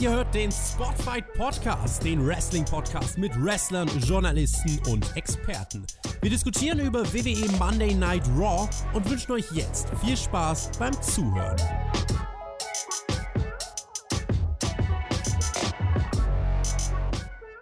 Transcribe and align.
Ihr 0.00 0.12
hört 0.12 0.32
den 0.32 0.52
Spotfight 0.52 1.32
Podcast, 1.32 2.04
den 2.04 2.24
Wrestling-Podcast 2.24 3.18
mit 3.18 3.32
Wrestlern, 3.42 3.88
Journalisten 3.98 4.80
und 4.88 5.16
Experten. 5.16 5.84
Wir 6.22 6.30
diskutieren 6.30 6.78
über 6.78 7.00
WWE 7.12 7.50
Monday 7.58 7.94
Night 7.96 8.22
Raw 8.38 8.68
und 8.92 9.10
wünschen 9.10 9.32
euch 9.32 9.50
jetzt 9.50 9.88
viel 10.04 10.16
Spaß 10.16 10.70
beim 10.78 10.92
Zuhören. 11.02 11.56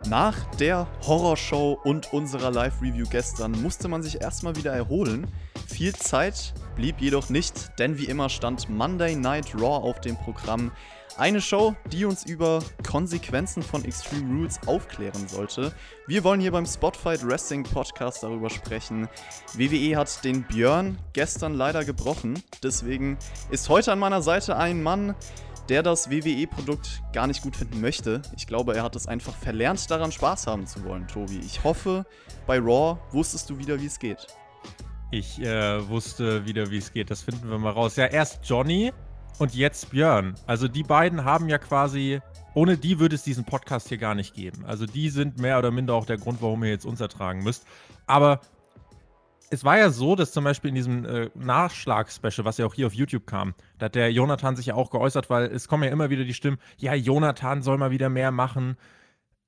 Nach 0.06 0.36
der 0.56 0.86
Horrorshow 1.06 1.80
und 1.84 2.12
unserer 2.12 2.50
Live-Review 2.50 3.06
gestern 3.10 3.52
musste 3.62 3.88
man 3.88 4.02
sich 4.02 4.20
erstmal 4.20 4.54
wieder 4.56 4.74
erholen. 4.74 5.26
Viel 5.66 5.94
Zeit 5.94 6.52
blieb 6.74 7.00
jedoch 7.00 7.30
nicht, 7.30 7.78
denn 7.78 7.96
wie 7.96 8.04
immer 8.04 8.28
stand 8.28 8.68
Monday 8.68 9.16
Night 9.16 9.54
Raw 9.54 9.88
auf 9.88 10.00
dem 10.00 10.16
Programm. 10.16 10.70
Eine 11.18 11.40
Show, 11.40 11.74
die 11.92 12.04
uns 12.04 12.26
über 12.26 12.62
Konsequenzen 12.86 13.62
von 13.62 13.86
Extreme 13.86 14.34
Rules 14.34 14.60
aufklären 14.66 15.26
sollte. 15.28 15.72
Wir 16.06 16.22
wollen 16.24 16.42
hier 16.42 16.52
beim 16.52 16.66
Spotfight 16.66 17.26
Wrestling 17.26 17.62
Podcast 17.62 18.22
darüber 18.22 18.50
sprechen. 18.50 19.08
WWE 19.54 19.96
hat 19.96 20.22
den 20.24 20.42
Björn 20.42 20.98
gestern 21.14 21.54
leider 21.54 21.86
gebrochen. 21.86 22.42
Deswegen 22.62 23.16
ist 23.50 23.70
heute 23.70 23.92
an 23.92 23.98
meiner 23.98 24.20
Seite 24.20 24.58
ein 24.58 24.82
Mann, 24.82 25.14
der 25.70 25.82
das 25.82 26.10
WWE-Produkt 26.10 27.02
gar 27.14 27.26
nicht 27.26 27.40
gut 27.40 27.56
finden 27.56 27.80
möchte. 27.80 28.20
Ich 28.36 28.46
glaube, 28.46 28.76
er 28.76 28.82
hat 28.82 28.94
es 28.94 29.06
einfach 29.06 29.34
verlernt, 29.34 29.90
daran 29.90 30.12
Spaß 30.12 30.46
haben 30.46 30.66
zu 30.66 30.84
wollen, 30.84 31.08
Tobi. 31.08 31.38
Ich 31.38 31.64
hoffe, 31.64 32.04
bei 32.46 32.58
Raw 32.58 32.98
wusstest 33.12 33.48
du 33.48 33.58
wieder, 33.58 33.80
wie 33.80 33.86
es 33.86 33.98
geht. 33.98 34.26
Ich 35.10 35.40
äh, 35.40 35.88
wusste 35.88 36.44
wieder, 36.44 36.70
wie 36.70 36.76
es 36.78 36.92
geht. 36.92 37.10
Das 37.10 37.22
finden 37.22 37.48
wir 37.48 37.58
mal 37.58 37.70
raus. 37.70 37.96
Ja, 37.96 38.04
erst 38.04 38.40
Johnny, 38.44 38.92
und 39.38 39.54
jetzt 39.54 39.90
Björn. 39.90 40.34
Also 40.46 40.68
die 40.68 40.82
beiden 40.82 41.24
haben 41.24 41.48
ja 41.48 41.58
quasi, 41.58 42.20
ohne 42.54 42.76
die 42.76 42.98
würde 42.98 43.14
es 43.14 43.22
diesen 43.22 43.44
Podcast 43.44 43.88
hier 43.88 43.98
gar 43.98 44.14
nicht 44.14 44.34
geben. 44.34 44.64
Also 44.64 44.86
die 44.86 45.10
sind 45.10 45.38
mehr 45.38 45.58
oder 45.58 45.70
minder 45.70 45.94
auch 45.94 46.06
der 46.06 46.18
Grund, 46.18 46.42
warum 46.42 46.64
ihr 46.64 46.70
jetzt 46.70 46.86
uns 46.86 47.00
ertragen 47.00 47.42
müsst. 47.42 47.66
Aber 48.06 48.40
es 49.50 49.64
war 49.64 49.78
ja 49.78 49.90
so, 49.90 50.16
dass 50.16 50.32
zum 50.32 50.44
Beispiel 50.44 50.70
in 50.70 50.74
diesem 50.74 51.04
äh, 51.04 51.30
Nachschlag-Special, 51.34 52.44
was 52.44 52.58
ja 52.58 52.66
auch 52.66 52.74
hier 52.74 52.86
auf 52.86 52.94
YouTube 52.94 53.26
kam, 53.26 53.54
da 53.78 53.86
hat 53.86 53.94
der 53.94 54.12
Jonathan 54.12 54.56
sich 54.56 54.66
ja 54.66 54.74
auch 54.74 54.90
geäußert, 54.90 55.30
weil 55.30 55.46
es 55.46 55.68
kommen 55.68 55.84
ja 55.84 55.90
immer 55.90 56.10
wieder 56.10 56.24
die 56.24 56.34
Stimmen, 56.34 56.58
ja, 56.78 56.94
Jonathan 56.94 57.62
soll 57.62 57.78
mal 57.78 57.90
wieder 57.90 58.08
mehr 58.08 58.32
machen. 58.32 58.76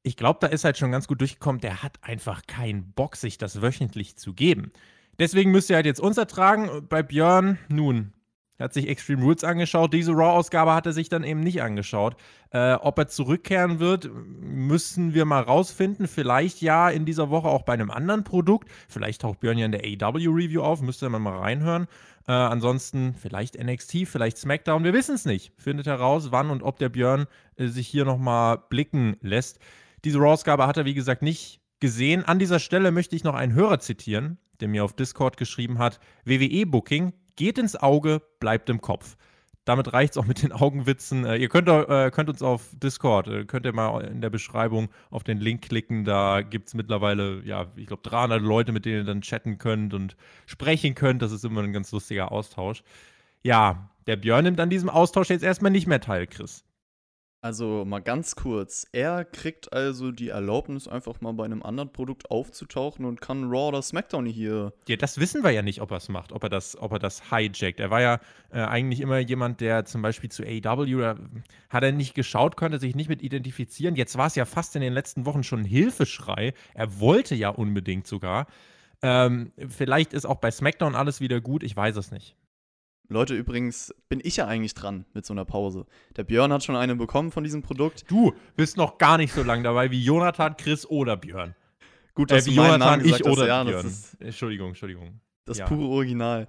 Ich 0.02 0.16
glaube, 0.16 0.38
da 0.40 0.46
ist 0.46 0.64
halt 0.64 0.78
schon 0.78 0.92
ganz 0.92 1.08
gut 1.08 1.20
durchgekommen, 1.20 1.60
der 1.60 1.82
hat 1.82 1.98
einfach 2.02 2.42
keinen 2.46 2.92
Bock, 2.92 3.16
sich 3.16 3.38
das 3.38 3.60
wöchentlich 3.60 4.16
zu 4.16 4.34
geben. 4.34 4.72
Deswegen 5.18 5.50
müsst 5.50 5.68
ihr 5.68 5.76
halt 5.76 5.86
jetzt 5.86 6.00
uns 6.00 6.16
ertragen. 6.16 6.86
Bei 6.88 7.02
Björn, 7.02 7.58
nun, 7.68 8.12
er 8.58 8.64
hat 8.64 8.74
sich 8.74 8.88
Extreme 8.88 9.22
Rules 9.22 9.44
angeschaut. 9.44 9.94
Diese 9.94 10.12
Raw-Ausgabe 10.12 10.74
hat 10.74 10.84
er 10.86 10.92
sich 10.92 11.08
dann 11.08 11.22
eben 11.22 11.40
nicht 11.40 11.62
angeschaut. 11.62 12.16
Äh, 12.50 12.74
ob 12.74 12.98
er 12.98 13.06
zurückkehren 13.06 13.78
wird, 13.78 14.10
müssen 14.12 15.14
wir 15.14 15.24
mal 15.24 15.42
rausfinden. 15.42 16.08
Vielleicht 16.08 16.60
ja 16.60 16.90
in 16.90 17.04
dieser 17.04 17.30
Woche 17.30 17.46
auch 17.46 17.62
bei 17.62 17.74
einem 17.74 17.92
anderen 17.92 18.24
Produkt. 18.24 18.68
Vielleicht 18.88 19.20
taucht 19.20 19.38
Björn 19.40 19.58
ja 19.58 19.66
in 19.66 19.72
der 19.72 19.84
AW-Review 19.84 20.60
auf. 20.60 20.82
Müsste 20.82 21.08
man 21.08 21.22
mal 21.22 21.38
reinhören. 21.38 21.86
Äh, 22.26 22.32
ansonsten 22.32 23.14
vielleicht 23.14 23.62
NXT, 23.62 24.08
vielleicht 24.08 24.38
SmackDown. 24.38 24.82
Wir 24.82 24.92
wissen 24.92 25.14
es 25.14 25.24
nicht. 25.24 25.52
Findet 25.56 25.86
heraus, 25.86 26.32
wann 26.32 26.50
und 26.50 26.64
ob 26.64 26.80
der 26.80 26.88
Björn 26.88 27.26
äh, 27.56 27.68
sich 27.68 27.86
hier 27.86 28.04
nochmal 28.04 28.58
blicken 28.68 29.16
lässt. 29.20 29.60
Diese 30.04 30.18
Raw-Ausgabe 30.18 30.66
hat 30.66 30.76
er, 30.76 30.84
wie 30.84 30.94
gesagt, 30.94 31.22
nicht 31.22 31.60
gesehen. 31.78 32.24
An 32.24 32.40
dieser 32.40 32.58
Stelle 32.58 32.90
möchte 32.90 33.14
ich 33.14 33.22
noch 33.22 33.34
einen 33.34 33.54
Hörer 33.54 33.78
zitieren, 33.78 34.38
der 34.58 34.66
mir 34.66 34.82
auf 34.82 34.94
Discord 34.94 35.36
geschrieben 35.36 35.78
hat: 35.78 36.00
WWE-Booking 36.24 37.12
geht 37.38 37.56
ins 37.56 37.76
Auge, 37.76 38.20
bleibt 38.40 38.68
im 38.68 38.82
Kopf. 38.82 39.16
Damit 39.64 39.92
reicht 39.92 40.12
es 40.12 40.18
auch 40.18 40.26
mit 40.26 40.42
den 40.42 40.52
Augenwitzen. 40.64 41.24
Äh, 41.24 41.36
ihr 41.36 41.48
könnt, 41.48 41.68
äh, 41.68 42.10
könnt, 42.10 42.28
uns 42.28 42.42
auf 42.42 42.68
Discord, 42.74 43.28
äh, 43.28 43.44
könnt 43.44 43.64
ihr 43.64 43.72
mal 43.72 44.00
in 44.00 44.20
der 44.20 44.28
Beschreibung 44.28 44.88
auf 45.10 45.24
den 45.24 45.38
Link 45.38 45.62
klicken. 45.62 46.04
Da 46.04 46.42
gibt 46.42 46.68
es 46.68 46.74
mittlerweile, 46.74 47.42
ja, 47.44 47.66
ich 47.76 47.86
glaube, 47.86 48.02
300 48.02 48.42
Leute, 48.42 48.72
mit 48.72 48.84
denen 48.84 48.98
ihr 48.98 49.04
dann 49.04 49.20
chatten 49.20 49.56
könnt 49.58 49.94
und 49.94 50.16
sprechen 50.46 50.94
könnt. 50.94 51.22
Das 51.22 51.32
ist 51.32 51.44
immer 51.44 51.62
ein 51.62 51.72
ganz 51.72 51.92
lustiger 51.92 52.32
Austausch. 52.32 52.82
Ja, 53.42 53.90
der 54.06 54.16
Björn 54.16 54.44
nimmt 54.44 54.58
an 54.58 54.70
diesem 54.70 54.90
Austausch 54.90 55.30
jetzt 55.30 55.44
erstmal 55.44 55.70
nicht 55.70 55.86
mehr 55.86 56.00
teil, 56.00 56.26
Chris. 56.26 56.64
Also 57.40 57.84
mal 57.84 58.00
ganz 58.00 58.34
kurz. 58.34 58.84
Er 58.90 59.24
kriegt 59.24 59.72
also 59.72 60.10
die 60.10 60.30
Erlaubnis, 60.30 60.88
einfach 60.88 61.20
mal 61.20 61.32
bei 61.32 61.44
einem 61.44 61.62
anderen 61.62 61.92
Produkt 61.92 62.32
aufzutauchen 62.32 63.04
und 63.04 63.20
kann 63.20 63.44
Raw 63.44 63.68
oder 63.68 63.80
SmackDown 63.80 64.26
hier. 64.26 64.72
Ja, 64.88 64.96
das 64.96 65.18
wissen 65.20 65.44
wir 65.44 65.52
ja 65.52 65.62
nicht, 65.62 65.80
ob 65.80 65.92
er 65.92 65.98
es 65.98 66.08
macht, 66.08 66.32
ob 66.32 66.42
er 66.42 66.48
das, 66.48 66.76
ob 66.76 66.90
er 66.92 66.98
das 66.98 67.30
hijackt. 67.30 67.78
Er 67.78 67.90
war 67.90 68.00
ja 68.00 68.20
äh, 68.50 68.60
eigentlich 68.60 69.00
immer 69.00 69.18
jemand, 69.18 69.60
der 69.60 69.84
zum 69.84 70.02
Beispiel 70.02 70.30
zu 70.30 70.42
AEW 70.42 71.00
äh, 71.00 71.14
hat 71.70 71.84
er 71.84 71.92
nicht 71.92 72.14
geschaut, 72.14 72.56
konnte 72.56 72.80
sich 72.80 72.96
nicht 72.96 73.08
mit 73.08 73.22
identifizieren. 73.22 73.94
Jetzt 73.94 74.18
war 74.18 74.26
es 74.26 74.34
ja 74.34 74.44
fast 74.44 74.74
in 74.74 74.82
den 74.82 74.92
letzten 74.92 75.24
Wochen 75.24 75.44
schon 75.44 75.60
ein 75.60 75.64
Hilfeschrei. 75.64 76.54
Er 76.74 76.98
wollte 76.98 77.36
ja 77.36 77.50
unbedingt 77.50 78.08
sogar. 78.08 78.48
Ähm, 79.00 79.52
vielleicht 79.68 80.12
ist 80.12 80.26
auch 80.26 80.38
bei 80.38 80.50
SmackDown 80.50 80.96
alles 80.96 81.20
wieder 81.20 81.40
gut, 81.40 81.62
ich 81.62 81.76
weiß 81.76 81.94
es 81.96 82.10
nicht. 82.10 82.34
Leute, 83.10 83.34
übrigens 83.34 83.94
bin 84.10 84.20
ich 84.22 84.36
ja 84.36 84.46
eigentlich 84.46 84.74
dran 84.74 85.06
mit 85.14 85.24
so 85.24 85.32
einer 85.32 85.46
Pause. 85.46 85.86
Der 86.16 86.24
Björn 86.24 86.52
hat 86.52 86.62
schon 86.62 86.76
eine 86.76 86.94
bekommen 86.94 87.30
von 87.30 87.42
diesem 87.42 87.62
Produkt. 87.62 88.04
Du 88.08 88.34
bist 88.54 88.76
noch 88.76 88.98
gar 88.98 89.16
nicht 89.16 89.32
so 89.32 89.42
lange 89.42 89.62
dabei 89.62 89.90
wie 89.90 90.02
Jonathan, 90.02 90.56
Chris 90.56 90.84
oder 90.84 91.16
Björn. 91.16 91.54
Gut, 92.14 92.30
dass 92.30 92.46
äh, 92.46 92.50
wie 92.50 92.56
du 92.56 92.62
Jonathan, 92.62 93.04
ich 93.04 93.24
oder 93.24 93.46
ja, 93.46 93.64
Björn. 93.64 93.86
Ist, 93.86 94.20
Entschuldigung, 94.20 94.68
Entschuldigung. 94.68 95.20
Das 95.46 95.56
ja. 95.58 95.66
pure 95.66 95.86
Original. 95.86 96.48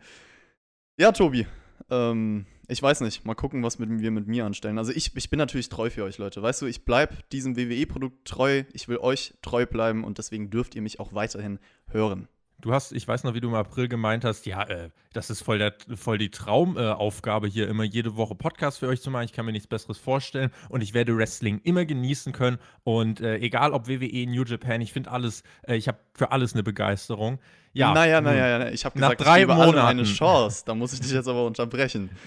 Ja, 0.97 1.13
Tobi. 1.13 1.47
Ähm, 1.89 2.45
ich 2.67 2.83
weiß 2.83 3.01
nicht. 3.01 3.23
Mal 3.23 3.35
gucken, 3.35 3.63
was 3.63 3.79
mit, 3.79 3.89
wir 3.89 4.11
mit 4.11 4.27
mir 4.27 4.45
anstellen. 4.45 4.77
Also 4.77 4.91
ich, 4.91 5.15
ich 5.15 5.29
bin 5.29 5.37
natürlich 5.37 5.69
treu 5.69 5.89
für 5.89 6.03
euch, 6.03 6.17
Leute. 6.17 6.41
Weißt 6.41 6.61
du, 6.61 6.65
ich 6.65 6.83
bleibe 6.83 7.15
diesem 7.31 7.55
WWE-Produkt 7.55 8.27
treu. 8.27 8.63
Ich 8.73 8.89
will 8.89 8.97
euch 8.97 9.33
treu 9.41 9.65
bleiben 9.65 10.03
und 10.03 10.17
deswegen 10.17 10.49
dürft 10.49 10.75
ihr 10.75 10.81
mich 10.81 10.99
auch 10.99 11.13
weiterhin 11.13 11.59
hören. 11.87 12.27
Du 12.61 12.73
hast, 12.73 12.91
ich 12.91 13.07
weiß 13.07 13.23
noch, 13.23 13.33
wie 13.33 13.39
du 13.39 13.47
im 13.47 13.55
April 13.55 13.87
gemeint 13.87 14.25
hast, 14.25 14.45
ja, 14.45 14.63
äh, 14.63 14.89
das 15.13 15.29
ist 15.29 15.41
voll, 15.41 15.59
der, 15.59 15.73
voll 15.95 16.17
die 16.17 16.29
Traumaufgabe 16.29 17.47
äh, 17.47 17.49
hier, 17.49 17.67
immer 17.69 17.83
jede 17.83 18.17
Woche 18.17 18.35
Podcast 18.35 18.79
für 18.79 18.87
euch 18.87 19.01
zu 19.01 19.09
machen. 19.11 19.23
Ich 19.23 19.33
kann 19.33 19.45
mir 19.45 19.53
nichts 19.53 19.67
Besseres 19.67 19.97
vorstellen 19.97 20.51
und 20.67 20.81
ich 20.81 20.93
werde 20.93 21.15
Wrestling 21.15 21.61
immer 21.63 21.85
genießen 21.85 22.33
können. 22.33 22.57
Und 22.83 23.21
äh, 23.21 23.37
egal 23.37 23.71
ob 23.71 23.87
WWE, 23.87 24.27
New 24.27 24.43
Japan, 24.43 24.81
ich 24.81 24.91
finde 24.91 25.11
alles, 25.11 25.43
äh, 25.67 25.75
ich 25.75 25.87
habe 25.87 25.99
für 26.13 26.31
alles 26.31 26.53
eine 26.53 26.63
Begeisterung. 26.63 27.39
Ja, 27.71 27.93
naja, 27.93 28.19
naja, 28.19 28.69
ich 28.69 28.83
habe 28.83 28.95
gesagt, 28.95 29.19
nach 29.19 29.25
drei 29.25 29.41
ich 29.41 29.47
Monaten 29.47 29.77
eine 29.77 30.03
Chance. 30.03 30.63
Da 30.65 30.75
muss 30.75 30.91
ich 30.91 30.99
dich 30.99 31.11
jetzt 31.11 31.27
aber 31.27 31.45
unterbrechen. 31.45 32.09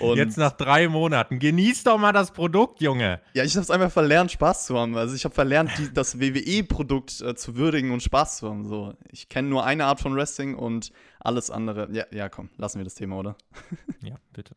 Und 0.00 0.16
Jetzt 0.16 0.36
nach 0.36 0.52
drei 0.52 0.88
Monaten. 0.88 1.38
Genieß 1.38 1.84
doch 1.84 1.98
mal 1.98 2.12
das 2.12 2.32
Produkt, 2.32 2.80
Junge. 2.80 3.20
Ja, 3.34 3.44
ich 3.44 3.54
habe 3.54 3.62
es 3.62 3.70
einfach 3.70 3.90
verlernt, 3.90 4.32
Spaß 4.32 4.66
zu 4.66 4.78
haben. 4.78 4.96
Also 4.96 5.14
ich 5.14 5.24
habe 5.24 5.34
verlernt, 5.34 5.70
die, 5.78 5.92
das 5.92 6.18
WWE-Produkt 6.18 7.20
äh, 7.20 7.34
zu 7.34 7.56
würdigen 7.56 7.90
und 7.90 8.02
Spaß 8.02 8.38
zu 8.38 8.48
haben. 8.48 8.66
So, 8.66 8.94
ich 9.10 9.28
kenne 9.28 9.48
nur 9.48 9.64
eine 9.64 9.86
Art 9.86 10.00
von 10.00 10.14
Wrestling 10.14 10.54
und 10.54 10.92
alles 11.20 11.50
andere. 11.50 11.88
Ja, 11.92 12.04
ja, 12.10 12.28
komm, 12.28 12.50
lassen 12.56 12.78
wir 12.78 12.84
das 12.84 12.94
Thema, 12.94 13.16
oder? 13.16 13.36
ja, 14.02 14.16
bitte. 14.32 14.54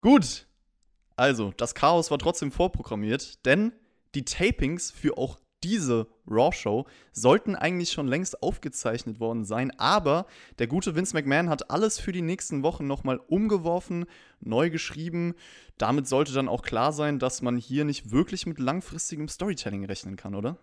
Gut. 0.00 0.46
Also, 1.16 1.52
das 1.56 1.74
Chaos 1.74 2.10
war 2.10 2.18
trotzdem 2.18 2.50
vorprogrammiert, 2.50 3.44
denn 3.44 3.72
die 4.14 4.24
Tapings 4.24 4.90
für 4.90 5.18
auch 5.18 5.38
diese 5.62 6.08
Raw-Show 6.26 6.86
sollten 7.12 7.56
eigentlich 7.56 7.92
schon 7.92 8.08
längst 8.08 8.42
aufgezeichnet 8.42 9.20
worden 9.20 9.44
sein, 9.44 9.70
aber 9.78 10.26
der 10.58 10.66
gute 10.66 10.94
Vince 10.94 11.14
McMahon 11.14 11.48
hat 11.48 11.70
alles 11.70 11.98
für 11.98 12.12
die 12.12 12.22
nächsten 12.22 12.62
Wochen 12.62 12.86
nochmal 12.86 13.18
umgeworfen, 13.28 14.06
neu 14.40 14.70
geschrieben. 14.70 15.34
Damit 15.78 16.06
sollte 16.06 16.32
dann 16.32 16.48
auch 16.48 16.62
klar 16.62 16.92
sein, 16.92 17.18
dass 17.18 17.42
man 17.42 17.56
hier 17.56 17.84
nicht 17.84 18.10
wirklich 18.10 18.46
mit 18.46 18.58
langfristigem 18.58 19.28
Storytelling 19.28 19.84
rechnen 19.84 20.16
kann, 20.16 20.34
oder? 20.34 20.58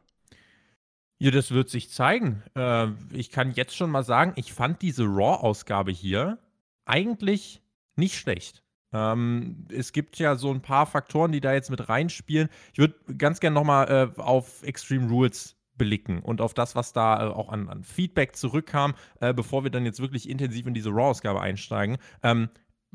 Ja, 1.19 1.31
das 1.31 1.51
wird 1.51 1.69
sich 1.69 1.89
zeigen. 1.89 2.43
Äh, 2.55 2.89
ich 3.11 3.31
kann 3.31 3.51
jetzt 3.51 3.75
schon 3.75 3.89
mal 3.89 4.03
sagen, 4.03 4.33
ich 4.35 4.53
fand 4.53 4.81
diese 4.81 5.03
Raw-Ausgabe 5.05 5.91
hier 5.91 6.37
eigentlich 6.85 7.61
nicht 7.95 8.15
schlecht. 8.15 8.63
Ähm, 8.93 9.67
es 9.69 9.91
gibt 9.91 10.17
ja 10.17 10.35
so 10.35 10.51
ein 10.51 10.61
paar 10.61 10.85
Faktoren, 10.85 11.31
die 11.31 11.41
da 11.41 11.53
jetzt 11.53 11.69
mit 11.69 11.89
reinspielen. 11.89 12.49
Ich 12.73 12.79
würde 12.79 12.95
ganz 13.17 13.39
gerne 13.39 13.53
nochmal 13.53 14.13
äh, 14.17 14.21
auf 14.21 14.63
Extreme 14.63 15.09
Rules 15.09 15.55
blicken 15.77 16.19
und 16.19 16.41
auf 16.41 16.53
das, 16.53 16.75
was 16.75 16.93
da 16.93 17.27
äh, 17.27 17.29
auch 17.29 17.49
an, 17.49 17.69
an, 17.69 17.83
Feedback 17.83 18.35
zurückkam, 18.35 18.95
äh, 19.19 19.33
bevor 19.33 19.63
wir 19.63 19.71
dann 19.71 19.85
jetzt 19.85 19.99
wirklich 19.99 20.29
intensiv 20.29 20.65
in 20.65 20.73
diese 20.73 20.89
Raw-Ausgabe 20.89 21.41
einsteigen. 21.41 21.97
Ähm, 22.23 22.49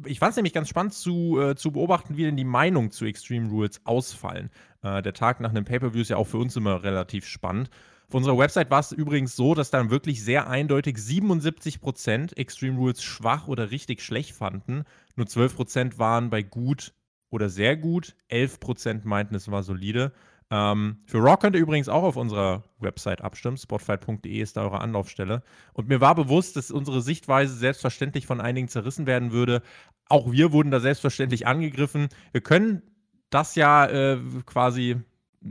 ich 0.07 0.19
fand 0.19 0.31
es 0.31 0.37
nämlich 0.37 0.55
ganz 0.55 0.69
spannend 0.69 0.95
zu, 0.95 1.39
äh, 1.41 1.55
zu 1.55 1.73
beobachten, 1.73 2.17
wie 2.17 2.25
denn 2.25 2.37
die 2.37 2.45
Meinungen 2.45 2.91
zu 2.91 3.05
Extreme 3.05 3.51
Rules 3.51 3.85
ausfallen. 3.85 4.51
Äh, 4.83 5.03
der 5.03 5.13
Tag 5.13 5.41
nach 5.41 5.51
einem 5.51 5.65
Pay-Per-View 5.65 6.01
ist 6.01 6.09
ja 6.09 6.17
auch 6.17 6.27
für 6.27 6.39
uns 6.39 6.57
immer 6.57 6.83
relativ 6.83 7.27
spannend. 7.27 7.71
Auf 8.13 8.17
unserer 8.17 8.37
Website 8.37 8.71
war 8.71 8.81
es 8.81 8.93
übrigens 8.93 9.37
so, 9.37 9.55
dass 9.55 9.71
dann 9.71 9.89
wirklich 9.89 10.23
sehr 10.23 10.47
eindeutig 10.47 10.99
77% 10.99 12.37
Extreme 12.37 12.77
Rules 12.77 13.03
schwach 13.03 13.49
oder 13.49 13.71
richtig 13.71 14.03
schlecht 14.03 14.35
fanden. 14.35 14.85
Nur 15.17 15.25
12% 15.25 15.97
waren 15.97 16.29
bei 16.29 16.43
gut 16.43 16.93
oder 17.31 17.49
sehr 17.49 17.75
gut. 17.75 18.15
11% 18.31 19.07
meinten, 19.07 19.35
es 19.35 19.51
war 19.51 19.63
solide. 19.63 20.13
Ähm, 20.51 20.99
für 21.07 21.21
Raw 21.21 21.39
könnt 21.39 21.57
ihr 21.57 21.63
übrigens 21.63 21.89
auch 21.89 22.03
auf 22.03 22.17
unserer 22.17 22.65
Website 22.81 23.23
abstimmen. 23.23 23.57
Spotfight.de 23.57 24.43
ist 24.43 24.59
da 24.59 24.65
eure 24.65 24.83
Anlaufstelle. 24.83 25.43
Und 25.73 25.89
mir 25.89 26.03
war 26.03 26.15
bewusst, 26.15 26.57
dass 26.57 26.71
unsere 26.71 27.01
Sichtweise 27.01 27.55
selbstverständlich 27.55 28.27
von 28.27 28.43
einigen 28.43 28.69
zerrissen 28.69 29.07
werden 29.07 29.33
würde. 29.33 29.63
Auch 30.11 30.31
wir 30.31 30.53
wurden 30.53 30.71
da 30.71 30.81
selbstverständlich 30.81 31.47
angegriffen. 31.47 32.09
Wir 32.33 32.43
können 32.43 32.83
das 33.31 33.55
ja 33.55 33.87
äh, 33.87 34.19
quasi 34.45 35.01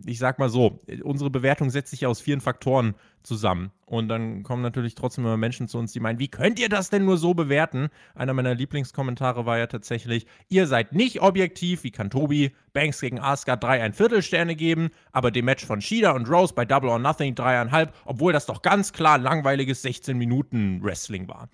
ich 0.05 0.19
sag 0.19 0.39
mal 0.39 0.49
so, 0.49 0.81
unsere 1.03 1.29
Bewertung 1.29 1.69
setzt 1.69 1.91
sich 1.91 2.01
ja 2.01 2.09
aus 2.09 2.21
vielen 2.21 2.41
Faktoren 2.41 2.95
zusammen. 3.23 3.71
Und 3.85 4.07
dann 4.07 4.43
kommen 4.43 4.61
natürlich 4.61 4.95
trotzdem 4.95 5.25
immer 5.25 5.37
Menschen 5.37 5.67
zu 5.67 5.77
uns, 5.77 5.91
die 5.91 5.99
meinen, 5.99 6.19
wie 6.19 6.29
könnt 6.29 6.59
ihr 6.59 6.69
das 6.69 6.89
denn 6.89 7.05
nur 7.05 7.17
so 7.17 7.33
bewerten? 7.33 7.89
Einer 8.15 8.33
meiner 8.33 8.55
Lieblingskommentare 8.55 9.45
war 9.45 9.57
ja 9.57 9.67
tatsächlich, 9.67 10.25
ihr 10.47 10.67
seid 10.67 10.93
nicht 10.93 11.21
objektiv, 11.21 11.83
wie 11.83 11.91
kann 11.91 12.09
Tobi 12.09 12.51
Banks 12.73 13.01
gegen 13.01 13.19
Asuka 13.19 13.57
drei 13.57 13.81
ein 13.83 13.93
Viertelsterne 13.93 14.55
geben, 14.55 14.89
aber 15.11 15.31
dem 15.31 15.45
Match 15.45 15.65
von 15.65 15.81
Shida 15.81 16.11
und 16.11 16.29
Rose 16.29 16.53
bei 16.53 16.65
Double 16.65 16.89
or 16.89 16.99
Nothing 16.99 17.35
dreieinhalb, 17.35 17.93
obwohl 18.05 18.33
das 18.33 18.45
doch 18.45 18.61
ganz 18.61 18.93
klar 18.93 19.17
langweiliges 19.17 19.81
16 19.81 20.17
Minuten 20.17 20.81
Wrestling 20.83 21.27
war. 21.27 21.49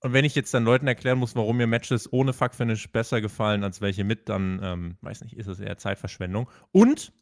Und 0.00 0.12
wenn 0.12 0.24
ich 0.24 0.34
jetzt 0.36 0.54
dann 0.54 0.64
Leuten 0.64 0.86
erklären 0.86 1.18
muss, 1.18 1.34
warum 1.34 1.56
mir 1.56 1.66
Matches 1.66 2.12
ohne 2.12 2.32
Fuckfinish 2.32 2.88
besser 2.92 3.20
gefallen 3.20 3.64
als 3.64 3.80
welche 3.80 4.04
mit, 4.04 4.28
dann, 4.28 4.60
ähm, 4.62 4.96
weiß 5.00 5.22
nicht, 5.22 5.36
ist 5.36 5.48
es 5.48 5.58
eher 5.58 5.76
Zeitverschwendung. 5.76 6.48
Und 6.70 7.12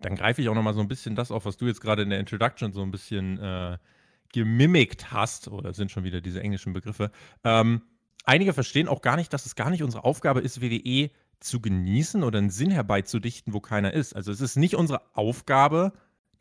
dann 0.00 0.16
greife 0.16 0.42
ich 0.42 0.48
auch 0.48 0.54
noch 0.54 0.62
mal 0.62 0.74
so 0.74 0.80
ein 0.80 0.88
bisschen 0.88 1.16
das 1.16 1.30
auf, 1.30 1.44
was 1.44 1.56
du 1.56 1.66
jetzt 1.66 1.80
gerade 1.80 2.02
in 2.02 2.10
der 2.10 2.20
Introduction 2.20 2.72
so 2.72 2.82
ein 2.82 2.90
bisschen 2.90 3.38
äh, 3.38 3.78
gemimickt 4.32 5.12
hast, 5.12 5.48
oder 5.48 5.72
sind 5.72 5.90
schon 5.90 6.04
wieder 6.04 6.20
diese 6.20 6.40
englischen 6.40 6.72
Begriffe. 6.72 7.10
Ähm, 7.44 7.82
einige 8.24 8.52
verstehen 8.52 8.88
auch 8.88 9.00
gar 9.00 9.16
nicht, 9.16 9.32
dass 9.32 9.46
es 9.46 9.54
gar 9.54 9.70
nicht 9.70 9.82
unsere 9.82 10.04
Aufgabe 10.04 10.40
ist, 10.40 10.60
WWE 10.60 11.10
zu 11.40 11.60
genießen 11.60 12.22
oder 12.22 12.38
einen 12.38 12.50
Sinn 12.50 12.70
herbeizudichten, 12.70 13.52
wo 13.52 13.60
keiner 13.60 13.92
ist. 13.92 14.14
Also 14.16 14.32
es 14.32 14.40
ist 14.40 14.56
nicht 14.56 14.74
unsere 14.74 15.02
Aufgabe, 15.14 15.92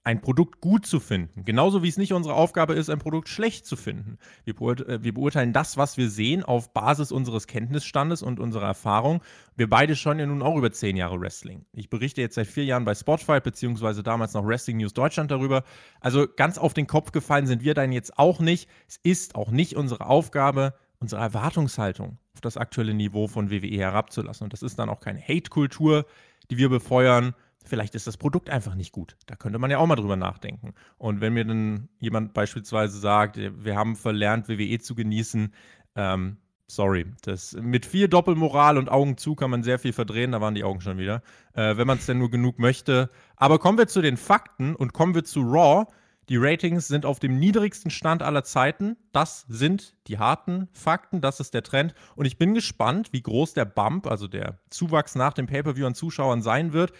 ein 0.06 0.20
Produkt 0.20 0.60
gut 0.60 0.86
zu 0.86 1.00
finden. 1.00 1.46
Genauso 1.46 1.82
wie 1.82 1.88
es 1.88 1.98
nicht 1.98 2.12
unsere 2.12 2.36
Aufgabe 2.36 2.74
ist, 2.74 2.90
ein 2.90 3.00
Produkt 3.00 3.30
schlecht 3.30 3.66
zu 3.66 3.76
finden. 3.78 4.18
Wir, 4.44 4.54
beurt 4.54 4.86
äh, 4.88 5.02
wir, 5.04 5.14
beurteilen 5.14 5.54
das, 5.54 5.78
was 5.78 5.98
wir 5.98 6.10
sehen, 6.10 6.44
auf 6.44 6.74
Basis 6.74 7.12
unseres 7.12 7.48
Kenntnisstandes 7.48 8.22
und 8.22 8.40
unserer 8.40 8.68
Erfahrung. 8.68 9.22
Wir 9.56 9.70
beide 9.70 9.96
schauen 9.96 10.20
ja 10.20 10.26
nun 10.26 10.42
auch 10.42 10.58
über 10.58 10.72
zehn 10.72 10.98
Jahre 10.98 11.20
Wrestling. 11.22 11.66
Ich 11.72 11.90
berichte 11.90 12.20
jetzt 12.20 12.36
seit 12.36 12.48
vier 12.48 12.66
Jahren 12.66 12.84
bei 12.84 12.96
Spotify, 12.96 13.40
beziehungsweise 13.40 14.04
damals 14.04 14.34
noch 14.34 14.46
Wrestling 14.46 14.78
News 14.78 14.94
Deutschland 14.94 15.32
darüber. 15.32 15.64
Also 16.02 16.28
ganz 16.28 16.58
auf 16.58 16.74
den 16.74 16.88
Kopf 16.88 17.12
gefallen 17.12 17.48
sind 17.48 17.64
wir 17.64 17.74
dann 17.74 17.94
jetzt 17.94 18.18
auch 18.18 18.40
nicht. 18.40 18.70
Es 18.88 18.98
ist 19.04 19.36
auch 19.36 19.52
nicht 19.52 19.78
unsere 19.78 20.06
Aufgabe, 20.06 20.74
unsere 21.00 21.22
Erwartungshaltung 21.22 22.18
auf 22.34 22.42
das 22.42 22.58
aktuelle 22.58 22.94
Niveau 22.94 23.28
von 23.28 23.52
WWE 23.52 23.78
herabzulassen. 23.78 24.46
Und 24.46 24.54
das 24.54 24.64
ist 24.64 24.80
dann 24.80 24.90
auch 24.90 25.00
keine 25.00 25.22
Hate-Kultur, 25.22 26.06
die 26.52 26.58
wir 26.58 26.68
befeuern, 26.68 27.36
Vielleicht 27.64 27.96
ist 27.96 28.08
das 28.08 28.18
Produkt 28.18 28.50
einfach 28.50 28.76
nicht 28.76 28.92
gut. 28.92 29.16
Da 29.26 29.36
könnte 29.36 29.58
man 29.58 29.72
ja 29.72 29.78
auch 29.78 29.88
mal 29.88 29.96
drüber 29.96 30.18
nachdenken. 30.18 30.74
Und 30.98 31.22
wenn 31.22 31.34
mir 31.34 31.46
dann 31.46 31.88
jemand 32.00 32.34
beispielsweise 32.34 33.00
sagt, 33.00 33.38
wir 33.38 33.76
haben 33.76 33.96
verlernt, 33.96 34.50
WWE 34.50 34.80
zu 34.80 34.96
genießen, 34.96 35.54
ähm, 35.96 36.38
sorry, 36.68 37.06
das, 37.22 37.54
mit 37.54 37.86
viel 37.86 38.08
Doppelmoral 38.08 38.78
und 38.78 38.90
Augen 38.90 39.18
zu 39.18 39.36
kann 39.36 39.50
man 39.50 39.64
sehr 39.64 39.80
viel 39.80 39.94
verdrehen, 39.94 40.32
da 40.32 40.42
waren 40.42 40.56
die 40.56 40.64
Augen 40.64 40.82
schon 40.82 40.98
wieder, 40.98 41.22
äh, 41.54 41.78
wenn 41.78 41.88
man 41.88 41.98
es 41.98 42.06
denn 42.06 42.18
nur 42.18 42.32
genug 42.32 42.60
möchte. 42.60 43.10
Aber 43.38 43.60
kommen 43.60 43.78
wir 43.78 43.88
zu 43.88 44.02
den 44.02 44.18
Fakten 44.18 44.76
und 44.76 44.94
kommen 44.94 45.16
wir 45.16 45.24
zu 45.24 45.42
Raw. 45.42 45.86
Die 46.30 46.38
Ratings 46.38 46.88
sind 46.88 47.06
auf 47.06 47.20
dem 47.20 47.38
niedrigsten 47.38 47.92
Stand 47.92 48.24
aller 48.24 48.46
Zeiten. 48.46 48.96
Das 49.12 49.46
sind 49.50 49.96
die 50.08 50.20
harten 50.20 50.70
Fakten, 50.72 51.20
das 51.20 51.42
ist 51.42 51.54
der 51.54 51.64
Trend. 51.64 51.94
Und 52.16 52.26
ich 52.26 52.38
bin 52.38 52.54
gespannt, 52.54 53.12
wie 53.12 53.22
groß 53.22 53.54
der 53.54 53.66
Bump, 53.66 54.08
also 54.08 54.28
der 54.28 54.58
Zuwachs 54.70 55.16
nach 55.16 55.34
dem 55.34 55.48
Pay-per-view 55.48 55.86
an 55.86 55.96
Zuschauern 55.96 56.42
sein 56.42 56.72
wird 56.72 56.94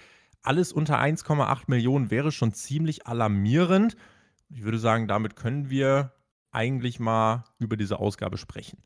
alles 0.44 0.72
unter 0.72 1.00
1,8 1.00 1.64
Millionen 1.68 2.12
wäre 2.12 2.32
schon 2.32 2.54
ziemlich 2.54 3.08
alarmierend. 3.08 3.96
Ich 4.50 4.64
würde 4.64 4.78
sagen, 4.78 5.08
damit 5.08 5.36
können 5.36 5.70
wir 5.70 6.12
eigentlich 6.52 7.00
mal 7.00 7.46
über 7.60 7.78
diese 7.78 8.00
Ausgabe 8.00 8.38
sprechen. 8.38 8.78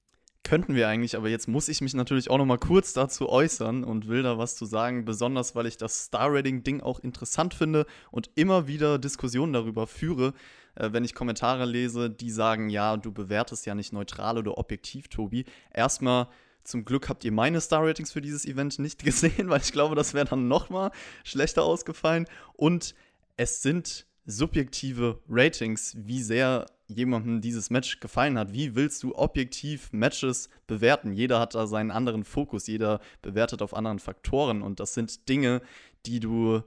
Könnten 0.44 0.76
wir 0.76 0.88
eigentlich, 0.88 1.18
aber 1.18 1.28
jetzt 1.28 1.50
muss 1.50 1.68
ich 1.68 1.82
mich 1.82 1.94
natürlich 1.94 2.30
auch 2.30 2.38
noch 2.38 2.46
mal 2.46 2.58
kurz 2.58 2.94
dazu 2.94 3.28
äußern 3.28 3.84
und 3.84 4.08
will 4.08 4.24
da 4.24 4.38
was 4.38 4.56
zu 4.56 4.66
sagen, 4.66 5.04
besonders 5.04 5.56
weil 5.56 5.66
ich 5.66 5.76
das 5.76 6.06
Star-Rating-Ding 6.06 6.80
auch 6.80 7.00
interessant 7.00 7.54
finde 7.54 7.86
und 8.12 8.30
immer 8.36 8.66
wieder 8.66 8.98
Diskussionen 8.98 9.52
darüber 9.52 9.88
führe, 9.88 10.34
äh, 10.76 10.94
wenn 10.94 11.04
ich 11.04 11.16
Kommentare 11.16 11.66
lese, 11.66 12.10
die 12.10 12.32
sagen, 12.32 12.70
ja, 12.70 12.96
du 12.96 13.12
bewertest 13.12 13.66
ja 13.66 13.76
nicht 13.76 13.92
neutral 13.92 14.38
oder 14.38 14.58
objektiv, 14.58 15.10
Tobi. 15.10 15.44
Erstmal 15.74 16.28
zum 16.68 16.84
Glück 16.84 17.08
habt 17.08 17.24
ihr 17.24 17.32
meine 17.32 17.62
Star-Ratings 17.62 18.12
für 18.12 18.22
dieses 18.22 18.46
Event 18.46 18.78
nicht 18.80 19.04
gesehen, 19.04 19.50
weil 19.50 19.62
ich 19.62 19.72
glaube, 19.72 19.96
das 19.96 20.14
wäre 20.14 20.26
dann 20.26 20.48
noch 20.48 20.70
mal 20.70 20.92
schlechter 21.24 21.64
ausgefallen. 21.64 22.28
Und 22.54 22.94
es 23.38 23.62
sind 23.62 24.06
subjektive 24.26 25.22
Ratings, 25.30 25.96
wie 25.98 26.22
sehr 26.22 26.66
jemandem 26.88 27.42
dieses 27.42 27.70
Match 27.70 28.00
gefallen 28.00 28.38
hat. 28.38 28.54
Wie 28.54 28.76
willst 28.76 29.04
du 29.04 29.16
objektiv 29.16 29.92
Matches 29.94 30.50
bewerten? 30.68 31.14
Jeder 31.14 31.40
hat 31.40 31.56
da 31.56 31.68
seinen 31.68 31.92
anderen 31.92 32.26
Fokus, 32.26 32.68
jeder 32.68 33.00
bewertet 33.22 33.62
auf 33.62 33.74
anderen 33.74 34.00
Faktoren 34.00 34.62
und 34.62 34.80
das 34.80 34.94
sind 34.94 35.30
Dinge, 35.30 35.62
die 36.06 36.20
du 36.20 36.62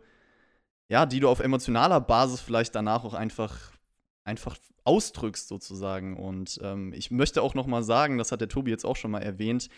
ja, 0.89 1.07
die 1.07 1.21
du 1.21 1.29
auf 1.29 1.39
emotionaler 1.39 2.01
Basis 2.01 2.41
vielleicht 2.41 2.75
danach 2.75 3.05
auch 3.05 3.15
einfach 3.15 3.73
einfach 4.25 4.57
ausdrückst 4.85 5.49
sozusagen. 5.49 6.17
Und 6.17 6.61
ähm, 6.63 6.93
ich 6.93 7.11
möchte 7.11 7.43
auch 7.43 7.55
noch 7.55 7.67
mal 7.67 7.83
sagen, 7.83 8.19
das 8.19 8.33
hat 8.33 8.41
der 8.41 8.49
Tobi 8.49 8.71
jetzt 8.71 8.85
auch 8.85 8.97
schon 8.97 9.11
mal 9.11 9.23
erwähnt, 9.23 9.69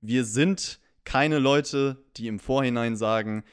wir 0.00 0.24
sind 0.24 0.80
keine 1.04 1.38
Leute, 1.38 2.04
die 2.16 2.26
im 2.26 2.38
Vorhinein 2.38 2.96
sagen, 2.96 3.44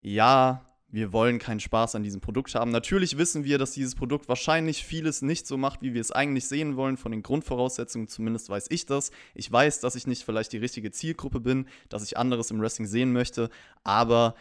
ja, 0.00 0.66
wir 0.88 1.12
wollen 1.12 1.38
keinen 1.38 1.60
Spaß 1.60 1.94
an 1.94 2.02
diesem 2.02 2.20
Produkt 2.20 2.54
haben. 2.54 2.70
Natürlich 2.70 3.16
wissen 3.16 3.44
wir, 3.44 3.56
dass 3.56 3.72
dieses 3.72 3.94
Produkt 3.94 4.28
wahrscheinlich 4.28 4.84
vieles 4.84 5.22
nicht 5.22 5.46
so 5.46 5.56
macht, 5.56 5.80
wie 5.80 5.94
wir 5.94 6.02
es 6.02 6.12
eigentlich 6.12 6.46
sehen 6.46 6.76
wollen, 6.76 6.98
von 6.98 7.12
den 7.12 7.22
Grundvoraussetzungen, 7.22 8.08
zumindest 8.08 8.50
weiß 8.50 8.66
ich 8.68 8.84
das. 8.84 9.10
Ich 9.34 9.50
weiß, 9.50 9.80
dass 9.80 9.94
ich 9.94 10.06
nicht 10.06 10.22
vielleicht 10.22 10.52
die 10.52 10.58
richtige 10.58 10.90
Zielgruppe 10.90 11.40
bin, 11.40 11.66
dass 11.88 12.04
ich 12.04 12.18
anderes 12.18 12.50
im 12.50 12.60
Wrestling 12.60 12.86
sehen 12.86 13.12
möchte, 13.12 13.48
aber 13.84 14.34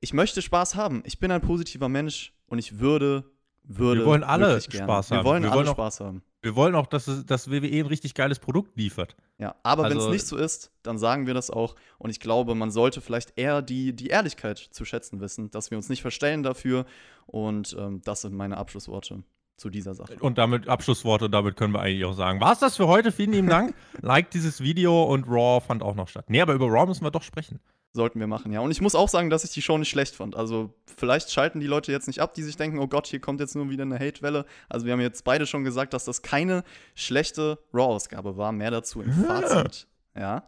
ich 0.00 0.12
möchte 0.12 0.42
Spaß 0.42 0.74
haben. 0.74 1.02
Ich 1.06 1.18
bin 1.18 1.30
ein 1.30 1.40
positiver 1.40 1.88
Mensch 1.88 2.34
und 2.46 2.58
ich 2.58 2.78
würde 2.78 3.24
würde. 3.66 4.00
Wir 4.00 4.06
wollen 4.06 4.24
alle 4.24 4.60
Spaß 4.60 5.10
haben. 5.10 5.18
Wir 5.18 5.24
wollen 5.24 5.42
wir 5.42 5.50
alle 5.50 5.58
wollen 5.58 5.74
Spaß 5.74 6.00
haben. 6.00 6.22
Wir 6.42 6.54
wollen 6.54 6.74
auch, 6.76 6.86
dass, 6.86 7.08
es, 7.08 7.26
dass 7.26 7.50
WWE 7.50 7.80
ein 7.80 7.86
richtig 7.86 8.14
geiles 8.14 8.38
Produkt 8.38 8.76
liefert. 8.76 9.16
Ja, 9.38 9.56
aber 9.64 9.84
also, 9.84 9.96
wenn 9.96 10.04
es 10.04 10.10
nicht 10.12 10.26
so 10.26 10.36
ist, 10.36 10.70
dann 10.84 10.96
sagen 10.96 11.26
wir 11.26 11.34
das 11.34 11.50
auch. 11.50 11.74
Und 11.98 12.10
ich 12.10 12.20
glaube, 12.20 12.54
man 12.54 12.70
sollte 12.70 13.00
vielleicht 13.00 13.36
eher 13.36 13.62
die, 13.62 13.94
die 13.94 14.08
Ehrlichkeit 14.08 14.58
zu 14.58 14.84
schätzen 14.84 15.20
wissen, 15.20 15.50
dass 15.50 15.70
wir 15.70 15.78
uns 15.78 15.88
nicht 15.88 16.02
verstellen 16.02 16.42
dafür. 16.42 16.86
Und 17.26 17.76
ähm, 17.78 18.00
das 18.04 18.20
sind 18.20 18.34
meine 18.34 18.58
Abschlussworte 18.58 19.24
zu 19.56 19.70
dieser 19.70 19.94
Sache. 19.94 20.16
Und 20.20 20.38
damit 20.38 20.68
Abschlussworte, 20.68 21.28
damit 21.30 21.56
können 21.56 21.72
wir 21.72 21.80
eigentlich 21.80 22.04
auch 22.04 22.12
sagen. 22.12 22.40
War 22.40 22.52
es 22.52 22.58
das 22.60 22.76
für 22.76 22.86
heute? 22.86 23.10
Vielen 23.10 23.32
lieben 23.32 23.48
Dank. 23.48 23.74
like 24.02 24.30
dieses 24.30 24.60
Video 24.60 25.02
und 25.02 25.26
Raw 25.26 25.60
fand 25.60 25.82
auch 25.82 25.94
noch 25.94 26.08
statt. 26.08 26.26
Nee, 26.28 26.40
aber 26.40 26.54
über 26.54 26.66
Raw 26.66 26.86
müssen 26.86 27.04
wir 27.04 27.10
doch 27.10 27.22
sprechen. 27.22 27.58
Sollten 27.96 28.20
wir 28.20 28.26
machen, 28.26 28.52
ja. 28.52 28.60
Und 28.60 28.70
ich 28.70 28.82
muss 28.82 28.94
auch 28.94 29.08
sagen, 29.08 29.30
dass 29.30 29.42
ich 29.42 29.52
die 29.52 29.62
Show 29.62 29.78
nicht 29.78 29.88
schlecht 29.88 30.14
fand. 30.14 30.36
Also, 30.36 30.74
vielleicht 30.98 31.32
schalten 31.32 31.60
die 31.60 31.66
Leute 31.66 31.90
jetzt 31.90 32.06
nicht 32.06 32.20
ab, 32.20 32.34
die 32.34 32.42
sich 32.42 32.56
denken, 32.56 32.78
oh 32.78 32.86
Gott, 32.86 33.06
hier 33.06 33.20
kommt 33.20 33.40
jetzt 33.40 33.56
nur 33.56 33.70
wieder 33.70 33.82
eine 33.82 33.98
Hate-Welle. 33.98 34.44
Also, 34.68 34.84
wir 34.84 34.92
haben 34.92 35.00
jetzt 35.00 35.24
beide 35.24 35.46
schon 35.46 35.64
gesagt, 35.64 35.94
dass 35.94 36.04
das 36.04 36.20
keine 36.20 36.62
schlechte 36.94 37.58
Raw-Ausgabe 37.72 38.36
war. 38.36 38.52
Mehr 38.52 38.70
dazu 38.70 39.00
im 39.00 39.10
Fazit. 39.12 39.88
Ja. 40.14 40.44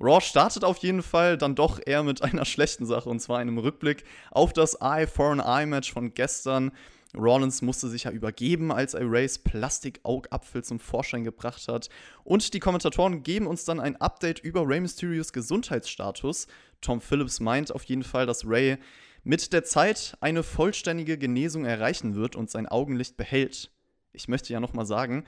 Raw 0.00 0.20
startet 0.20 0.64
auf 0.64 0.78
jeden 0.78 1.02
Fall 1.02 1.36
dann 1.36 1.54
doch 1.54 1.80
eher 1.84 2.04
mit 2.04 2.22
einer 2.22 2.44
schlechten 2.46 2.86
Sache 2.86 3.08
und 3.08 3.20
zwar 3.20 3.38
einem 3.38 3.58
Rückblick 3.58 4.04
auf 4.30 4.52
das 4.52 4.74
Eye 4.80 5.06
for 5.06 5.32
an 5.32 5.40
Eye 5.40 5.66
Match 5.66 5.92
von 5.92 6.14
gestern. 6.14 6.70
Rollins 7.14 7.60
musste 7.60 7.88
sich 7.88 8.04
ja 8.04 8.10
übergeben, 8.10 8.72
als 8.72 8.94
Erase 8.94 9.40
Plastikaugapfel 9.44 10.64
zum 10.64 10.80
Vorschein 10.80 11.24
gebracht 11.24 11.68
hat. 11.68 11.88
Und 12.24 12.54
die 12.54 12.58
Kommentatoren 12.58 13.22
geben 13.22 13.46
uns 13.46 13.64
dann 13.64 13.80
ein 13.80 13.96
Update 14.00 14.38
über 14.38 14.66
Rey 14.66 14.80
Mysterios 14.80 15.32
Gesundheitsstatus. 15.32 16.46
Tom 16.80 17.00
Phillips 17.00 17.40
meint 17.40 17.72
auf 17.72 17.84
jeden 17.84 18.02
Fall, 18.02 18.26
dass 18.26 18.46
Ray 18.46 18.78
mit 19.24 19.52
der 19.52 19.64
Zeit 19.64 20.16
eine 20.20 20.42
vollständige 20.42 21.18
Genesung 21.18 21.64
erreichen 21.64 22.14
wird 22.14 22.34
und 22.34 22.50
sein 22.50 22.66
Augenlicht 22.66 23.16
behält. 23.16 23.70
Ich 24.12 24.28
möchte 24.28 24.52
ja 24.52 24.60
nochmal 24.60 24.86
sagen, 24.86 25.24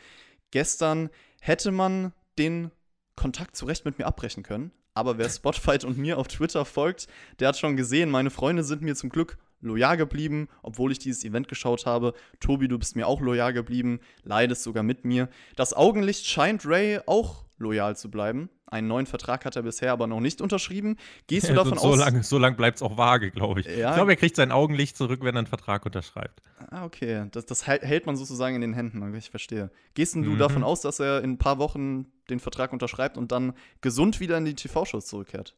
gestern 0.50 1.10
hätte 1.40 1.70
man 1.70 2.12
den 2.38 2.70
Kontakt 3.14 3.56
zurecht 3.56 3.84
mit 3.84 3.98
mir 3.98 4.06
abbrechen 4.06 4.42
können. 4.42 4.72
Aber 4.94 5.18
wer 5.18 5.28
Spotfight 5.30 5.84
und 5.84 5.98
mir 5.98 6.18
auf 6.18 6.28
Twitter 6.28 6.64
folgt, 6.64 7.08
der 7.38 7.48
hat 7.48 7.58
schon 7.58 7.76
gesehen, 7.76 8.10
meine 8.10 8.30
Freunde 8.30 8.64
sind 8.64 8.82
mir 8.82 8.96
zum 8.96 9.10
Glück 9.10 9.38
loyal 9.64 9.96
geblieben, 9.96 10.48
obwohl 10.62 10.92
ich 10.92 10.98
dieses 10.98 11.24
Event 11.24 11.48
geschaut 11.48 11.86
habe. 11.86 12.14
Tobi, 12.40 12.68
du 12.68 12.78
bist 12.78 12.96
mir 12.96 13.08
auch 13.08 13.20
loyal 13.20 13.52
geblieben, 13.52 14.00
leidest 14.22 14.62
sogar 14.62 14.82
mit 14.82 15.04
mir. 15.04 15.28
Das 15.56 15.74
Augenlicht 15.74 16.26
scheint 16.26 16.66
Ray 16.66 17.00
auch 17.06 17.44
loyal 17.58 17.96
zu 17.96 18.10
bleiben. 18.10 18.50
Einen 18.66 18.88
neuen 18.88 19.06
Vertrag 19.06 19.44
hat 19.44 19.56
er 19.56 19.62
bisher 19.62 19.92
aber 19.92 20.06
noch 20.06 20.20
nicht 20.20 20.40
unterschrieben. 20.40 20.96
Gehst 21.26 21.48
du 21.48 21.54
davon 21.54 21.78
so 21.78 21.88
aus? 21.88 21.98
Lang, 21.98 22.22
so 22.22 22.38
lange 22.38 22.56
bleibt 22.56 22.78
es 22.78 22.82
auch 22.82 22.96
vage, 22.96 23.30
glaube 23.30 23.60
ich. 23.60 23.66
Ja. 23.66 23.90
Ich 23.90 23.96
glaube, 23.96 24.12
er 24.12 24.16
kriegt 24.16 24.36
sein 24.36 24.50
Augenlicht 24.52 24.96
zurück, 24.96 25.20
wenn 25.22 25.36
er 25.36 25.40
einen 25.40 25.46
Vertrag 25.46 25.86
unterschreibt. 25.86 26.42
Ah, 26.70 26.84
okay. 26.84 27.26
Das, 27.30 27.46
das 27.46 27.66
hält 27.66 28.06
man 28.06 28.16
sozusagen 28.16 28.56
in 28.56 28.62
den 28.62 28.74
Händen. 28.74 29.14
Ich 29.14 29.30
verstehe. 29.30 29.70
Gehst 29.94 30.16
mhm. 30.16 30.24
du 30.24 30.36
davon 30.36 30.64
aus, 30.64 30.80
dass 30.80 30.98
er 30.98 31.22
in 31.22 31.32
ein 31.32 31.38
paar 31.38 31.58
Wochen 31.58 32.06
den 32.30 32.40
Vertrag 32.40 32.72
unterschreibt 32.72 33.16
und 33.16 33.32
dann 33.32 33.54
gesund 33.80 34.18
wieder 34.18 34.36
in 34.38 34.44
die 34.44 34.54
TV-Shows 34.54 35.06
zurückkehrt? 35.06 35.54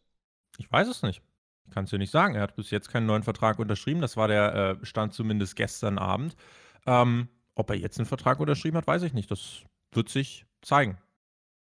Ich 0.59 0.71
weiß 0.71 0.89
es 0.89 1.03
nicht. 1.03 1.23
Ich 1.67 1.75
kann 1.75 1.85
es 1.85 1.91
dir 1.91 1.99
nicht 1.99 2.11
sagen. 2.11 2.35
Er 2.35 2.43
hat 2.43 2.57
bis 2.57 2.71
jetzt 2.71 2.89
keinen 2.91 3.07
neuen 3.07 3.23
Vertrag 3.23 3.59
unterschrieben. 3.59 4.01
Das 4.01 4.17
war 4.17 4.29
der 4.29 4.79
äh, 4.83 4.87
Stand 4.87 5.13
zumindest 5.13 5.57
gestern 5.57 5.99
Abend. 5.99 6.37
Ähm, 6.87 7.29
ob 7.55 7.71
er 7.71 7.77
jetzt 7.77 7.99
einen 7.99 8.07
Vertrag 8.07 8.41
unterschrieben 8.41 8.77
hat, 8.77 8.87
weiß 8.87 9.03
ich 9.03 9.15
nicht. 9.15 9.31
Das 9.31 9.63
wird 9.93 10.09
sich 10.09 10.47
zeigen. 10.63 10.99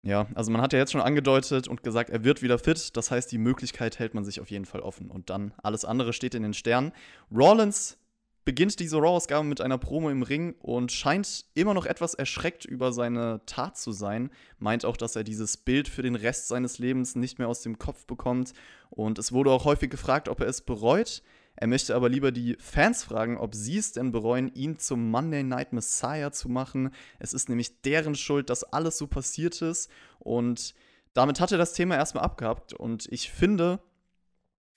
Ja, 0.01 0.27
also 0.33 0.51
man 0.51 0.61
hat 0.61 0.71
ja 0.71 0.79
jetzt 0.79 0.91
schon 0.91 1.01
angedeutet 1.01 1.67
und 1.67 1.83
gesagt, 1.83 2.09
er 2.09 2.23
wird 2.23 2.41
wieder 2.41 2.57
fit. 2.57 2.95
Das 2.95 3.11
heißt, 3.11 3.31
die 3.31 3.37
Möglichkeit 3.37 3.99
hält 3.99 4.13
man 4.13 4.23
sich 4.23 4.39
auf 4.39 4.49
jeden 4.49 4.65
Fall 4.65 4.81
offen. 4.81 5.09
Und 5.09 5.29
dann 5.29 5.53
alles 5.61 5.83
andere 5.83 6.13
steht 6.13 6.35
in 6.35 6.43
den 6.43 6.53
Sternen. 6.53 6.93
Rollins 7.31 7.97
beginnt 8.45 8.79
diese 8.79 8.97
Raw-Ausgabe 8.97 9.45
mit 9.45 9.61
einer 9.61 9.77
Promo 9.77 10.09
im 10.09 10.23
Ring 10.23 10.55
und 10.59 10.91
scheint 10.91 11.45
immer 11.53 11.73
noch 11.73 11.85
etwas 11.85 12.13
erschreckt 12.13 12.65
über 12.65 12.91
seine 12.91 13.41
Tat 13.45 13.77
zu 13.77 13.91
sein. 13.91 14.31
Meint 14.57 14.85
auch, 14.85 14.97
dass 14.97 15.15
er 15.15 15.23
dieses 15.23 15.57
Bild 15.57 15.87
für 15.87 16.01
den 16.01 16.15
Rest 16.15 16.47
seines 16.47 16.79
Lebens 16.79 17.15
nicht 17.15 17.37
mehr 17.37 17.47
aus 17.47 17.61
dem 17.61 17.77
Kopf 17.77 18.05
bekommt. 18.05 18.53
Und 18.89 19.19
es 19.19 19.31
wurde 19.31 19.51
auch 19.51 19.65
häufig 19.65 19.89
gefragt, 19.89 20.29
ob 20.29 20.39
er 20.41 20.47
es 20.47 20.61
bereut. 20.61 21.21
Er 21.55 21.67
möchte 21.67 21.93
aber 21.93 22.07
lieber 22.07 22.31
die 22.31 22.55
Fans 22.59 23.03
fragen, 23.03 23.37
ob 23.37 23.53
sie 23.53 23.77
es 23.77 23.91
denn 23.91 24.13
bereuen, 24.13 24.49
ihn 24.53 24.79
zum 24.79 25.11
Monday 25.11 25.43
Night 25.43 25.73
Messiah 25.73 26.31
zu 26.31 26.47
machen. 26.47 26.91
Es 27.19 27.33
ist 27.33 27.49
nämlich 27.49 27.81
deren 27.81 28.15
Schuld, 28.15 28.49
dass 28.49 28.63
alles 28.63 28.97
so 28.97 29.07
passiert 29.07 29.61
ist. 29.61 29.91
Und 30.19 30.73
damit 31.13 31.41
hat 31.41 31.51
er 31.51 31.57
das 31.57 31.73
Thema 31.73 31.95
erstmal 31.95 32.23
abgehabt. 32.23 32.71
Und 32.71 33.07
ich 33.11 33.29
finde, 33.29 33.81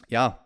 ja, 0.08 0.44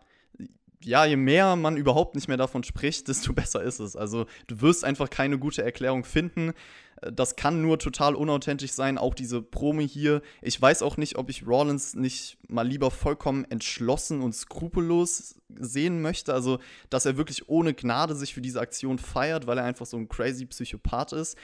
ja, 0.83 1.05
je 1.05 1.15
mehr 1.15 1.55
man 1.55 1.77
überhaupt 1.77 2.15
nicht 2.15 2.27
mehr 2.27 2.37
davon 2.37 2.63
spricht, 2.63 3.07
desto 3.07 3.33
besser 3.33 3.63
ist 3.63 3.79
es. 3.79 3.95
Also 3.95 4.25
du 4.47 4.61
wirst 4.61 4.83
einfach 4.83 5.09
keine 5.09 5.37
gute 5.37 5.63
Erklärung 5.63 6.03
finden. 6.03 6.53
Das 7.01 7.35
kann 7.35 7.61
nur 7.61 7.77
total 7.77 8.15
unauthentisch 8.15 8.71
sein, 8.71 8.97
auch 8.97 9.13
diese 9.13 9.41
Promo 9.41 9.81
hier. 9.81 10.23
Ich 10.41 10.59
weiß 10.59 10.81
auch 10.81 10.97
nicht, 10.97 11.17
ob 11.17 11.29
ich 11.29 11.45
Rollins 11.45 11.93
nicht 11.93 12.39
mal 12.49 12.67
lieber 12.67 12.89
vollkommen 12.89 13.45
entschlossen 13.51 14.21
und 14.21 14.33
skrupellos 14.33 15.35
sehen 15.47 16.01
möchte. 16.01 16.33
Also, 16.33 16.59
dass 16.89 17.05
er 17.05 17.17
wirklich 17.17 17.49
ohne 17.49 17.75
Gnade 17.75 18.15
sich 18.15 18.33
für 18.33 18.41
diese 18.41 18.61
Aktion 18.61 18.97
feiert, 18.97 19.45
weil 19.45 19.59
er 19.59 19.65
einfach 19.65 19.85
so 19.85 19.97
ein 19.97 20.09
crazy 20.09 20.47
Psychopath 20.47 21.13
ist. 21.13 21.37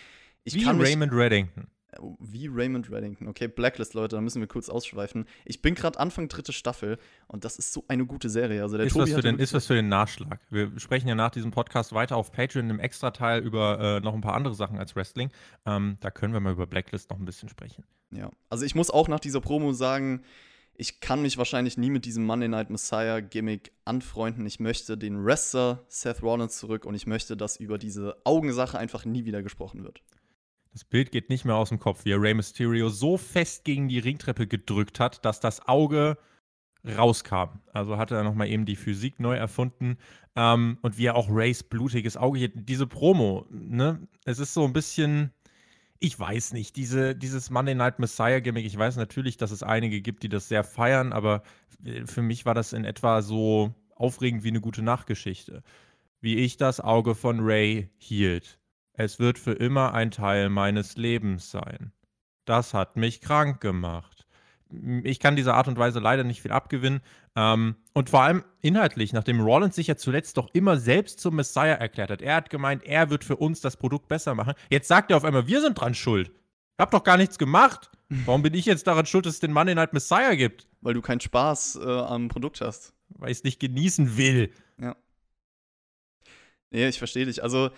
Ich 0.44 0.56
Wie 0.56 0.66
Raymond 0.66 1.14
Reddington. 1.14 1.68
Wie 2.20 2.48
Raymond 2.48 2.92
Reddington. 2.92 3.28
Okay, 3.28 3.48
Blacklist, 3.48 3.94
Leute, 3.94 4.16
da 4.16 4.22
müssen 4.22 4.40
wir 4.42 4.48
kurz 4.48 4.70
ausschweifen. 4.70 5.26
Ich 5.46 5.62
bin 5.62 5.76
gerade 5.76 6.00
Anfang 6.00 6.28
dritte 6.28 6.54
Staffel 6.54 6.98
und 7.28 7.46
das 7.46 7.58
ist 7.58 7.74
so 7.74 7.84
eine 7.88 8.06
gute 8.06 8.30
Serie. 8.30 8.62
Also 8.62 8.78
der 8.78 8.88
ist, 8.88 8.94
Tobi 8.94 9.04
was 9.04 9.14
für 9.14 9.22
den, 9.22 9.40
ist 9.40 9.54
was 9.54 9.68
für 9.68 9.76
den 9.76 9.90
Nachschlag. 9.90 10.40
Wir 10.50 10.72
sprechen 10.80 11.08
ja 11.08 11.16
nach 11.16 11.32
diesem 11.32 11.52
Podcast 11.52 11.94
weiter 11.94 12.18
auf 12.18 12.32
Patreon 12.32 12.70
im 12.70 12.80
Extra-Teil 12.80 13.42
über 13.42 13.80
äh, 13.80 14.00
noch 14.00 14.14
ein 14.14 14.22
paar 14.22 14.36
andere 14.36 14.56
Sachen 14.56 14.78
als 14.78 14.96
Wrestling. 14.96 15.30
Ähm, 15.66 15.98
da 16.00 16.12
können 16.12 16.34
wir 16.34 16.40
mal 16.40 16.54
über 16.54 16.68
Blacklist 16.68 17.10
noch 17.10 17.18
ein 17.18 17.26
bisschen 17.26 17.50
sprechen. 17.50 17.84
Ja, 18.12 18.30
also 18.50 18.66
ich 18.66 18.76
muss 18.76 18.92
auch 18.92 19.08
nach 19.08 19.20
dieser 19.20 19.42
Promo 19.42 19.74
sagen, 19.74 20.24
ich 20.76 21.00
kann 21.00 21.22
mich 21.22 21.38
wahrscheinlich 21.38 21.78
nie 21.78 21.90
mit 21.90 22.06
diesem 22.06 22.26
Monday 22.26 22.48
Night 22.48 22.70
Messiah 22.70 23.20
Gimmick 23.20 23.72
anfreunden. 23.86 24.46
Ich 24.46 24.60
möchte 24.60 24.98
den 24.98 25.24
Wrestler 25.24 25.84
Seth 25.88 26.24
Rollins 26.24 26.58
zurück 26.58 26.86
und 26.86 26.96
ich 26.96 27.06
möchte, 27.06 27.38
dass 27.38 27.58
über 27.58 27.78
diese 27.78 28.18
Augensache 28.24 28.78
einfach 28.78 29.06
nie 29.06 29.26
wieder 29.26 29.44
gesprochen 29.44 29.84
wird. 29.84 30.02
Das 30.74 30.84
Bild 30.84 31.12
geht 31.12 31.30
nicht 31.30 31.46
mehr 31.46 31.56
aus 31.56 31.70
dem 31.70 31.80
Kopf, 31.80 32.04
wie 32.04 32.12
er 32.12 32.22
Rey 32.22 32.34
Mysterio 32.34 32.90
so 32.90 33.18
fest 33.18 33.64
gegen 33.64 33.88
die 33.88 34.00
Ringtreppe 34.00 34.48
gedrückt 34.48 35.00
hat, 35.00 35.24
dass 35.24 35.40
das 35.40 35.68
Auge 35.68 36.18
rauskam. 36.84 37.60
Also 37.72 37.98
hat 37.98 38.10
er 38.10 38.24
nochmal 38.24 38.48
eben 38.48 38.66
die 38.66 38.76
Physik 38.76 39.20
neu 39.20 39.36
erfunden. 39.36 39.98
Ähm, 40.36 40.80
und 40.82 40.98
wie 40.98 41.06
er 41.06 41.16
auch 41.16 41.30
Rays 41.30 41.62
blutiges 41.62 42.18
Auge 42.18 42.40
hier, 42.40 42.50
diese 42.50 42.88
Promo, 42.88 43.46
ne? 43.52 44.08
Es 44.26 44.40
ist 44.40 44.56
so 44.56 44.66
ein 44.66 44.74
bisschen, 44.74 45.32
ich 46.00 46.20
weiß 46.20 46.54
nicht, 46.54 46.76
diese, 46.76 47.16
dieses 47.16 47.52
Monday 47.52 47.76
Night 47.76 48.00
Messiah 48.00 48.40
Gimmick, 48.40 48.66
ich 48.66 48.78
weiß 48.78 48.96
natürlich, 48.98 49.38
dass 49.38 49.52
es 49.52 49.62
einige 49.62 50.02
gibt, 50.02 50.24
die 50.24 50.30
das 50.30 50.48
sehr 50.50 50.64
feiern, 50.64 51.14
aber 51.14 51.44
für 52.06 52.24
mich 52.24 52.48
war 52.48 52.56
das 52.56 52.74
in 52.74 52.84
etwa 52.84 53.22
so 53.22 53.76
aufregend 53.96 54.44
wie 54.44 54.50
eine 54.50 54.62
gute 54.62 54.82
Nachtgeschichte. 54.82 55.62
Wie 56.20 56.38
ich 56.38 56.58
das 56.58 56.80
Auge 56.80 57.14
von 57.14 57.42
Ray 57.42 57.90
hielt 57.98 58.58
es 58.94 59.20
wird 59.20 59.40
für 59.40 59.54
immer 59.54 59.94
ein 59.94 60.12
Teil 60.12 60.50
meines 60.50 60.98
Lebens 60.98 61.52
sein. 61.52 61.92
Das 62.46 62.74
hat 62.74 62.96
mich 62.96 63.22
krank 63.22 63.62
gemacht. 63.62 64.28
Ich 65.04 65.20
kann 65.20 65.36
dieser 65.36 65.54
Art 65.54 65.68
und 65.68 65.78
Weise 65.78 66.00
leider 66.00 66.24
nicht 66.24 66.42
viel 66.42 66.52
abgewinnen. 66.52 67.02
Ähm, 67.36 67.76
und 67.94 68.10
vor 68.10 68.24
allem 68.24 68.44
inhaltlich, 68.62 69.14
nachdem 69.14 69.42
Rollins 69.42 69.76
sich 69.76 69.88
ja 69.88 69.96
zuletzt 69.96 70.38
doch 70.38 70.50
immer 70.54 70.78
selbst 70.78 71.20
zum 71.20 71.36
Messiah 71.36 71.76
erklärt 71.76 72.10
hat. 72.10 72.22
Er 72.22 72.36
hat 72.36 72.50
gemeint, 72.50 72.84
er 72.84 73.10
wird 73.10 73.24
für 73.24 73.36
uns 73.36 73.62
das 73.62 73.78
Produkt 73.78 74.08
besser 74.08 74.36
machen. 74.36 74.54
Jetzt 74.70 74.88
sagt 74.88 75.12
er 75.12 75.18
auf 75.18 75.26
einmal, 75.26 75.48
wir 75.48 75.62
sind 75.62 75.80
dran 75.80 75.94
schuld. 75.94 76.30
Ich 76.30 76.80
hab 76.80 76.92
doch 76.92 77.04
gar 77.04 77.18
nichts 77.18 77.38
gemacht. 77.38 77.92
Warum 78.26 78.42
bin 78.42 78.54
ich 78.54 78.66
jetzt 78.66 78.88
daran 78.88 79.06
schuld, 79.06 79.26
dass 79.26 79.36
es 79.36 79.40
den 79.40 79.54
Monday 79.54 79.76
Night 79.76 79.94
Messiah 79.94 80.36
gibt? 80.36 80.68
Weil 80.82 80.94
du 80.94 81.02
keinen 81.02 81.20
Spaß 81.22 81.80
äh, 81.84 81.88
am 81.88 82.28
Produkt 82.28 82.62
hast. 82.62 82.94
Weil 83.10 83.32
ich 83.32 83.38
es 83.38 83.44
nicht 83.44 83.60
genießen 83.60 84.18
will. 84.18 84.52
Ja. 84.80 84.96
Nee, 86.72 86.88
ich 86.88 86.98
verstehe 86.98 87.26
dich. 87.26 87.44
Also, 87.44 87.70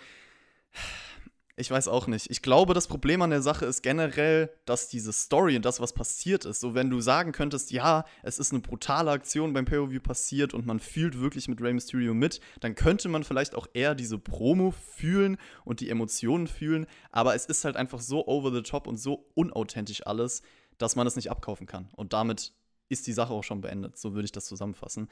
ich 1.58 1.70
weiß 1.70 1.88
auch 1.88 2.06
nicht. 2.06 2.30
Ich 2.30 2.42
glaube, 2.42 2.74
das 2.74 2.86
Problem 2.86 3.22
an 3.22 3.30
der 3.30 3.40
Sache 3.40 3.64
ist 3.64 3.82
generell, 3.82 4.50
dass 4.66 4.88
diese 4.88 5.12
Story 5.12 5.56
und 5.56 5.64
das, 5.64 5.80
was 5.80 5.94
passiert 5.94 6.44
ist, 6.44 6.60
so 6.60 6.74
wenn 6.74 6.90
du 6.90 7.00
sagen 7.00 7.32
könntest, 7.32 7.70
ja, 7.70 8.04
es 8.22 8.38
ist 8.38 8.52
eine 8.52 8.60
brutale 8.60 9.10
Aktion 9.10 9.54
beim 9.54 9.64
Pay-Per-View 9.64 10.00
passiert 10.00 10.52
und 10.52 10.66
man 10.66 10.80
fühlt 10.80 11.18
wirklich 11.18 11.48
mit 11.48 11.62
Rey 11.62 11.72
Mysterio 11.72 12.12
mit, 12.12 12.40
dann 12.60 12.74
könnte 12.74 13.08
man 13.08 13.24
vielleicht 13.24 13.54
auch 13.54 13.66
eher 13.72 13.94
diese 13.94 14.18
Promo 14.18 14.70
fühlen 14.70 15.38
und 15.64 15.80
die 15.80 15.88
Emotionen 15.88 16.46
fühlen, 16.46 16.86
aber 17.10 17.34
es 17.34 17.46
ist 17.46 17.64
halt 17.64 17.76
einfach 17.76 18.00
so 18.00 18.26
over 18.26 18.52
the 18.52 18.62
top 18.62 18.86
und 18.86 18.98
so 18.98 19.26
unauthentisch 19.34 20.06
alles, 20.06 20.42
dass 20.76 20.94
man 20.94 21.06
es 21.06 21.16
nicht 21.16 21.30
abkaufen 21.30 21.66
kann. 21.66 21.88
Und 21.96 22.12
damit 22.12 22.52
ist 22.88 23.06
die 23.06 23.12
Sache 23.12 23.32
auch 23.32 23.42
schon 23.42 23.60
beendet. 23.62 23.98
So 23.98 24.14
würde 24.14 24.26
ich 24.26 24.32
das 24.32 24.44
zusammenfassen. 24.46 25.08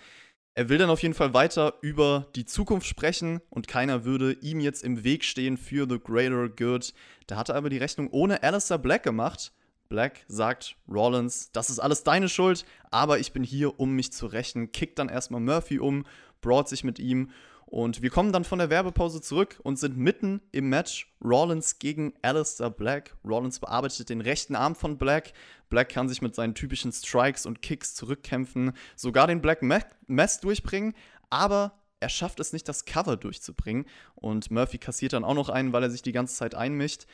Er 0.56 0.68
will 0.68 0.78
dann 0.78 0.90
auf 0.90 1.02
jeden 1.02 1.14
Fall 1.14 1.34
weiter 1.34 1.74
über 1.80 2.28
die 2.36 2.44
Zukunft 2.44 2.86
sprechen 2.86 3.40
und 3.50 3.66
keiner 3.66 4.04
würde 4.04 4.34
ihm 4.34 4.60
jetzt 4.60 4.84
im 4.84 5.02
Weg 5.02 5.24
stehen 5.24 5.56
für 5.56 5.88
The 5.88 5.98
Greater 5.98 6.48
Good. 6.48 6.94
Da 7.26 7.36
hat 7.36 7.48
er 7.48 7.56
aber 7.56 7.70
die 7.70 7.78
Rechnung 7.78 8.08
ohne 8.12 8.40
Alistair 8.44 8.78
Black 8.78 9.02
gemacht. 9.02 9.52
Black 9.88 10.24
sagt 10.28 10.76
Rollins, 10.88 11.50
das 11.50 11.70
ist 11.70 11.80
alles 11.80 12.04
deine 12.04 12.28
Schuld, 12.28 12.64
aber 12.92 13.18
ich 13.18 13.32
bin 13.32 13.42
hier, 13.42 13.80
um 13.80 13.96
mich 13.96 14.12
zu 14.12 14.26
rächen. 14.26 14.70
Kickt 14.70 15.00
dann 15.00 15.08
erstmal 15.08 15.40
Murphy 15.40 15.80
um, 15.80 16.06
braut 16.40 16.68
sich 16.68 16.84
mit 16.84 17.00
ihm 17.00 17.30
und 17.74 18.02
wir 18.02 18.10
kommen 18.10 18.32
dann 18.32 18.44
von 18.44 18.60
der 18.60 18.70
Werbepause 18.70 19.20
zurück 19.20 19.58
und 19.64 19.80
sind 19.80 19.96
mitten 19.96 20.40
im 20.52 20.68
Match. 20.68 21.12
Rollins 21.20 21.80
gegen 21.80 22.14
Alistair 22.22 22.70
Black. 22.70 23.16
Rollins 23.24 23.58
bearbeitet 23.58 24.10
den 24.10 24.20
rechten 24.20 24.54
Arm 24.54 24.76
von 24.76 24.96
Black. 24.96 25.32
Black 25.70 25.88
kann 25.88 26.08
sich 26.08 26.22
mit 26.22 26.36
seinen 26.36 26.54
typischen 26.54 26.92
Strikes 26.92 27.46
und 27.46 27.62
Kicks 27.62 27.96
zurückkämpfen, 27.96 28.74
sogar 28.94 29.26
den 29.26 29.42
Black 29.42 29.60
Mess 30.06 30.38
durchbringen, 30.38 30.94
aber 31.30 31.72
er 31.98 32.10
schafft 32.10 32.38
es 32.38 32.52
nicht, 32.52 32.68
das 32.68 32.84
Cover 32.84 33.16
durchzubringen. 33.16 33.86
Und 34.14 34.52
Murphy 34.52 34.78
kassiert 34.78 35.12
dann 35.12 35.24
auch 35.24 35.34
noch 35.34 35.48
einen, 35.48 35.72
weil 35.72 35.82
er 35.82 35.90
sich 35.90 36.02
die 36.02 36.12
ganze 36.12 36.36
Zeit 36.36 36.54
einmischt. 36.54 37.06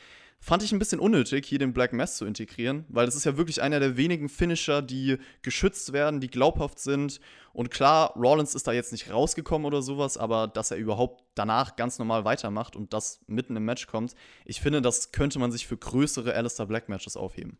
Fand 0.43 0.63
ich 0.63 0.71
ein 0.71 0.79
bisschen 0.79 0.99
unnötig, 0.99 1.45
hier 1.45 1.59
den 1.59 1.71
Black 1.71 1.93
Mass 1.93 2.17
zu 2.17 2.25
integrieren, 2.25 2.85
weil 2.89 3.05
das 3.05 3.13
ist 3.13 3.25
ja 3.25 3.37
wirklich 3.37 3.61
einer 3.61 3.79
der 3.79 3.95
wenigen 3.95 4.27
Finisher, 4.27 4.81
die 4.81 5.19
geschützt 5.43 5.93
werden, 5.93 6.19
die 6.19 6.29
glaubhaft 6.29 6.79
sind. 6.79 7.19
Und 7.53 7.69
klar, 7.69 8.15
Rollins 8.15 8.55
ist 8.55 8.65
da 8.65 8.71
jetzt 8.71 8.91
nicht 8.91 9.11
rausgekommen 9.11 9.67
oder 9.67 9.83
sowas, 9.83 10.17
aber 10.17 10.47
dass 10.47 10.71
er 10.71 10.77
überhaupt 10.77 11.23
danach 11.35 11.75
ganz 11.75 11.99
normal 11.99 12.25
weitermacht 12.25 12.75
und 12.75 12.91
das 12.91 13.21
mitten 13.27 13.55
im 13.55 13.65
Match 13.65 13.85
kommt, 13.85 14.15
ich 14.43 14.61
finde, 14.61 14.81
das 14.81 15.11
könnte 15.11 15.37
man 15.37 15.51
sich 15.51 15.67
für 15.67 15.77
größere 15.77 16.33
Alistair 16.33 16.65
Black 16.65 16.89
Matches 16.89 17.15
aufheben. 17.15 17.59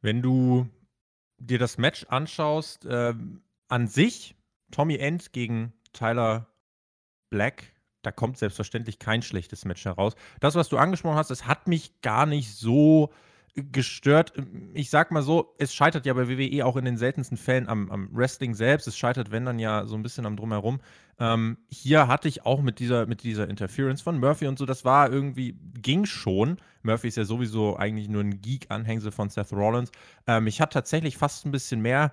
Wenn 0.00 0.22
du 0.22 0.68
dir 1.38 1.58
das 1.58 1.76
Match 1.76 2.04
anschaust, 2.08 2.84
äh, 2.84 3.14
an 3.66 3.88
sich, 3.88 4.36
Tommy 4.70 4.94
End 4.94 5.32
gegen 5.32 5.72
Tyler 5.92 6.46
Black 7.30 7.73
da 8.06 8.12
kommt 8.12 8.38
selbstverständlich 8.38 8.98
kein 8.98 9.22
schlechtes 9.22 9.64
Match 9.64 9.84
heraus. 9.84 10.14
Das, 10.40 10.54
was 10.54 10.68
du 10.68 10.76
angesprochen 10.76 11.16
hast, 11.16 11.30
es 11.30 11.46
hat 11.46 11.68
mich 11.68 12.00
gar 12.02 12.26
nicht 12.26 12.54
so 12.54 13.10
gestört. 13.54 14.32
Ich 14.72 14.90
sag 14.90 15.12
mal 15.12 15.22
so, 15.22 15.54
es 15.58 15.72
scheitert 15.74 16.06
ja 16.06 16.14
bei 16.14 16.28
WWE 16.28 16.66
auch 16.66 16.76
in 16.76 16.84
den 16.84 16.96
seltensten 16.96 17.36
Fällen 17.36 17.68
am, 17.68 17.90
am 17.90 18.08
Wrestling 18.12 18.54
selbst. 18.54 18.88
Es 18.88 18.98
scheitert, 18.98 19.30
wenn 19.30 19.44
dann 19.44 19.58
ja 19.58 19.86
so 19.86 19.94
ein 19.94 20.02
bisschen 20.02 20.26
am 20.26 20.36
Drumherum. 20.36 20.80
Ähm, 21.20 21.58
hier 21.68 22.08
hatte 22.08 22.26
ich 22.26 22.44
auch 22.44 22.62
mit 22.62 22.80
dieser, 22.80 23.06
mit 23.06 23.22
dieser 23.22 23.48
Interference 23.48 24.02
von 24.02 24.18
Murphy 24.18 24.48
und 24.48 24.58
so, 24.58 24.66
das 24.66 24.84
war 24.84 25.12
irgendwie, 25.12 25.56
ging 25.80 26.04
schon. 26.04 26.56
Murphy 26.82 27.08
ist 27.08 27.16
ja 27.16 27.24
sowieso 27.24 27.76
eigentlich 27.76 28.08
nur 28.08 28.22
ein 28.22 28.40
Geek-Anhängsel 28.40 29.12
von 29.12 29.28
Seth 29.28 29.52
Rollins. 29.52 29.92
Ähm, 30.26 30.48
ich 30.48 30.60
hatte 30.60 30.74
tatsächlich 30.74 31.16
fast 31.16 31.46
ein 31.46 31.52
bisschen 31.52 31.80
mehr 31.80 32.12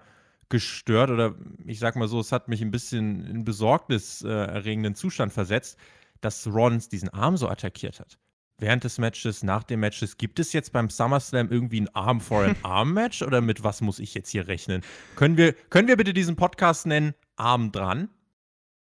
gestört 0.52 1.10
oder 1.10 1.34
ich 1.66 1.80
sag 1.80 1.96
mal 1.96 2.08
so, 2.08 2.20
es 2.20 2.32
hat 2.32 2.48
mich 2.48 2.62
ein 2.62 2.70
bisschen 2.70 3.26
in 3.26 3.44
besorgniserregenden 3.44 4.94
Zustand 4.94 5.34
versetzt, 5.34 5.80
dass 6.20 6.46
Rollins 6.46 6.90
diesen 6.90 7.10
Arm 7.10 7.38
so 7.38 7.50
attackiert 7.50 8.00
hat. 8.00 8.20
Während 8.60 8.84
des 8.84 9.00
Matches, 9.00 9.42
nach 9.42 9.64
dem 9.64 9.80
Matches, 9.80 10.18
gibt 10.18 10.40
es 10.40 10.54
jetzt 10.54 10.72
beim 10.72 10.92
SummerSlam 10.92 11.50
irgendwie 11.50 11.82
ein 11.82 11.96
Arm 11.96 12.22
for 12.22 12.44
an 12.44 12.56
Arm 12.62 12.94
Match 12.94 13.24
oder 13.24 13.42
mit 13.42 13.64
was 13.64 13.82
muss 13.82 13.98
ich 13.98 14.14
jetzt 14.14 14.30
hier 14.30 14.48
rechnen? 14.48 14.84
Können 15.16 15.36
wir, 15.36 15.54
können 15.54 15.88
wir 15.88 15.98
bitte 15.98 16.14
diesen 16.14 16.36
Podcast 16.36 16.86
nennen 16.86 17.16
Arm 17.38 17.72
dran? 17.72 18.10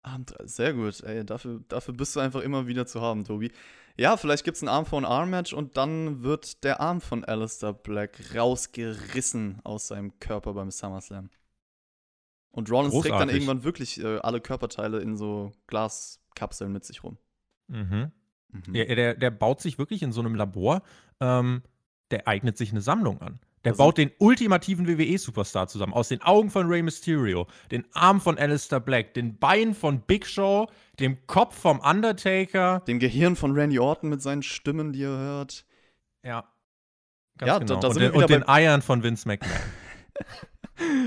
Arm 0.02 0.26
dran, 0.26 0.48
sehr 0.48 0.74
gut. 0.74 1.02
Ey, 1.02 1.26
dafür, 1.26 1.60
dafür 1.68 1.94
bist 1.94 2.16
du 2.16 2.22
einfach 2.22 2.40
immer 2.40 2.68
wieder 2.68 2.86
zu 2.86 3.02
haben, 3.02 3.26
Tobi. 3.26 3.52
Ja, 3.98 4.16
vielleicht 4.16 4.46
gibt 4.46 4.56
es 4.56 4.64
ein 4.64 4.70
Arm 4.70 4.86
for 4.86 4.98
an 4.98 5.06
Arm 5.06 5.30
Match 5.30 5.52
und 5.52 5.76
dann 5.76 6.24
wird 6.24 6.64
der 6.64 6.80
Arm 6.80 7.02
von 7.02 7.26
Alistair 7.26 7.74
Black 7.74 8.34
rausgerissen 8.34 9.60
aus 9.66 9.88
seinem 9.88 10.20
Körper 10.20 10.54
beim 10.54 10.72
SummerSlam. 10.72 11.30
Und 12.56 12.72
Rollins 12.72 12.94
Großartig. 12.94 13.12
trägt 13.12 13.22
dann 13.22 13.30
irgendwann 13.30 13.64
wirklich 13.64 14.02
äh, 14.02 14.18
alle 14.20 14.40
Körperteile 14.42 15.00
in 15.00 15.18
so 15.18 15.52
Glaskapseln 15.68 16.72
mit 16.72 16.86
sich 16.86 17.04
rum. 17.04 17.18
Mhm. 17.68 18.12
mhm. 18.52 18.76
Ja, 18.76 18.86
der, 18.96 19.14
der 19.16 19.32
baut 19.32 19.60
sich 19.62 19.78
wirklich 19.78 20.02
in 20.04 20.12
so 20.12 20.22
einem 20.22 20.36
Labor 20.36 20.82
ähm, 21.20 21.62
der 22.12 22.28
eignet 22.28 22.58
sich 22.58 22.72
eine 22.72 22.82
Sammlung 22.82 23.20
an. 23.22 23.40
Der 23.64 23.72
Also- 23.72 23.84
baut 23.84 23.98
den 23.98 24.12
ultimativen 24.20 24.88
WWE-Superstar 24.88 25.68
zusammen. 25.68 25.92
Aus 25.94 26.08
den 26.10 26.22
Augen 26.22 26.52
von 26.52 26.68
Rey 26.68 26.84
Mysterio, 26.84 27.48
den 27.72 27.84
Arm 27.94 28.22
von 28.22 28.38
Alistair 28.38 28.80
Black, 28.80 29.16
den 29.16 29.38
Beinen 29.40 29.74
von 29.74 30.02
Big 30.02 30.28
Show, 30.28 30.68
dem 31.00 31.26
Kopf 31.26 31.58
vom 31.58 31.80
Undertaker. 31.80 32.82
Dem 32.88 33.00
Gehirn 33.00 33.36
von 33.36 33.54
Randy 33.54 33.80
Orton 33.80 34.10
mit 34.10 34.22
seinen 34.22 34.44
Stimmen, 34.44 34.94
die 34.94 35.02
er 35.04 35.18
hört. 35.18 35.66
Ja. 36.24 36.42
Ganz 37.38 37.48
Ja, 37.48 37.60
da- 37.60 37.66
genau. 37.66 37.80
da 37.80 37.92
sind 37.92 38.04
und 38.04 38.12
den, 38.14 38.22
und 38.22 38.30
den 38.30 38.48
Eiern 38.48 38.82
von 38.84 39.02
Vince 39.04 39.28
McMahon. 39.28 39.60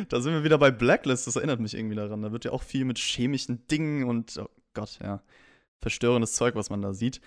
Da 0.09 0.21
sind 0.21 0.33
wir 0.33 0.45
wieder 0.45 0.59
bei 0.59 0.71
Blacklist, 0.71 1.27
das 1.27 1.37
erinnert 1.37 1.61
mich 1.61 1.75
irgendwie 1.75 1.97
daran. 1.97 2.23
Da 2.23 2.33
wird 2.33 2.45
ja 2.45 2.53
auch 2.53 2.63
viel 2.63 2.85
mit 2.85 2.99
chemischen 2.99 3.67
Dingen 3.69 4.05
und, 4.05 4.39
oh 4.39 4.49
Gott, 4.75 4.99
ja, 5.03 5.23
verstörendes 5.81 6.35
Zeug, 6.35 6.55
was 6.55 6.71
man 6.71 6.83
da 6.83 6.95
sieht. 6.95 7.21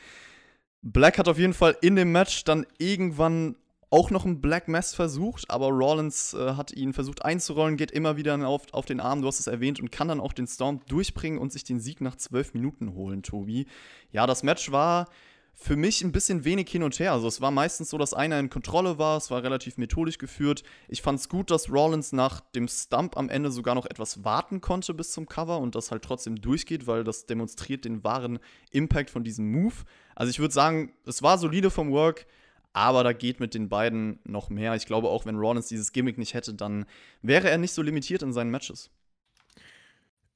Black 0.81 1.19
hat 1.19 1.27
auf 1.27 1.37
jeden 1.37 1.53
Fall 1.53 1.77
in 1.81 1.95
dem 1.95 2.11
Match 2.11 2.43
dann 2.43 2.65
irgendwann 2.79 3.55
auch 3.91 4.09
noch 4.09 4.23
ein 4.25 4.39
Black 4.39 4.69
Mass 4.69 4.95
versucht, 4.95 5.51
aber 5.51 5.67
Rollins 5.67 6.33
äh, 6.33 6.53
hat 6.53 6.71
ihn 6.71 6.93
versucht 6.93 7.25
einzurollen, 7.25 7.75
geht 7.75 7.91
immer 7.91 8.15
wieder 8.15 8.47
auf, 8.47 8.73
auf 8.73 8.85
den 8.85 9.01
Arm, 9.01 9.21
du 9.21 9.27
hast 9.27 9.39
es 9.39 9.47
erwähnt, 9.47 9.81
und 9.81 9.91
kann 9.91 10.07
dann 10.07 10.21
auch 10.21 10.31
den 10.31 10.47
Storm 10.47 10.79
durchbringen 10.87 11.37
und 11.37 11.51
sich 11.51 11.65
den 11.65 11.81
Sieg 11.81 11.99
nach 11.99 12.15
zwölf 12.15 12.53
Minuten 12.53 12.93
holen, 12.93 13.21
Tobi. 13.21 13.67
Ja, 14.11 14.25
das 14.25 14.43
Match 14.43 14.71
war 14.71 15.09
für 15.53 15.75
mich 15.75 16.03
ein 16.03 16.11
bisschen 16.11 16.43
wenig 16.43 16.69
hin 16.69 16.81
und 16.81 16.97
her. 16.99 17.11
Also 17.11 17.27
es 17.27 17.39
war 17.39 17.51
meistens 17.51 17.91
so, 17.91 17.97
dass 17.97 18.13
einer 18.13 18.39
in 18.39 18.49
Kontrolle 18.49 18.97
war, 18.97 19.17
es 19.17 19.29
war 19.29 19.43
relativ 19.43 19.77
methodisch 19.77 20.17
geführt. 20.17 20.63
Ich 20.87 21.01
fand 21.01 21.19
es 21.19 21.29
gut, 21.29 21.51
dass 21.51 21.71
Rollins 21.71 22.13
nach 22.13 22.39
dem 22.39 22.67
Stump 22.67 23.15
am 23.15 23.29
Ende 23.29 23.51
sogar 23.51 23.75
noch 23.75 23.85
etwas 23.85 24.23
warten 24.23 24.61
konnte 24.61 24.93
bis 24.93 25.11
zum 25.11 25.27
Cover 25.27 25.59
und 25.59 25.75
das 25.75 25.91
halt 25.91 26.03
trotzdem 26.03 26.41
durchgeht, 26.41 26.87
weil 26.87 27.03
das 27.03 27.27
demonstriert 27.27 27.85
den 27.85 28.03
wahren 28.03 28.39
Impact 28.71 29.11
von 29.11 29.23
diesem 29.23 29.51
Move. 29.51 29.75
Also 30.15 30.31
ich 30.31 30.39
würde 30.39 30.53
sagen, 30.53 30.93
es 31.05 31.21
war 31.21 31.37
solide 31.37 31.69
vom 31.69 31.91
Work, 31.91 32.25
aber 32.73 33.03
da 33.03 33.13
geht 33.13 33.39
mit 33.39 33.53
den 33.53 33.69
beiden 33.69 34.19
noch 34.23 34.49
mehr. 34.49 34.75
Ich 34.75 34.85
glaube 34.85 35.09
auch, 35.09 35.25
wenn 35.25 35.35
Rollins 35.35 35.67
dieses 35.67 35.91
Gimmick 35.91 36.17
nicht 36.17 36.33
hätte, 36.33 36.53
dann 36.53 36.85
wäre 37.21 37.49
er 37.49 37.57
nicht 37.57 37.73
so 37.73 37.81
limitiert 37.81 38.23
in 38.23 38.33
seinen 38.33 38.49
Matches. 38.49 38.89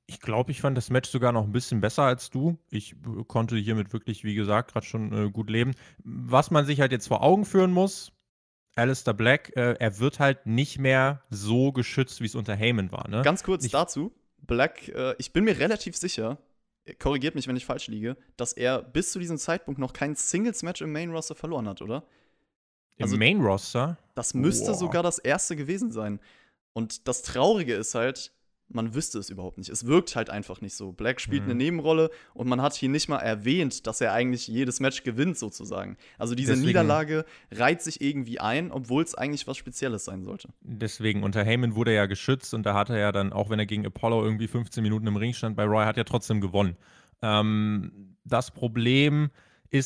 Ich 0.07 0.19
glaube, 0.19 0.51
ich 0.51 0.61
fand 0.61 0.77
das 0.77 0.89
Match 0.91 1.09
sogar 1.09 1.31
noch 1.31 1.43
ein 1.45 1.51
bisschen 1.51 1.81
besser 1.81 2.03
als 2.03 2.29
du. 2.29 2.57
Ich 2.69 2.93
äh, 2.93 3.23
konnte 3.27 3.55
hiermit 3.57 3.91
wirklich, 3.93 4.23
wie 4.23 4.35
gesagt, 4.35 4.73
gerade 4.73 4.85
schon 4.85 5.11
äh, 5.13 5.31
gut 5.31 5.49
leben. 5.49 5.71
Was 6.03 6.51
man 6.51 6.65
sich 6.65 6.79
halt 6.79 6.91
jetzt 6.91 7.07
vor 7.07 7.23
Augen 7.23 7.45
führen 7.45 7.71
muss, 7.71 8.11
Alistair 8.75 9.13
Black, 9.13 9.55
äh, 9.55 9.73
er 9.79 9.99
wird 9.99 10.19
halt 10.19 10.45
nicht 10.45 10.77
mehr 10.79 11.23
so 11.29 11.71
geschützt, 11.71 12.21
wie 12.21 12.25
es 12.25 12.35
unter 12.35 12.55
Heyman 12.55 12.91
war. 12.91 13.07
Ne? 13.09 13.21
Ganz 13.23 13.43
kurz 13.43 13.65
Ich- 13.65 13.71
dazu. 13.71 14.11
Black, 14.45 14.89
äh, 14.89 15.15
ich 15.17 15.33
bin 15.33 15.43
mir 15.43 15.57
relativ 15.57 15.95
sicher, 15.97 16.37
korrigiert 16.99 17.33
mich, 17.33 17.47
wenn 17.47 17.55
ich 17.55 17.65
falsch 17.65 17.87
liege, 17.87 18.15
dass 18.37 18.53
er 18.53 18.83
bis 18.83 19.11
zu 19.11 19.17
diesem 19.17 19.39
Zeitpunkt 19.39 19.79
noch 19.79 19.91
kein 19.91 20.13
Singles-Match 20.15 20.81
im 20.81 20.91
Main-Roster 20.91 21.33
verloren 21.33 21.67
hat, 21.67 21.81
oder? 21.81 22.03
Im 22.97 23.05
also- 23.05 23.17
Main 23.17 23.41
Roster. 23.41 23.97
Das 24.13 24.35
müsste 24.35 24.67
Boah. 24.71 24.77
sogar 24.77 25.01
das 25.01 25.17
erste 25.17 25.55
gewesen 25.55 25.91
sein. 25.91 26.19
Und 26.73 27.07
das 27.07 27.23
Traurige 27.23 27.73
ist 27.73 27.95
halt, 27.95 28.33
man 28.67 28.95
wüsste 28.95 29.19
es 29.19 29.29
überhaupt 29.29 29.57
nicht. 29.59 29.69
Es 29.69 29.85
wirkt 29.85 30.15
halt 30.15 30.29
einfach 30.29 30.59
nicht 30.59 30.75
so. 30.75 30.91
Black 30.91 31.21
spielt 31.21 31.43
Mhm. 31.43 31.51
eine 31.51 31.55
Nebenrolle 31.55 32.09
und 32.33 32.47
man 32.47 32.61
hat 32.61 32.73
hier 32.73 32.89
nicht 32.89 33.07
mal 33.07 33.19
erwähnt, 33.19 33.85
dass 33.85 34.01
er 34.01 34.11
eigentlich 34.11 34.47
jedes 34.47 34.79
Match 34.79 35.03
gewinnt, 35.03 35.37
sozusagen. 35.37 35.97
Also 36.17 36.33
diese 36.35 36.53
Deswegen- 36.53 36.67
Niederlage 36.67 37.25
reiht 37.51 37.81
sich 37.83 38.01
irgendwie 38.01 38.39
ein, 38.39 38.71
obwohl 38.71 39.03
es 39.03 39.13
eigentlich 39.15 39.45
was 39.47 39.57
Spezielles 39.57 40.05
sein 40.05 40.23
sollte. 40.23 40.49
Deswegen, 40.61 41.21
unter 41.23 41.43
Heyman 41.43 41.75
wurde 41.75 41.91
er 41.91 41.97
ja 41.97 42.05
geschützt 42.07 42.53
und 42.55 42.65
da 42.65 42.73
hat 42.73 42.89
er 42.89 42.97
ja 42.97 43.11
dann, 43.11 43.33
auch 43.33 43.49
wenn 43.51 43.59
er 43.59 43.65
gegen 43.67 43.85
Apollo 43.85 44.23
irgendwie 44.25 44.47
15 44.47 44.81
Minuten 44.81 45.05
im 45.07 45.15
Ring 45.15 45.33
stand, 45.33 45.55
bei 45.55 45.65
Roy 45.65 45.85
hat 45.85 45.97
er 45.97 46.05
trotzdem 46.05 46.41
gewonnen. 46.41 46.75
Ähm, 47.21 48.15
das 48.23 48.51
Problem 48.51 49.25
ist 49.25 49.31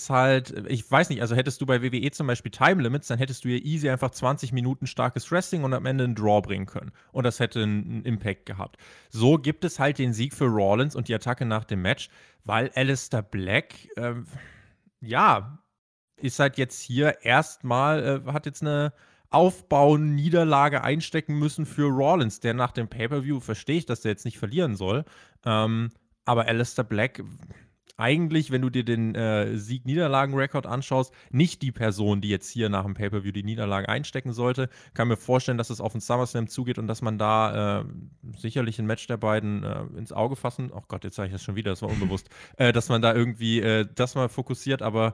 halt, 0.10 0.68
ich 0.68 0.90
weiß 0.90 1.10
nicht, 1.10 1.22
also 1.22 1.36
hättest 1.36 1.62
du 1.62 1.66
bei 1.66 1.82
WWE 1.82 2.12
zum 2.12 2.28
Beispiel 2.28 2.52
Time 2.52 2.82
Limits, 2.82 3.08
dann 3.08 3.18
hättest 3.18 3.44
du 3.44 3.50
ja 3.50 3.58
easy 3.58 3.90
einfach 3.90 4.12
20 4.12 4.52
Minuten 4.52 4.88
starkes 4.88 5.32
Wrestling 5.32 5.64
und 5.64 5.74
am 5.74 5.86
Ende 5.86 6.04
einen 6.04 6.16
Draw 6.16 6.42
bringen 6.42 6.66
können. 6.66 6.92
Und 7.12 7.24
das 7.24 7.40
hätte 7.40 7.64
einen 7.64 8.04
Impact 8.04 8.46
gehabt. 8.46 8.78
So 9.10 9.38
gibt 9.38 9.64
es 9.64 9.80
halt 9.80 9.98
den 9.98 10.14
Sieg 10.14 10.34
für 10.34 10.46
Rollins 10.46 10.96
und 10.96 11.08
die 11.08 11.16
Attacke 11.16 11.46
nach 11.46 11.66
dem 11.66 11.82
Match, 11.82 12.10
weil 12.44 12.72
Alistair 12.76 13.22
Black, 13.22 13.74
ähm, 13.98 14.26
ja, 15.02 15.60
ist 16.18 16.40
halt 16.40 16.58
jetzt 16.58 16.82
hier 16.82 17.24
erstmal, 17.24 18.24
äh, 18.28 18.32
hat 18.32 18.46
jetzt 18.46 18.62
eine 18.62 18.94
Aufbau-Niederlage 19.30 20.84
einstecken 20.84 21.38
müssen 21.38 21.66
für 21.66 21.88
Rollins, 21.88 22.40
der 22.40 22.54
nach 22.54 22.72
dem 22.72 22.88
Pay-Per-View, 22.88 23.40
verstehe 23.40 23.78
ich, 23.78 23.86
dass 23.86 24.02
der 24.02 24.12
jetzt 24.12 24.26
nicht 24.26 24.40
verlieren 24.40 24.76
soll. 24.76 25.06
Ähm, 25.46 25.92
aber 26.26 26.46
Alistair 26.46 26.84
Black, 26.84 27.24
eigentlich, 28.00 28.52
wenn 28.52 28.62
du 28.62 28.70
dir 28.70 28.84
den 28.84 29.14
äh, 29.14 29.58
Sieg-Niederlagen-Rekord 29.58 30.66
anschaust, 30.66 31.14
nicht 31.32 31.62
die 31.62 31.72
Person, 31.72 32.22
die 32.22 32.30
jetzt 32.30 32.50
hier 32.50 32.70
nach 32.70 32.86
dem 32.86 32.94
Pay-Per-View 32.94 33.32
die 33.32 33.44
Niederlage 33.44 33.90
einstecken 33.90 34.32
sollte. 34.32 34.70
Kann 34.94 35.10
mir 35.10 35.18
vorstellen, 35.18 35.58
dass 35.58 35.70
es 35.70 35.82
auf 35.82 35.92
den 35.92 36.02
SummerSlam 36.02 36.48
zugeht 36.48 36.80
und 36.80 36.88
dass 36.88 37.02
man 37.02 37.18
da 37.18 37.82
äh, 37.82 37.86
sicherlich 38.38 38.80
ein 38.80 38.86
Match 38.86 39.06
der 39.08 39.18
beiden 39.18 39.64
äh, 39.64 39.82
ins 39.98 40.14
Auge 40.14 40.36
fassen. 40.36 40.72
Oh 40.74 40.82
Gott, 40.88 41.04
jetzt 41.04 41.16
sage 41.16 41.28
ich 41.28 41.34
das 41.34 41.44
schon 41.44 41.56
wieder, 41.56 41.72
das 41.72 41.82
war 41.82 41.90
unbewusst. 41.90 42.30
äh, 42.58 42.72
dass 42.72 42.90
man 42.90 43.02
da 43.02 43.14
irgendwie 43.14 43.60
äh, 43.60 43.86
das 43.94 44.16
mal 44.16 44.30
fokussiert, 44.30 44.82
aber 44.82 45.14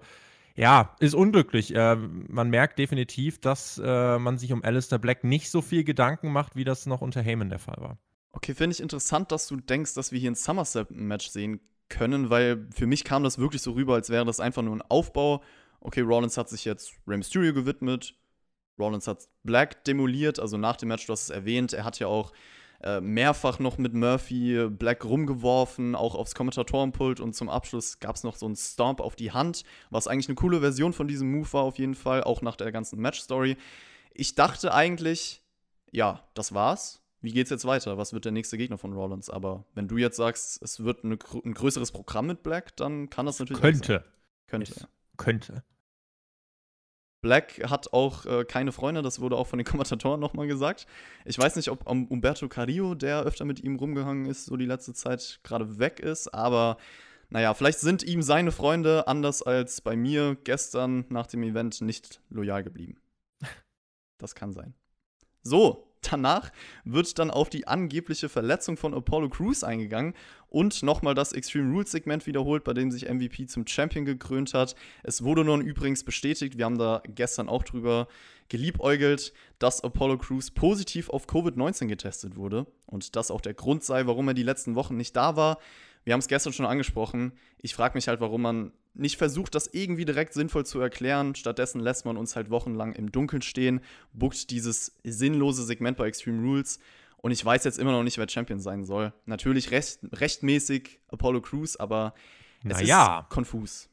ja, 0.56 0.96
ist 1.00 1.16
unglücklich. 1.16 1.76
Äh, 1.76 1.96
man 1.96 2.50
merkt 2.50 2.80
definitiv, 2.80 3.42
dass 3.42 3.82
äh, 3.84 4.20
man 4.20 4.38
sich 4.38 4.54
um 4.54 4.64
Alistair 4.64 5.00
Black 5.00 5.24
nicht 5.24 5.50
so 5.50 5.62
viel 5.62 5.84
Gedanken 5.84 6.32
macht, 6.32 6.56
wie 6.56 6.64
das 6.64 6.86
noch 6.86 7.02
unter 7.02 7.22
Heyman 7.22 7.50
der 7.50 7.60
Fall 7.60 7.78
war. 7.80 7.98
Okay, 8.32 8.54
finde 8.54 8.74
ich 8.74 8.82
interessant, 8.82 9.32
dass 9.32 9.48
du 9.48 9.56
denkst, 9.56 9.94
dass 9.96 10.12
wir 10.12 10.20
hier 10.20 10.32
ein 10.32 10.36
SummerSlam-Match 10.36 11.30
sehen 11.30 11.62
können, 11.90 12.30
weil 12.30 12.68
für 12.74 12.88
mich 12.88 13.04
kam 13.04 13.24
das 13.24 13.38
wirklich 13.38 13.62
so 13.62 13.72
rüber, 13.72 13.96
als 13.96 14.10
wäre 14.10 14.26
das 14.26 14.40
einfach 14.40 14.62
nur 14.62 14.76
ein 14.76 14.82
Aufbau. 14.82 15.44
Okay, 15.80 16.02
Rollins 16.02 16.38
hat 16.38 16.50
sich 16.50 16.66
jetzt 16.66 16.94
Rey 17.08 17.18
Mysterio 17.18 17.54
gewidmet. 17.54 18.16
Rollins 18.80 19.08
hat 19.08 19.28
Black 19.44 19.84
demoliert, 19.86 20.40
also 20.40 20.58
nach 20.58 20.78
dem 20.78 20.90
Match, 20.90 21.06
du 21.06 21.14
hast 21.14 21.24
es 21.24 21.30
erwähnt, 21.30 21.74
er 21.74 21.86
hat 21.86 22.00
ja 22.00 22.08
auch 22.08 22.34
äh, 22.84 23.00
mehrfach 23.00 23.60
noch 23.60 23.78
mit 23.78 23.94
Murphy 23.94 24.68
Black 24.70 25.06
rumgeworfen, 25.06 25.96
auch 25.96 26.14
aufs 26.16 26.36
Kommentatorenpult 26.36 27.20
und 27.22 27.34
zum 27.34 27.50
Abschluss 27.50 28.00
gab 28.00 28.16
es 28.16 28.24
noch 28.24 28.36
so 28.36 28.46
einen 28.46 28.58
Stomp 28.58 29.00
auf 29.00 29.16
die 29.16 29.32
Hand, 29.32 29.64
was 29.92 30.08
eigentlich 30.08 30.28
eine 30.28 30.36
coole 30.36 30.60
Version 30.60 30.92
von 30.92 31.08
diesem 31.08 31.32
Move 31.32 31.54
war 31.54 31.64
auf 31.64 31.80
jeden 31.80 31.96
Fall, 31.96 32.24
auch 32.24 32.42
nach 32.42 32.58
der 32.58 32.72
ganzen 32.72 33.00
Match-Story. 33.00 33.56
Ich 34.14 34.36
dachte 34.36 34.74
eigentlich, 34.74 35.42
ja, 35.92 36.28
das 36.34 36.54
war's. 36.54 37.05
Wie 37.26 37.34
geht's 37.34 37.50
jetzt 37.50 37.66
weiter? 37.66 37.98
Was 37.98 38.14
wird 38.14 38.26
der 38.26 38.32
nächste 38.32 38.56
Gegner 38.56 38.78
von 38.78 38.94
Rollins? 38.94 39.32
Aber 39.32 39.66
wenn 39.74 39.88
du 39.88 39.98
jetzt 39.98 40.16
sagst, 40.16 40.62
es 40.62 40.84
wird 40.84 41.04
eine, 41.04 41.18
ein 41.44 41.56
größeres 41.56 41.92
Programm 41.92 42.28
mit 42.28 42.44
Black, 42.44 42.78
dann 42.78 43.10
kann 43.10 43.26
das 43.26 43.40
natürlich. 43.40 43.60
Könnte. 43.60 44.06
Könnte. 44.46 44.72
Es. 44.72 44.88
Könnte. 45.18 45.64
Black 47.22 47.68
hat 47.68 47.94
auch 47.94 48.28
äh, 48.28 48.46
keine 48.46 48.72
Freunde, 48.72 49.02
das 49.02 49.20
wurde 49.20 49.38
auch 49.38 49.48
von 49.48 49.58
den 49.58 49.66
Kommentatoren 49.66 50.20
nochmal 50.20 50.46
gesagt. 50.46 50.86
Ich 51.26 51.40
weiß 51.40 51.56
nicht, 51.56 51.70
ob 51.70 51.90
um, 51.90 52.06
Umberto 52.10 52.48
Carrillo, 52.48 52.94
der 52.94 53.24
öfter 53.24 53.44
mit 53.44 53.60
ihm 53.60 53.78
rumgehangen 53.78 54.28
ist, 54.28 54.46
so 54.46 54.56
die 54.56 54.68
letzte 54.68 54.94
Zeit 54.94 55.40
gerade 55.42 55.80
weg 55.80 56.00
ist, 56.00 56.32
aber 56.32 56.78
naja, 57.30 57.56
vielleicht 57.56 57.80
sind 57.80 58.04
ihm 58.04 58.22
seine 58.22 58.52
Freunde, 58.52 59.08
anders 59.08 59.42
als 59.42 59.82
bei 59.82 59.96
mir 59.96 60.38
gestern 60.44 61.06
nach 61.10 61.26
dem 61.26 61.42
Event, 61.42 61.82
nicht 61.82 62.22
loyal 62.30 62.64
geblieben. 62.64 63.02
Das 64.20 64.34
kann 64.34 64.54
sein. 64.54 64.74
So, 65.42 65.85
danach 66.12 66.52
wird 66.84 67.18
dann 67.20 67.32
auf 67.32 67.50
die 67.50 67.68
angebliche 67.68 68.30
Verletzung 68.30 68.78
von 68.78 68.94
Apollo 68.94 69.30
Crews 69.30 69.64
eingegangen 69.64 70.14
und 70.50 70.84
nochmal 70.84 71.16
das 71.16 71.34
Extreme 71.34 71.72
Rules 71.72 71.92
Segment 71.92 72.26
wiederholt, 72.28 72.64
bei 72.64 72.74
dem 72.74 72.92
sich 72.92 73.10
MVP 73.10 73.48
zum 73.48 73.68
Champion 73.68 74.06
gekrönt 74.06 74.54
hat. 74.54 74.76
Es 75.04 75.24
wurde 75.24 75.44
nun 75.44 75.62
übrigens 75.62 76.04
bestätigt, 76.04 76.58
wir 76.58 76.66
haben 76.66 76.78
da 76.78 77.02
gestern 77.08 77.50
auch 77.50 77.64
drüber 77.64 78.08
geliebäugelt, 78.48 79.34
dass 79.60 79.84
Apollo 79.84 80.20
Crews 80.20 80.52
positiv 80.52 81.10
auf 81.10 81.28
Covid-19 81.28 81.88
getestet 81.88 82.36
wurde 82.36 82.68
und 82.86 83.16
das 83.16 83.32
auch 83.32 83.42
der 83.42 83.54
Grund 83.54 83.84
sei, 83.84 84.06
warum 84.06 84.28
er 84.28 84.34
die 84.34 84.44
letzten 84.44 84.76
Wochen 84.76 84.98
nicht 84.98 85.16
da 85.16 85.36
war. 85.36 85.58
Wir 86.04 86.14
haben 86.14 86.20
es 86.20 86.28
gestern 86.28 86.54
schon 86.54 86.68
angesprochen. 86.68 87.34
Ich 87.58 87.74
frage 87.74 87.98
mich 87.98 88.08
halt, 88.08 88.22
warum 88.22 88.44
man 88.44 88.72
nicht 88.96 89.18
versucht, 89.18 89.56
das 89.56 89.68
irgendwie 89.74 90.06
direkt 90.06 90.34
sinnvoll 90.34 90.66
zu 90.66 90.80
erklären. 90.80 91.36
Stattdessen 91.36 91.80
lässt 91.80 92.06
man 92.06 92.18
uns 92.18 92.36
halt 92.36 92.50
wochenlang 92.50 92.94
im 92.94 93.12
Dunkeln 93.12 93.42
stehen, 93.42 93.82
buckt 94.14 94.50
dieses 94.50 94.96
sinnlose 95.04 95.64
Segment 95.64 95.98
bei 95.98 96.08
Extreme 96.08 96.42
Rules. 96.42 96.80
Und 97.18 97.32
ich 97.32 97.44
weiß 97.44 97.64
jetzt 97.64 97.80
immer 97.80 97.92
noch 97.92 98.04
nicht, 98.04 98.18
wer 98.18 98.30
Champion 98.30 98.60
sein 98.60 98.86
soll. 98.86 99.12
Natürlich 99.26 99.72
recht, 99.72 100.00
rechtmäßig 100.12 101.00
Apollo 101.08 101.42
Crews, 101.42 101.76
aber 101.76 102.14
es 102.64 102.80
Naja. 102.80 103.22
ist 103.22 103.30
konfus. 103.30 103.90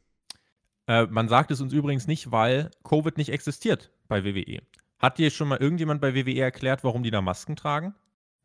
Äh, 0.87 1.07
man 1.07 1.29
sagt 1.29 1.51
es 1.51 1.61
uns 1.61 1.73
übrigens 1.73 2.07
nicht, 2.07 2.31
weil 2.31 2.71
Covid 2.85 3.17
nicht 3.17 3.31
existiert 3.31 3.91
bei 4.09 4.25
WWE. 4.25 4.61
Hat 4.99 5.19
dir 5.19 5.31
schon 5.31 5.49
mal 5.49 5.59
irgendjemand 5.59 6.01
bei 6.01 6.15
WWE 6.15 6.41
erklärt, 6.41 6.85
warum 6.85 7.03
die 7.03 7.11
da 7.11 7.21
Masken 7.23 7.57
tragen? 7.57 7.95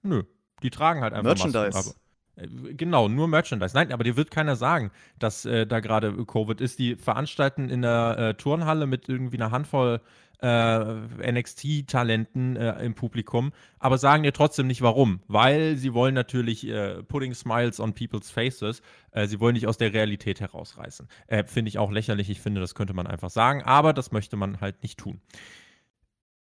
Nö. 0.04 0.24
Die 0.64 0.70
tragen 0.70 1.02
halt 1.02 1.14
einfach 1.14 1.36
Merchandise. 1.36 1.78
Masken. 1.78 2.00
Äh, 2.38 2.48
genau, 2.76 3.08
nur 3.10 3.28
Merchandise. 3.28 3.76
Nein, 3.76 3.92
aber 3.92 4.04
dir 4.06 4.16
wird 4.18 4.32
keiner 4.32 4.56
sagen, 4.56 4.92
dass 5.20 5.46
äh, 5.46 5.68
da 5.68 5.80
gerade 5.82 6.26
Covid 6.26 6.62
ist. 6.62 6.80
Die 6.80 6.96
veranstalten 6.96 7.70
in 7.70 7.82
der 7.82 8.18
äh, 8.18 8.34
Turnhalle 8.36 8.88
mit 8.88 9.10
irgendwie 9.10 9.38
einer 9.38 9.52
Handvoll 9.52 10.02
äh, 10.42 11.32
NXT-Talenten 11.32 12.56
äh, 12.58 12.86
im 12.86 12.94
Publikum, 12.94 13.54
aber 13.80 13.98
sagen 13.98 14.24
dir 14.24 14.34
trotzdem 14.34 14.68
nicht 14.68 14.84
warum. 14.84 15.22
Weil 15.28 15.78
sie 15.78 15.94
wollen 15.96 16.14
natürlich 16.14 16.68
äh, 16.68 17.02
putting 17.04 17.34
smiles 17.34 17.80
on 17.80 17.94
people's 17.94 18.30
faces. 18.30 18.82
Äh, 19.12 19.28
sie 19.28 19.40
wollen 19.40 19.56
nicht 19.56 19.68
aus 19.68 19.78
der 19.78 19.94
Realität 19.94 20.40
herausreißen. 20.40 21.08
Äh, 21.28 21.46
finde 21.46 21.70
ich 21.70 21.80
auch 21.80 21.92
lächerlich. 21.92 22.30
Ich 22.30 22.40
finde, 22.42 22.62
das 22.62 22.76
könnte 22.76 22.94
man 22.94 23.08
einfach 23.08 23.32
sagen, 23.32 23.64
aber 23.64 23.94
das 23.94 24.12
möchte 24.12 24.38
man 24.38 24.62
halt 24.62 24.84
nicht 24.84 25.00
tun. 25.00 25.22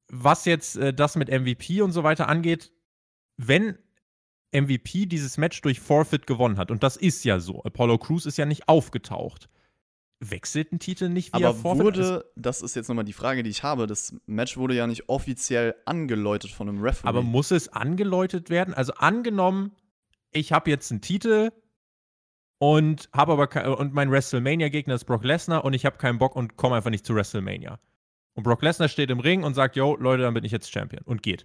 was 0.09 0.45
jetzt 0.45 0.77
äh, 0.77 0.93
das 0.95 1.17
mit 1.17 1.29
MVP 1.31 1.83
und 1.83 1.93
so 1.93 2.05
weiter 2.05 2.29
angeht, 2.29 2.73
wenn 3.37 3.79
MVP 4.55 5.07
dieses 5.07 5.37
Match 5.37 5.61
durch 5.61 5.81
Forfeit 5.81 6.27
gewonnen 6.27 6.57
hat, 6.57 6.71
und 6.71 6.83
das 6.83 6.97
ist 6.97 7.25
ja 7.25 7.41
so, 7.41 7.63
Apollo 7.65 7.99
Crews 7.99 8.27
ist 8.27 8.39
ja 8.39 8.47
nicht 8.47 8.69
aufgetaucht, 8.69 9.49
wechselt 10.21 10.73
ein 10.73 10.79
Titel 10.79 11.09
nicht 11.09 11.35
via 11.35 11.49
Aber 11.49 11.59
Forfeit? 11.59 11.85
wurde, 11.85 12.31
das 12.37 12.63
ist 12.63 12.77
jetzt 12.77 12.89
nochmal 12.89 13.05
die 13.05 13.13
Frage, 13.13 13.43
die 13.43 13.51
ich 13.51 13.63
habe, 13.63 13.87
das 13.87 14.15
Match 14.27 14.57
wurde 14.57 14.75
ja 14.75 14.87
nicht 14.87 15.09
offiziell 15.09 15.75
angeläutet 15.85 16.51
von 16.51 16.69
einem 16.69 16.83
Referee. 16.83 17.09
Aber 17.09 17.23
muss 17.23 17.51
es 17.51 17.69
angeläutet 17.69 18.51
werden? 18.51 18.75
Also 18.75 18.95
angenommen, 18.95 19.73
ich 20.31 20.53
habe 20.53 20.71
jetzt 20.71 20.91
einen 20.91 21.01
Titel 21.01 21.51
und 22.59 23.09
habe 23.13 23.33
aber 23.33 23.79
und 23.79 23.93
mein 23.93 24.11
WrestleMania 24.11 24.69
Gegner 24.69 24.95
ist 24.95 25.05
Brock 25.05 25.25
Lesnar 25.25 25.65
und 25.65 25.75
ich 25.75 25.85
habe 25.85 25.99
keinen 25.99 26.19
Bock 26.19 26.37
und 26.37 26.57
komme 26.57 26.77
einfach 26.77 26.91
nicht 26.91 27.05
zu 27.05 27.15
WrestleMania. 27.15 27.79
Und 28.35 28.43
Brock 28.43 28.63
Lesnar 28.63 28.89
steht 28.89 29.11
im 29.11 29.21
Ring 29.21 29.45
und 29.45 29.55
sagt, 29.55 29.77
yo, 29.77 29.97
Leute, 29.97 30.23
dann 30.23 30.35
bin 30.35 30.45
ich 30.45 30.53
jetzt 30.53 30.73
Champion 30.73 31.03
und 31.05 31.23
geht. 31.23 31.45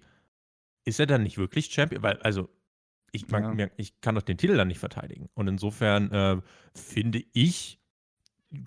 Ist 0.86 1.00
er 1.00 1.06
dann 1.06 1.24
nicht 1.24 1.38
wirklich 1.38 1.68
Champion? 1.68 2.02
Weil, 2.02 2.18
also, 2.22 2.50
ich, 3.12 3.28
man, 3.30 3.58
ja. 3.58 3.68
ich 3.78 4.02
kann 4.02 4.16
doch 4.16 4.22
den 4.22 4.38
Titel 4.38 4.58
dann 4.58 4.68
nicht 4.68 4.80
verteidigen. 4.80 5.30
Und 5.34 5.48
insofern 5.48 6.12
äh, 6.12 6.38
finde 6.74 7.24
ich, 7.34 7.80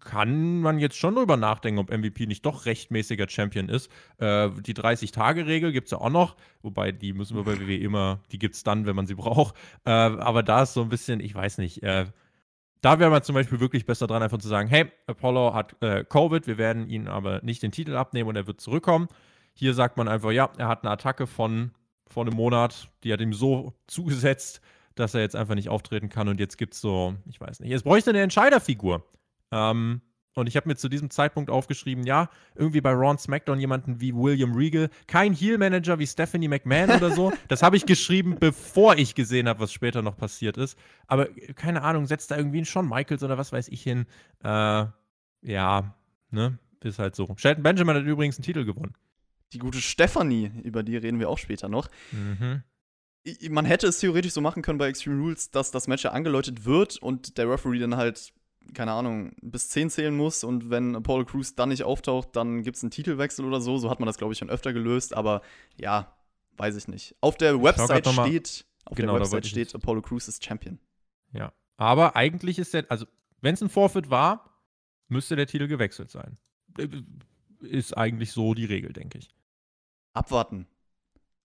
kann 0.00 0.60
man 0.60 0.78
jetzt 0.78 0.96
schon 0.96 1.16
darüber 1.16 1.36
nachdenken, 1.36 1.80
ob 1.80 1.90
MVP 1.90 2.26
nicht 2.26 2.46
doch 2.46 2.66
rechtmäßiger 2.66 3.28
Champion 3.28 3.68
ist. 3.68 3.90
Äh, 4.18 4.50
die 4.60 4.74
30-Tage-Regel 4.74 5.72
gibt 5.72 5.86
es 5.86 5.90
ja 5.90 5.98
auch 5.98 6.10
noch, 6.10 6.36
wobei 6.62 6.92
die 6.92 7.12
müssen 7.12 7.36
wir 7.36 7.44
bei 7.44 7.58
WWE 7.58 7.76
immer, 7.76 8.20
die 8.30 8.38
gibt 8.38 8.54
es 8.54 8.62
dann, 8.62 8.86
wenn 8.86 8.94
man 8.94 9.06
sie 9.06 9.14
braucht. 9.16 9.56
Äh, 9.84 9.90
aber 9.90 10.42
da 10.42 10.62
ist 10.62 10.74
so 10.74 10.82
ein 10.82 10.88
bisschen, 10.88 11.20
ich 11.20 11.34
weiß 11.34 11.58
nicht, 11.58 11.82
äh, 11.82 12.06
da 12.80 12.98
wäre 12.98 13.10
man 13.10 13.22
zum 13.22 13.34
Beispiel 13.34 13.60
wirklich 13.60 13.86
besser 13.86 14.06
dran, 14.06 14.22
einfach 14.22 14.38
zu 14.38 14.48
sagen, 14.48 14.68
hey, 14.68 14.90
Apollo 15.06 15.54
hat 15.54 15.80
äh, 15.82 16.04
Covid, 16.04 16.46
wir 16.46 16.58
werden 16.58 16.88
ihn 16.88 17.08
aber 17.08 17.40
nicht 17.42 17.62
den 17.62 17.72
Titel 17.72 17.96
abnehmen 17.96 18.28
und 18.28 18.36
er 18.36 18.46
wird 18.46 18.60
zurückkommen. 18.60 19.08
Hier 19.54 19.74
sagt 19.74 19.96
man 19.96 20.08
einfach, 20.08 20.30
ja, 20.30 20.50
er 20.56 20.68
hat 20.68 20.82
eine 20.82 20.90
Attacke 20.90 21.26
von 21.26 21.72
vor 22.12 22.24
einem 22.24 22.36
Monat, 22.36 22.90
die 23.04 23.12
hat 23.12 23.20
ihm 23.20 23.32
so 23.32 23.74
zugesetzt, 23.86 24.60
dass 24.94 25.14
er 25.14 25.22
jetzt 25.22 25.36
einfach 25.36 25.54
nicht 25.54 25.68
auftreten 25.68 26.08
kann 26.08 26.28
und 26.28 26.38
jetzt 26.38 26.58
gibt 26.58 26.74
es 26.74 26.80
so, 26.80 27.14
ich 27.26 27.40
weiß 27.40 27.60
nicht, 27.60 27.72
es 27.72 27.82
bräuchte 27.82 28.10
eine 28.10 28.20
Entscheiderfigur. 28.20 29.04
Ähm, 29.50 30.02
und 30.34 30.46
ich 30.46 30.56
habe 30.56 30.68
mir 30.68 30.76
zu 30.76 30.88
diesem 30.88 31.10
Zeitpunkt 31.10 31.50
aufgeschrieben, 31.50 32.04
ja, 32.04 32.30
irgendwie 32.54 32.80
bei 32.80 32.92
Raw 32.92 33.16
SmackDown 33.18 33.60
jemanden 33.60 34.00
wie 34.00 34.14
William 34.14 34.54
Regal, 34.54 34.88
kein 35.06 35.34
Heel-Manager 35.34 35.98
wie 35.98 36.06
Stephanie 36.06 36.48
McMahon 36.48 36.90
oder 36.90 37.10
so. 37.10 37.32
Das 37.48 37.62
habe 37.62 37.76
ich 37.76 37.84
geschrieben, 37.84 38.36
bevor 38.40 38.96
ich 38.96 39.14
gesehen 39.14 39.48
habe, 39.48 39.60
was 39.60 39.72
später 39.72 40.00
noch 40.00 40.16
passiert 40.16 40.56
ist. 40.56 40.78
Aber 41.06 41.26
keine 41.54 41.82
Ahnung, 41.82 42.06
setzt 42.06 42.30
da 42.30 42.36
irgendwie 42.36 42.58
einen 42.58 42.66
Shawn 42.66 42.88
Michaels 42.88 43.22
oder 43.22 43.36
was 43.36 43.52
weiß 43.52 43.68
ich 43.68 43.82
hin. 43.82 44.06
Äh, 44.42 44.86
ja, 45.42 45.94
ne, 46.30 46.58
ist 46.82 46.98
halt 46.98 47.14
so. 47.14 47.28
Shelton 47.36 47.62
Benjamin 47.62 47.96
hat 47.96 48.04
übrigens 48.04 48.38
einen 48.38 48.44
Titel 48.44 48.64
gewonnen. 48.64 48.94
Die 49.52 49.58
gute 49.58 49.80
Stephanie, 49.80 50.50
über 50.62 50.82
die 50.82 50.96
reden 50.96 51.18
wir 51.18 51.28
auch 51.28 51.38
später 51.38 51.68
noch. 51.68 51.88
Mhm. 52.10 52.62
Man 53.50 53.64
hätte 53.64 53.86
es 53.86 54.00
theoretisch 54.00 54.32
so 54.32 54.40
machen 54.40 54.62
können 54.62 54.78
bei 54.78 54.88
Extreme 54.88 55.20
Rules, 55.20 55.50
dass 55.50 55.70
das 55.70 55.86
Match 55.86 56.04
ja 56.04 56.10
angeläutet 56.10 56.64
wird 56.64 56.96
und 56.96 57.38
der 57.38 57.48
Referee 57.48 57.78
dann 57.78 57.96
halt 57.96 58.32
keine 58.74 58.92
Ahnung, 58.92 59.32
bis 59.42 59.68
10 59.70 59.90
zählen 59.90 60.16
muss 60.16 60.44
und 60.44 60.70
wenn 60.70 60.96
Apollo 60.96 61.26
Crews 61.26 61.54
dann 61.54 61.70
nicht 61.70 61.82
auftaucht, 61.82 62.34
dann 62.34 62.62
gibt 62.62 62.76
es 62.76 62.82
einen 62.82 62.90
Titelwechsel 62.90 63.44
oder 63.44 63.60
so. 63.60 63.78
So 63.78 63.90
hat 63.90 64.00
man 64.00 64.06
das, 64.06 64.18
glaube 64.18 64.32
ich, 64.32 64.38
schon 64.38 64.50
öfter 64.50 64.72
gelöst, 64.72 65.14
aber 65.14 65.42
ja, 65.76 66.16
weiß 66.56 66.76
ich 66.76 66.88
nicht. 66.88 67.16
Auf 67.20 67.36
der 67.36 67.62
Website 67.62 68.06
steht, 68.06 68.64
auf 68.84 68.96
genau, 68.96 69.14
der 69.14 69.22
Website 69.22 69.46
steht, 69.46 69.74
Apollo 69.74 70.02
Crews 70.02 70.28
ist 70.28 70.44
Champion. 70.44 70.78
Ja, 71.32 71.52
aber 71.76 72.16
eigentlich 72.16 72.58
ist 72.58 72.74
der, 72.74 72.86
also 72.88 73.06
wenn 73.40 73.54
es 73.54 73.62
ein 73.62 73.68
Forfeit 73.68 74.10
war, 74.10 74.60
müsste 75.08 75.36
der 75.36 75.46
Titel 75.46 75.66
gewechselt 75.66 76.10
sein. 76.10 76.38
Äh, 76.78 76.88
ist 77.60 77.96
eigentlich 77.96 78.32
so 78.32 78.54
die 78.54 78.64
Regel, 78.64 78.92
denke 78.92 79.18
ich. 79.18 79.28
Abwarten. 80.12 80.66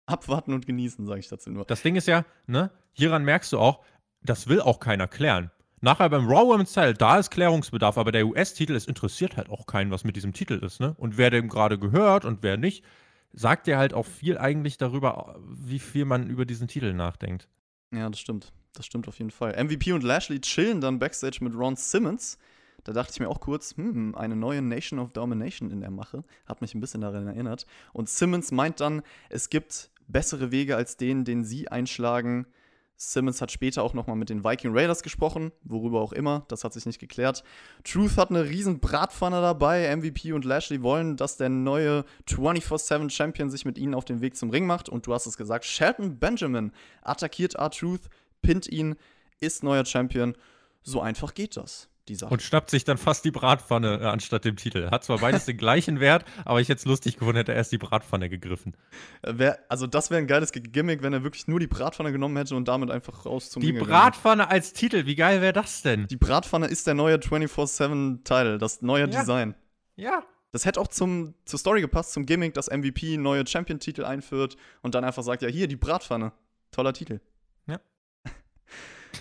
Abwarten 0.07 0.53
und 0.53 0.67
genießen, 0.67 1.07
sage 1.07 1.21
ich 1.21 1.29
dazu 1.29 1.51
nur. 1.51 1.65
Das 1.65 1.83
Ding 1.83 1.97
ist 1.97 2.07
ja, 2.07 2.25
ne, 2.47 2.71
hieran 2.93 3.25
merkst 3.25 3.53
du 3.53 3.59
auch, 3.59 3.85
das 4.23 4.49
will 4.49 4.61
auch 4.61 4.81
keiner 4.81 5.09
klären. 5.09 5.51
Nachher 5.81 6.09
beim 6.09 6.27
Raw 6.27 6.49
Women's 6.49 6.73
Title, 6.73 6.95
da 6.95 7.19
ist 7.19 7.31
Klärungsbedarf, 7.31 7.99
aber 7.99 8.13
der 8.13 8.27
US-Titel, 8.27 8.75
es 8.75 8.87
interessiert 8.87 9.37
halt 9.37 9.51
auch 9.51 9.67
keinen, 9.67 9.91
was 9.91 10.05
mit 10.05 10.17
diesem 10.17 10.33
Titel 10.33 10.55
ist, 10.55 10.81
ne? 10.81 10.95
Und 10.99 11.19
wer 11.19 11.31
dem 11.31 11.49
gerade 11.49 11.79
gehört 11.79 12.25
und 12.25 12.43
wer 12.43 12.57
nicht, 12.57 12.85
sagt 13.33 13.67
ja 13.67 13.79
halt 13.79 13.93
auch 13.93 14.07
viel 14.07 14.39
eigentlich 14.39 14.79
darüber, 14.79 15.39
wie 15.47 15.79
viel 15.79 16.05
man 16.05 16.29
über 16.29 16.47
diesen 16.47 16.67
Titel 16.67 16.95
nachdenkt. 16.95 17.49
Ja, 17.93 18.09
das 18.09 18.19
stimmt. 18.19 18.53
Das 18.73 18.87
stimmt 18.87 19.09
auf 19.09 19.19
jeden 19.19 19.31
Fall. 19.31 19.63
MVP 19.63 19.93
und 19.93 20.03
Lashley 20.03 20.41
chillen 20.41 20.81
dann 20.81 20.99
backstage 20.99 21.39
mit 21.41 21.55
Ron 21.55 21.77
Simmons. 21.77 22.39
Da 22.87 22.93
dachte 22.93 23.11
ich 23.13 23.19
mir 23.19 23.29
auch 23.29 23.41
kurz, 23.41 23.77
hm, 23.77 24.15
eine 24.15 24.37
neue 24.37 24.63
Nation 24.63 25.01
of 25.01 25.13
Domination 25.13 25.73
in 25.73 25.81
der 25.81 25.91
Mache. 25.91 26.23
Hat 26.47 26.61
mich 26.61 26.73
ein 26.73 26.81
bisschen 26.81 27.01
daran 27.01 27.27
erinnert. 27.27 27.67
Und 27.93 28.09
Simmons 28.09 28.53
meint 28.53 28.79
dann, 28.79 29.03
es 29.29 29.51
gibt 29.51 29.91
bessere 30.07 30.53
Wege 30.53 30.77
als 30.77 30.97
den, 30.97 31.25
den 31.25 31.45
sie 31.45 31.67
einschlagen. 31.67 32.47
Simmons 32.95 33.43
hat 33.43 33.51
später 33.51 33.83
auch 33.83 33.93
nochmal 33.93 34.15
mit 34.15 34.31
den 34.31 34.45
Viking 34.45 34.71
Raiders 34.73 35.03
gesprochen, 35.03 35.51
worüber 35.65 36.01
auch 36.01 36.13
immer, 36.13 36.47
das 36.47 36.63
hat 36.63 36.75
sich 36.75 36.87
nicht 36.87 37.01
geklärt. 37.01 37.43
Truth 37.83 38.17
hat 38.17 38.31
eine 38.31 38.45
riesen 38.45 38.79
Bratpfanne 38.79 39.41
dabei, 39.41 39.95
MVP 39.95 40.33
und 40.33 40.45
Lashley 40.45 40.81
wollen, 40.81 41.17
dass 41.17 41.37
der 41.37 41.49
neue 41.49 42.05
24-7 42.29 43.11
Champion 43.11 43.51
sich 43.51 43.65
mit 43.65 43.79
ihnen 43.79 43.95
auf 43.95 44.05
den 44.05 44.21
Weg 44.21 44.37
zum 44.37 44.51
Ring 44.51 44.65
macht 44.65 44.89
und 44.89 45.09
du 45.09 45.13
hast 45.13 45.27
es 45.27 45.37
gesagt, 45.37 45.65
Shelton 45.65 46.21
Benjamin 46.21 46.71
attackiert 47.03 47.57
R-Truth, 47.57 48.09
pinnt 48.43 48.69
ihn, 48.69 48.95
ist 49.41 49.65
neuer 49.65 49.85
Champion. 49.85 50.37
So 50.83 51.01
einfach 51.01 51.35
geht 51.35 51.57
das 51.57 51.91
die 52.09 52.15
Sache. 52.15 52.33
Und 52.33 52.43
schnappt 52.43 52.71
sich 52.71 52.85
dann 52.85 52.99
fast 52.99 53.25
die 53.25 53.31
Bratpfanne 53.31 54.01
äh, 54.01 54.05
anstatt 54.05 54.45
dem 54.45 54.57
Titel. 54.57 54.91
Hat 54.91 55.05
zwar 55.05 55.19
beides 55.19 55.45
den 55.45 55.57
gleichen 55.57 56.01
Wert, 56.01 56.25
aber 56.45 56.61
ich 56.61 56.69
hätte 56.69 56.79
es 56.79 56.85
lustig 56.85 57.17
gefunden, 57.17 57.37
hätte 57.37 57.53
er 57.53 57.59
erst 57.59 57.73
die 57.73 57.79
Bratpfanne 57.79 58.29
gegriffen. 58.29 58.77
Äh, 59.23 59.39
wär, 59.39 59.59
also 59.69 59.87
das 59.87 60.11
wäre 60.11 60.21
ein 60.21 60.27
geiles 60.27 60.53
Gimmick, 60.53 61.03
wenn 61.03 61.13
er 61.13 61.23
wirklich 61.23 61.49
nur 61.49 61.61
die 61.61 61.67
Bratpfanne 61.67 62.13
genommen 62.13 62.37
hätte 62.37 62.57
und 62.57 62.69
damit 62.69 62.91
einfach 62.91 63.27
raus 63.27 63.51
zum 63.51 63.61
Die 63.61 63.69
Ringe 63.69 63.81
Bratpfanne 63.81 64.45
gegangen. 64.45 64.53
als 64.53 64.73
Titel, 64.73 65.07
wie 65.07 65.15
geil 65.15 65.41
wäre 65.41 65.53
das 65.53 65.83
denn? 65.83 66.07
Die 66.07 66.17
Bratpfanne 66.17 66.67
ist 66.67 66.87
der 66.87 66.95
neue 66.95 67.17
24-7-Teil, 67.17 68.59
das 68.59 68.83
neue 68.83 69.03
ja. 69.03 69.21
Design. 69.21 69.55
Ja. 69.97 70.23
Das 70.53 70.65
hätte 70.65 70.81
auch 70.81 70.89
zum, 70.89 71.35
zur 71.45 71.59
Story 71.59 71.81
gepasst, 71.81 72.13
zum 72.13 72.25
Gimmick, 72.25 72.55
dass 72.55 72.71
MVP 72.71 73.19
neue 73.19 73.47
Champion-Titel 73.47 74.05
einführt 74.05 74.57
und 74.83 74.95
dann 74.95 75.05
einfach 75.05 75.23
sagt, 75.23 75.43
ja, 75.43 75.49
hier, 75.49 75.69
die 75.69 75.77
Bratpfanne. 75.77 76.33
Toller 76.71 76.93
Titel. 76.93 77.21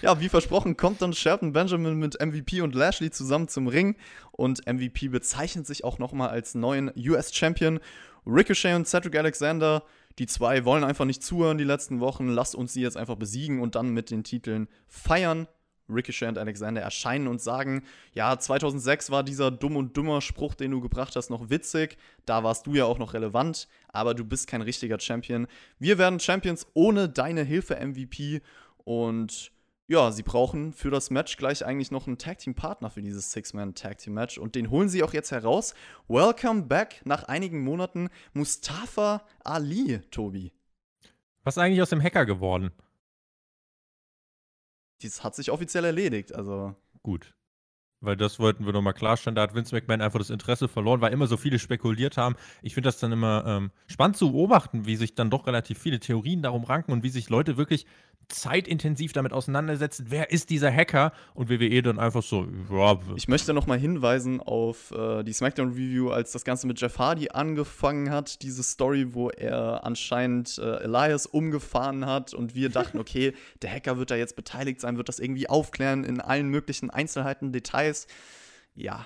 Ja, 0.02 0.19
wie 0.19 0.30
versprochen, 0.30 0.78
kommt 0.78 1.02
dann 1.02 1.13
Shelton 1.13 1.54
Benjamin 1.54 1.95
mit 1.95 2.19
MVP 2.19 2.62
und 2.62 2.76
Lashley 2.76 3.12
zusammen 3.12 3.48
zum 3.48 3.67
Ring 3.67 3.95
und 4.32 4.67
MVP 4.67 5.08
bezeichnet 5.08 5.65
sich 5.65 5.84
auch 5.84 6.00
nochmal 6.00 6.30
als 6.30 6.54
neuen 6.54 6.91
US-Champion. 6.95 7.80
Ricochet 8.28 8.76
und 8.76 8.88
Cedric 8.88 9.15
Alexander, 9.17 9.84
die 10.19 10.28
zwei 10.28 10.65
wollen 10.65 10.84
einfach 10.84 11.06
nicht 11.06 11.24
zuhören 11.24 11.58
die 11.58 11.63
letzten 11.63 12.00
Wochen. 12.00 12.28
Lasst 12.28 12.56
uns 12.56 12.74
sie 12.74 12.82
jetzt 12.82 12.98
einfach 12.98 13.15
besiegen 13.15 13.62
und 13.62 13.76
dann 13.76 13.89
mit 13.89 14.12
den 14.12 14.24
Titeln 14.24 14.67
feiern. 14.88 15.48
Ricochet 15.88 16.30
und 16.30 16.38
Alexander 16.38 16.82
erscheinen 16.82 17.28
und 17.28 17.41
sagen, 17.41 17.84
ja, 18.13 18.38
2006 18.38 19.12
war 19.12 19.24
dieser 19.24 19.52
dumm 19.52 19.76
und 19.76 19.95
dummer 19.95 20.21
Spruch, 20.21 20.56
den 20.56 20.71
du 20.71 20.82
gebracht 20.82 21.15
hast, 21.15 21.30
noch 21.30 21.50
witzig. 21.50 21.98
Da 22.26 22.43
warst 22.43 22.65
du 22.65 22.74
ja 22.74 22.86
auch 22.86 22.98
noch 22.98 23.13
relevant, 23.13 23.67
aber 23.89 24.13
du 24.15 24.26
bist 24.26 24.48
kein 24.48 24.62
richtiger 24.62 25.00
Champion. 25.00 25.48
Wir 25.78 25.98
werden 25.98 26.19
Champions 26.19 26.65
ohne 26.74 27.08
deine 27.08 27.43
Hilfe, 27.43 27.76
MVP. 27.76 28.41
Und 28.84 29.52
ja, 29.88 30.12
sie 30.12 30.24
brauchen 30.24 30.74
für 30.74 30.89
das 30.89 31.12
Match 31.12 31.38
gleich 31.38 31.63
eigentlich 31.63 31.91
noch 31.91 32.08
einen 32.08 32.17
Tag 32.17 32.39
Team 32.39 32.56
Partner 32.56 32.89
für 32.89 33.02
dieses 33.02 33.32
Six-Man 33.32 33.76
Tag 33.76 34.00
Team 34.00 34.13
Match 34.13 34.38
und 34.38 34.56
den 34.56 34.71
holen 34.71 34.89
sie 34.89 35.04
auch 35.04 35.13
jetzt 35.13 35.32
heraus. 35.32 35.76
Welcome 36.08 36.63
back 36.63 37.02
nach 37.06 37.26
einigen 37.26 37.63
Monaten 37.63 38.10
Mustafa 38.34 39.24
Ali, 39.43 40.00
Tobi. 40.10 40.52
Was 41.43 41.58
ist 41.58 41.62
eigentlich 41.62 41.82
aus 41.82 41.91
dem 41.91 42.02
Hacker 42.02 42.26
geworden? 42.26 42.71
Dies 45.02 45.24
hat 45.24 45.36
sich 45.36 45.52
offiziell 45.52 45.86
erledigt, 45.86 46.34
also. 46.34 46.76
Gut. 47.04 47.36
Weil 48.02 48.17
das 48.17 48.39
wollten 48.39 48.65
wir 48.65 48.74
nochmal 48.74 48.93
klarstellen. 48.93 49.36
Da 49.36 49.43
hat 49.43 49.56
Vince 49.56 49.74
McMahon 49.74 50.02
einfach 50.02 50.19
das 50.19 50.30
Interesse 50.30 50.67
verloren, 50.67 51.02
weil 51.02 51.13
immer 51.13 51.28
so 51.28 51.38
viele 51.38 51.60
spekuliert 51.60 52.17
haben. 52.17 52.36
Ich 52.62 52.74
finde 52.74 52.88
das 52.88 53.00
dann 53.00 53.12
immer 53.12 53.45
ähm, 53.45 53.71
spannend 53.88 54.17
zu 54.17 54.32
beobachten, 54.32 54.86
wie 54.86 54.95
sich 54.95 55.15
dann 55.15 55.30
doch 55.30 55.48
relativ 55.48 55.80
viele 55.80 56.00
Theorien 56.00 56.41
darum 56.41 56.63
ranken 56.63 56.91
und 56.91 57.04
wie 57.04 57.10
sich 57.10 57.30
Leute 57.30 57.58
wirklich 57.58 57.86
zeitintensiv 58.30 59.14
damit 59.14 59.34
auseinandersetzen, 59.34 60.08
wer 60.10 60.32
ist 60.32 60.50
dieser 60.50 60.72
Hacker 60.72 61.12
und 61.34 61.50
WWE 61.50 61.82
dann 61.82 62.00
einfach 62.00 62.24
so, 62.24 62.48
ja. 62.72 63.00
Ich 63.16 63.28
möchte 63.28 63.54
noch 63.54 63.68
mal 63.68 63.78
hinweisen 63.78 64.42
auf 64.42 64.92
äh, 64.92 65.24
die 65.24 65.34
SmackDown 65.34 65.70
Review, 65.70 66.10
als 66.10 66.32
das 66.32 66.44
Ganze 66.44 66.68
mit 66.68 66.80
Jeff 66.80 66.98
Hardy 66.98 67.30
angefangen 67.30 68.10
hat, 68.10 68.42
diese 68.42 68.64
Story, 68.64 69.14
wo 69.14 69.30
er 69.30 69.84
anscheinend 69.84 70.58
äh, 70.58 70.84
Elias 70.84 71.26
umgefahren 71.26 72.06
hat 72.06 72.34
und 72.34 72.56
wir 72.56 72.70
dachten, 72.70 73.00
okay, 73.06 73.34
der 73.62 73.72
Hacker 73.72 73.98
wird 73.98 74.12
da 74.12 74.16
jetzt 74.16 74.36
beteiligt 74.36 74.82
sein, 74.82 74.98
wird 74.98 75.10
das 75.10 75.20
irgendwie 75.20 75.50
aufklären 75.50 76.04
in 76.04 76.22
allen 76.22 76.50
möglichen 76.50 76.90
Einzelheiten, 76.90 77.52
Details. 77.52 78.08
Ja. 78.74 79.06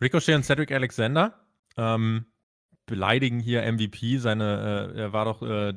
Ricochet 0.00 0.34
und 0.34 0.44
Cedric 0.44 0.72
Alexander 0.72 1.38
ähm, 1.76 2.26
beleidigen 2.86 3.40
hier 3.40 3.70
MVP, 3.70 4.18
seine, 4.18 4.92
äh, 4.94 5.00
er 5.00 5.12
war 5.12 5.24
doch 5.24 5.42
äh, 5.42 5.74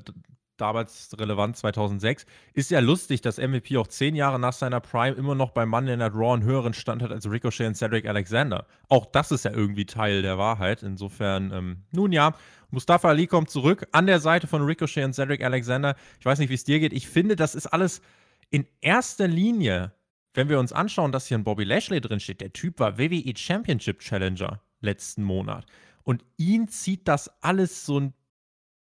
damals 0.58 1.10
relevant 1.18 1.58
2006. 1.58 2.26
Ist 2.54 2.72
ja 2.72 2.80
lustig, 2.80 3.22
dass 3.22 3.38
MVP 3.38 3.78
auch 3.78 3.88
zehn 3.88 4.16
Jahre 4.16 4.40
nach 4.40 4.54
seiner 4.54 4.80
Prime 4.80 5.16
immer 5.16 5.36
noch 5.36 5.52
bei 5.52 5.66
Monday 5.66 5.98
Night 5.98 6.14
Raw 6.14 6.34
einen 6.34 6.44
höheren 6.44 6.74
Stand 6.74 7.02
hat 7.02 7.12
als 7.12 7.30
Ricochet 7.30 7.68
und 7.68 7.76
Cedric 7.76 8.08
Alexander. 8.08 8.66
Auch 8.90 9.06
das 9.06 9.32
ist 9.32 9.46
ja 9.46 9.52
irgendwie 9.52 9.86
Teil 9.86 10.22
der 10.22 10.38
Wahrheit. 10.38 10.84
Insofern, 10.84 11.52
ähm, 11.52 11.78
nun 11.92 12.12
ja, 12.12 12.34
Mustafa 12.72 13.10
Ali 13.10 13.28
kommt 13.28 13.50
zurück 13.50 13.88
an 13.92 14.08
der 14.08 14.20
Seite 14.20 14.48
von 14.48 14.62
Ricochet 14.64 15.06
und 15.06 15.14
Cedric 15.14 15.44
Alexander. 15.44 15.96
Ich 16.20 16.26
weiß 16.26 16.40
nicht, 16.40 16.50
wie 16.50 16.56
es 16.56 16.64
dir 16.64 16.80
geht. 16.80 16.94
Ich 16.94 17.08
finde, 17.08 17.36
das 17.36 17.56
ist 17.56 17.68
alles 17.68 18.02
in 18.50 18.68
erster 18.82 19.28
Linie, 19.28 19.94
wenn 20.34 20.50
wir 20.50 20.60
uns 20.60 20.74
anschauen, 20.74 21.12
dass 21.12 21.28
hier 21.28 21.38
ein 21.38 21.44
Bobby 21.44 21.64
Lashley 21.64 22.02
drin 22.02 22.20
steht. 22.20 22.42
Der 22.42 22.54
Typ 22.54 22.80
war 22.80 22.98
WWE 22.98 23.34
Championship 23.36 24.00
Challenger 24.00 24.62
letzten 24.82 25.24
Monat. 25.24 25.66
Und 26.04 26.24
ihn 26.38 26.68
zieht 26.68 27.08
das 27.08 27.32
alles 27.42 27.86
so 27.86 28.00
ein 28.00 28.14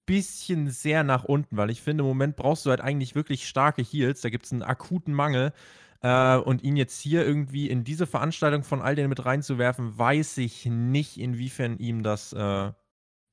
bisschen 0.10 0.72
sehr 0.72 1.04
nach 1.04 1.24
unten, 1.24 1.56
weil 1.56 1.70
ich 1.70 1.84
finde, 1.84 2.02
im 2.02 2.08
Moment 2.08 2.36
brauchst 2.36 2.66
du 2.66 2.72
halt 2.72 2.82
eigentlich 2.82 3.14
wirklich 3.14 3.48
starke 3.48 3.84
Heels. 3.84 4.22
Da 4.22 4.30
gibt 4.30 4.46
es 4.46 4.52
einen 4.52 4.64
akuten 4.64 5.14
Mangel. 5.14 5.54
Äh, 6.02 6.38
und 6.38 6.64
ihn 6.64 6.78
jetzt 6.78 7.00
hier 7.00 7.26
irgendwie 7.26 7.70
in 7.70 7.84
diese 7.84 8.08
Veranstaltung 8.08 8.64
von 8.64 8.82
all 8.82 8.96
denen 8.96 9.10
mit 9.10 9.24
reinzuwerfen, 9.26 9.98
weiß 9.98 10.38
ich 10.38 10.66
nicht, 10.66 11.20
inwiefern 11.20 11.78
ihm 11.78 12.04
das 12.04 12.34
äh, 12.34 12.72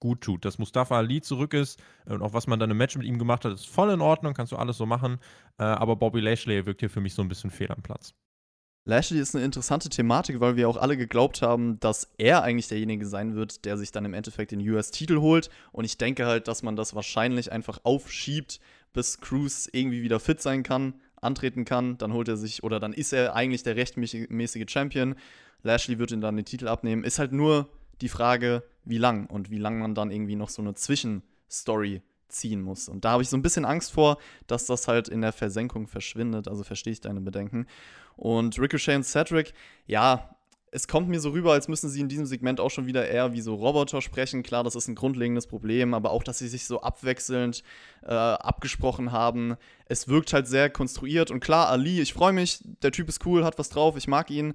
gut 0.00 0.20
tut. 0.20 0.44
Dass 0.44 0.58
Mustafa 0.58 0.96
Ali 0.96 1.22
zurück 1.22 1.54
ist 1.54 1.80
und 2.06 2.22
auch 2.22 2.32
was 2.32 2.46
man 2.46 2.58
dann 2.58 2.70
im 2.70 2.76
Match 2.76 2.96
mit 2.96 3.06
ihm 3.06 3.18
gemacht 3.18 3.44
hat, 3.44 3.52
ist 3.52 3.68
voll 3.68 3.90
in 3.90 4.00
Ordnung, 4.00 4.34
kannst 4.34 4.52
du 4.52 4.56
alles 4.56 4.76
so 4.76 4.84
machen. 4.84 5.18
Äh, 5.58 5.62
aber 5.62 5.96
Bobby 5.96 6.20
Lashley 6.20 6.66
wirkt 6.66 6.80
hier 6.80 6.90
für 6.90 7.00
mich 7.00 7.14
so 7.14 7.22
ein 7.22 7.28
bisschen 7.28 7.50
fehl 7.50 7.70
am 7.70 7.82
Platz. 7.82 8.14
Lashley 8.88 9.18
ist 9.18 9.34
eine 9.34 9.44
interessante 9.44 9.88
Thematik, 9.88 10.38
weil 10.38 10.54
wir 10.54 10.68
auch 10.68 10.76
alle 10.76 10.96
geglaubt 10.96 11.42
haben, 11.42 11.80
dass 11.80 12.08
er 12.18 12.44
eigentlich 12.44 12.68
derjenige 12.68 13.04
sein 13.04 13.34
wird, 13.34 13.64
der 13.64 13.76
sich 13.76 13.90
dann 13.90 14.04
im 14.04 14.14
Endeffekt 14.14 14.52
den 14.52 14.60
US-Titel 14.60 15.18
holt. 15.18 15.50
Und 15.72 15.84
ich 15.84 15.98
denke 15.98 16.24
halt, 16.24 16.46
dass 16.46 16.62
man 16.62 16.76
das 16.76 16.94
wahrscheinlich 16.94 17.50
einfach 17.50 17.80
aufschiebt, 17.82 18.60
bis 18.92 19.20
Cruz 19.20 19.68
irgendwie 19.72 20.02
wieder 20.02 20.20
fit 20.20 20.40
sein 20.40 20.62
kann, 20.62 20.94
antreten 21.20 21.64
kann. 21.64 21.98
Dann 21.98 22.12
holt 22.12 22.28
er 22.28 22.36
sich, 22.36 22.62
oder 22.62 22.78
dann 22.78 22.92
ist 22.92 23.12
er 23.12 23.34
eigentlich 23.34 23.64
der 23.64 23.74
rechtmäßige 23.74 24.70
Champion. 24.70 25.16
Lashley 25.64 25.98
wird 25.98 26.12
ihn 26.12 26.20
dann 26.20 26.36
den 26.36 26.44
Titel 26.44 26.68
abnehmen. 26.68 27.02
Ist 27.02 27.18
halt 27.18 27.32
nur 27.32 27.68
die 28.00 28.08
Frage, 28.08 28.62
wie 28.84 28.98
lang 28.98 29.26
und 29.26 29.50
wie 29.50 29.58
lang 29.58 29.80
man 29.80 29.96
dann 29.96 30.12
irgendwie 30.12 30.36
noch 30.36 30.48
so 30.48 30.62
eine 30.62 30.74
Zwischenstory 30.74 32.02
ziehen 32.28 32.62
muss. 32.62 32.88
Und 32.88 33.04
da 33.04 33.12
habe 33.12 33.22
ich 33.22 33.28
so 33.28 33.36
ein 33.36 33.42
bisschen 33.42 33.64
Angst 33.64 33.92
vor, 33.92 34.18
dass 34.46 34.66
das 34.66 34.88
halt 34.88 35.08
in 35.08 35.20
der 35.20 35.32
Versenkung 35.32 35.86
verschwindet. 35.86 36.48
Also 36.48 36.64
verstehe 36.64 36.92
ich 36.92 37.00
deine 37.00 37.20
Bedenken. 37.20 37.66
Und 38.16 38.58
Ricochet 38.58 38.96
und 38.96 39.04
Cedric, 39.04 39.52
ja, 39.86 40.36
es 40.72 40.88
kommt 40.88 41.08
mir 41.08 41.20
so 41.20 41.30
rüber, 41.30 41.52
als 41.52 41.68
müssen 41.68 41.88
sie 41.88 42.00
in 42.00 42.08
diesem 42.08 42.26
Segment 42.26 42.60
auch 42.60 42.70
schon 42.70 42.86
wieder 42.86 43.08
eher 43.08 43.32
wie 43.32 43.40
so 43.40 43.54
Roboter 43.54 44.02
sprechen. 44.02 44.42
Klar, 44.42 44.64
das 44.64 44.74
ist 44.74 44.88
ein 44.88 44.94
grundlegendes 44.94 45.46
Problem, 45.46 45.94
aber 45.94 46.10
auch, 46.10 46.22
dass 46.22 46.38
sie 46.38 46.48
sich 46.48 46.66
so 46.66 46.82
abwechselnd 46.82 47.62
äh, 48.02 48.12
abgesprochen 48.12 49.12
haben. 49.12 49.56
Es 49.86 50.08
wirkt 50.08 50.32
halt 50.32 50.46
sehr 50.46 50.68
konstruiert. 50.68 51.30
Und 51.30 51.40
klar, 51.40 51.68
Ali, 51.68 52.00
ich 52.00 52.12
freue 52.12 52.32
mich, 52.32 52.60
der 52.82 52.92
Typ 52.92 53.08
ist 53.08 53.24
cool, 53.24 53.44
hat 53.44 53.58
was 53.58 53.68
drauf, 53.68 53.96
ich 53.96 54.08
mag 54.08 54.30
ihn. 54.30 54.54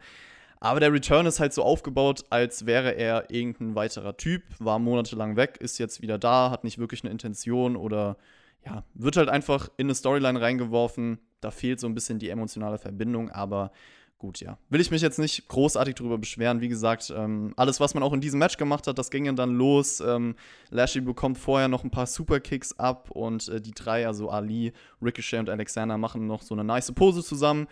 Aber 0.64 0.80
der 0.80 0.94
Return 0.94 1.26
ist 1.26 1.40
halt 1.40 1.54
so 1.54 1.64
aufgebaut, 1.64 2.24
als 2.30 2.68
wäre 2.68 2.92
er 2.92 3.32
irgendein 3.32 3.74
weiterer 3.74 4.16
Typ, 4.16 4.44
war 4.60 4.78
monatelang 4.78 5.36
weg, 5.36 5.58
ist 5.60 5.80
jetzt 5.80 6.04
wieder 6.04 6.20
da, 6.20 6.52
hat 6.52 6.64
nicht 6.64 6.78
wirklich 6.78 7.04
eine 7.04 7.10
Intention 7.12 7.76
oder 7.76 8.16
ja, 8.64 8.84
wird 8.94 9.18
halt 9.18 9.28
einfach 9.28 9.70
in 9.78 9.88
eine 9.88 9.96
Storyline 9.96 10.40
reingeworfen. 10.40 11.18
Da 11.42 11.50
fehlt 11.50 11.80
so 11.80 11.88
ein 11.88 11.96
bisschen 11.96 12.20
die 12.20 12.30
emotionale 12.30 12.78
Verbindung, 12.78 13.32
aber 13.32 13.72
gut, 14.20 14.40
ja. 14.40 14.60
Will 14.70 14.80
ich 14.80 14.92
mich 14.92 15.02
jetzt 15.02 15.18
nicht 15.18 15.48
großartig 15.48 15.96
darüber 15.96 16.20
beschweren. 16.20 16.62
Wie 16.62 16.68
gesagt, 16.68 17.12
ähm, 17.18 17.54
alles, 17.58 17.80
was 17.80 17.96
man 17.96 18.04
auch 18.04 18.14
in 18.14 18.22
diesem 18.22 18.38
Match 18.38 18.58
gemacht 18.58 18.86
hat, 18.86 19.00
das 19.00 19.10
ging 19.10 19.36
dann 19.36 19.56
los. 19.56 20.00
Ähm, 20.00 20.36
Lashley 20.70 21.02
bekommt 21.02 21.40
vorher 21.40 21.70
noch 21.70 21.84
ein 21.84 21.90
paar 21.90 22.06
Superkicks 22.06 22.78
ab 22.78 23.10
und 23.10 23.50
äh, 23.50 23.60
die 23.60 23.72
drei, 23.72 24.06
also 24.06 24.30
Ali, 24.30 24.74
Ricochet 25.02 25.40
und 25.40 25.50
Alexander, 25.50 25.98
machen 25.98 26.28
noch 26.28 26.44
so 26.44 26.54
eine 26.54 26.64
nice 26.64 26.92
Pose 26.92 27.24
zusammen. 27.24 27.68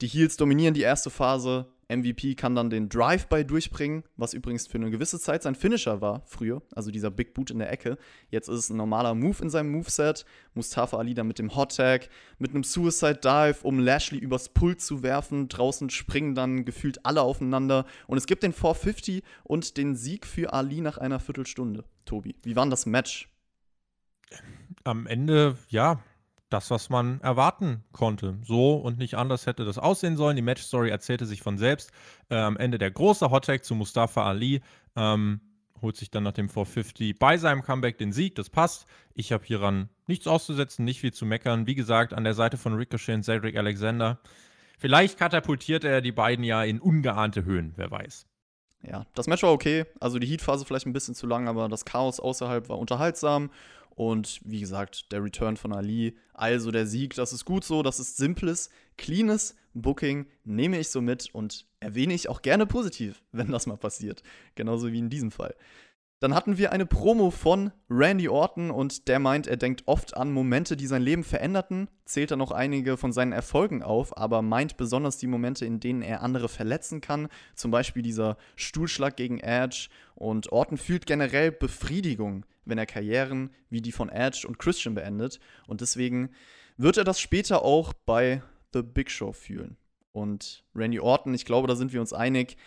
Die 0.00 0.06
Heels 0.06 0.36
dominieren 0.36 0.74
die 0.74 0.82
erste 0.82 1.10
Phase. 1.10 1.66
MVP 1.90 2.34
kann 2.34 2.54
dann 2.54 2.70
den 2.70 2.88
Drive-By 2.88 3.44
durchbringen, 3.44 4.04
was 4.16 4.32
übrigens 4.32 4.66
für 4.66 4.78
eine 4.78 4.90
gewisse 4.90 5.18
Zeit 5.18 5.42
sein 5.42 5.54
Finisher 5.54 6.00
war 6.00 6.22
früher, 6.26 6.62
also 6.72 6.90
dieser 6.90 7.10
Big 7.10 7.34
Boot 7.34 7.50
in 7.50 7.58
der 7.58 7.72
Ecke. 7.72 7.98
Jetzt 8.30 8.48
ist 8.48 8.58
es 8.58 8.70
ein 8.70 8.76
normaler 8.76 9.14
Move 9.14 9.42
in 9.42 9.50
seinem 9.50 9.72
Moveset. 9.72 10.24
Mustafa 10.54 10.98
Ali 10.98 11.14
dann 11.14 11.26
mit 11.26 11.38
dem 11.38 11.54
Hot 11.56 11.76
Tag, 11.76 12.08
mit 12.38 12.50
einem 12.50 12.64
Suicide 12.64 13.16
Dive, 13.16 13.58
um 13.62 13.78
Lashley 13.78 14.18
übers 14.18 14.48
Pult 14.48 14.80
zu 14.80 15.02
werfen. 15.02 15.48
Draußen 15.48 15.90
springen 15.90 16.34
dann 16.34 16.64
gefühlt 16.64 17.04
alle 17.04 17.22
aufeinander 17.22 17.84
und 18.06 18.18
es 18.18 18.26
gibt 18.26 18.42
den 18.42 18.52
450 18.52 19.22
und 19.44 19.76
den 19.76 19.96
Sieg 19.96 20.26
für 20.26 20.52
Ali 20.52 20.80
nach 20.80 20.98
einer 20.98 21.20
Viertelstunde. 21.20 21.84
Tobi, 22.04 22.36
wie 22.42 22.56
war 22.56 22.66
das 22.68 22.86
Match? 22.86 23.28
Am 24.84 25.06
Ende, 25.06 25.58
ja, 25.68 26.02
das, 26.50 26.70
was 26.70 26.90
man 26.90 27.20
erwarten 27.20 27.84
konnte. 27.92 28.36
So 28.42 28.74
und 28.74 28.98
nicht 28.98 29.14
anders 29.14 29.46
hätte 29.46 29.64
das 29.64 29.78
aussehen 29.78 30.16
sollen. 30.16 30.36
Die 30.36 30.42
Match-Story 30.42 30.90
erzählte 30.90 31.26
sich 31.26 31.42
von 31.42 31.58
selbst. 31.58 31.92
Äh, 32.28 32.36
am 32.36 32.56
Ende 32.56 32.78
der 32.78 32.90
große 32.90 33.30
Hottag 33.30 33.64
zu 33.64 33.74
Mustafa 33.74 34.24
Ali. 34.24 34.60
Ähm, 34.96 35.40
holt 35.80 35.96
sich 35.96 36.10
dann 36.10 36.24
nach 36.24 36.32
dem 36.32 36.48
450 36.48 37.18
bei 37.18 37.38
seinem 37.38 37.62
Comeback 37.62 37.98
den 37.98 38.12
Sieg. 38.12 38.34
Das 38.34 38.50
passt. 38.50 38.86
Ich 39.14 39.32
habe 39.32 39.44
hieran 39.44 39.88
nichts 40.06 40.26
auszusetzen, 40.26 40.84
nicht 40.84 41.00
viel 41.00 41.12
zu 41.12 41.24
meckern. 41.24 41.66
Wie 41.66 41.74
gesagt, 41.74 42.12
an 42.12 42.24
der 42.24 42.34
Seite 42.34 42.58
von 42.58 42.74
Ricochet 42.74 43.14
und 43.14 43.22
Cedric 43.22 43.56
Alexander. 43.56 44.18
Vielleicht 44.78 45.18
katapultiert 45.18 45.84
er 45.84 46.00
die 46.00 46.12
beiden 46.12 46.44
ja 46.44 46.64
in 46.64 46.80
ungeahnte 46.80 47.44
Höhen, 47.44 47.72
wer 47.76 47.90
weiß. 47.90 48.26
Ja, 48.82 49.04
das 49.14 49.26
Match 49.26 49.42
war 49.42 49.52
okay. 49.52 49.84
Also 50.00 50.18
die 50.18 50.26
Heat-Phase 50.26 50.64
vielleicht 50.64 50.86
ein 50.86 50.92
bisschen 50.92 51.14
zu 51.14 51.26
lang, 51.26 51.48
aber 51.48 51.68
das 51.68 51.84
Chaos 51.84 52.18
außerhalb 52.18 52.68
war 52.68 52.78
unterhaltsam. 52.78 53.50
Und 53.94 54.40
wie 54.44 54.60
gesagt, 54.60 55.12
der 55.12 55.22
Return 55.22 55.56
von 55.56 55.72
Ali, 55.72 56.16
also 56.32 56.70
der 56.70 56.86
Sieg, 56.86 57.14
das 57.14 57.32
ist 57.32 57.44
gut 57.44 57.64
so, 57.64 57.82
das 57.82 58.00
ist 58.00 58.16
simples, 58.16 58.70
cleanes 58.96 59.56
Booking, 59.74 60.26
nehme 60.44 60.78
ich 60.78 60.88
so 60.88 61.00
mit 61.00 61.28
und 61.34 61.66
erwähne 61.80 62.14
ich 62.14 62.28
auch 62.28 62.42
gerne 62.42 62.66
positiv, 62.66 63.22
wenn 63.32 63.50
das 63.50 63.66
mal 63.66 63.76
passiert. 63.76 64.22
Genauso 64.54 64.92
wie 64.92 64.98
in 64.98 65.10
diesem 65.10 65.30
Fall. 65.30 65.54
Dann 66.20 66.34
hatten 66.34 66.58
wir 66.58 66.70
eine 66.70 66.84
Promo 66.84 67.30
von 67.30 67.72
Randy 67.88 68.28
Orton 68.28 68.70
und 68.70 69.08
der 69.08 69.18
meint, 69.18 69.46
er 69.46 69.56
denkt 69.56 69.84
oft 69.86 70.14
an 70.18 70.30
Momente, 70.32 70.76
die 70.76 70.86
sein 70.86 71.00
Leben 71.00 71.24
veränderten, 71.24 71.88
zählt 72.04 72.30
dann 72.30 72.42
auch 72.42 72.50
einige 72.50 72.98
von 72.98 73.10
seinen 73.10 73.32
Erfolgen 73.32 73.82
auf, 73.82 74.18
aber 74.18 74.42
meint 74.42 74.76
besonders 74.76 75.16
die 75.16 75.26
Momente, 75.26 75.64
in 75.64 75.80
denen 75.80 76.02
er 76.02 76.22
andere 76.22 76.50
verletzen 76.50 77.00
kann, 77.00 77.28
zum 77.54 77.70
Beispiel 77.70 78.02
dieser 78.02 78.36
Stuhlschlag 78.54 79.16
gegen 79.16 79.40
Edge 79.40 79.88
und 80.14 80.52
Orton 80.52 80.76
fühlt 80.76 81.06
generell 81.06 81.52
Befriedigung, 81.52 82.44
wenn 82.66 82.76
er 82.76 82.84
Karrieren 82.84 83.48
wie 83.70 83.80
die 83.80 83.92
von 83.92 84.10
Edge 84.10 84.46
und 84.46 84.58
Christian 84.58 84.94
beendet 84.94 85.40
und 85.66 85.80
deswegen 85.80 86.32
wird 86.76 86.98
er 86.98 87.04
das 87.04 87.18
später 87.18 87.62
auch 87.62 87.94
bei 87.94 88.42
The 88.74 88.82
Big 88.82 89.10
Show 89.10 89.32
fühlen. 89.32 89.78
Und 90.12 90.64
Randy 90.74 91.00
Orton, 91.00 91.32
ich 91.32 91.46
glaube, 91.46 91.66
da 91.66 91.76
sind 91.76 91.94
wir 91.94 92.00
uns 92.00 92.12
einig, 92.12 92.58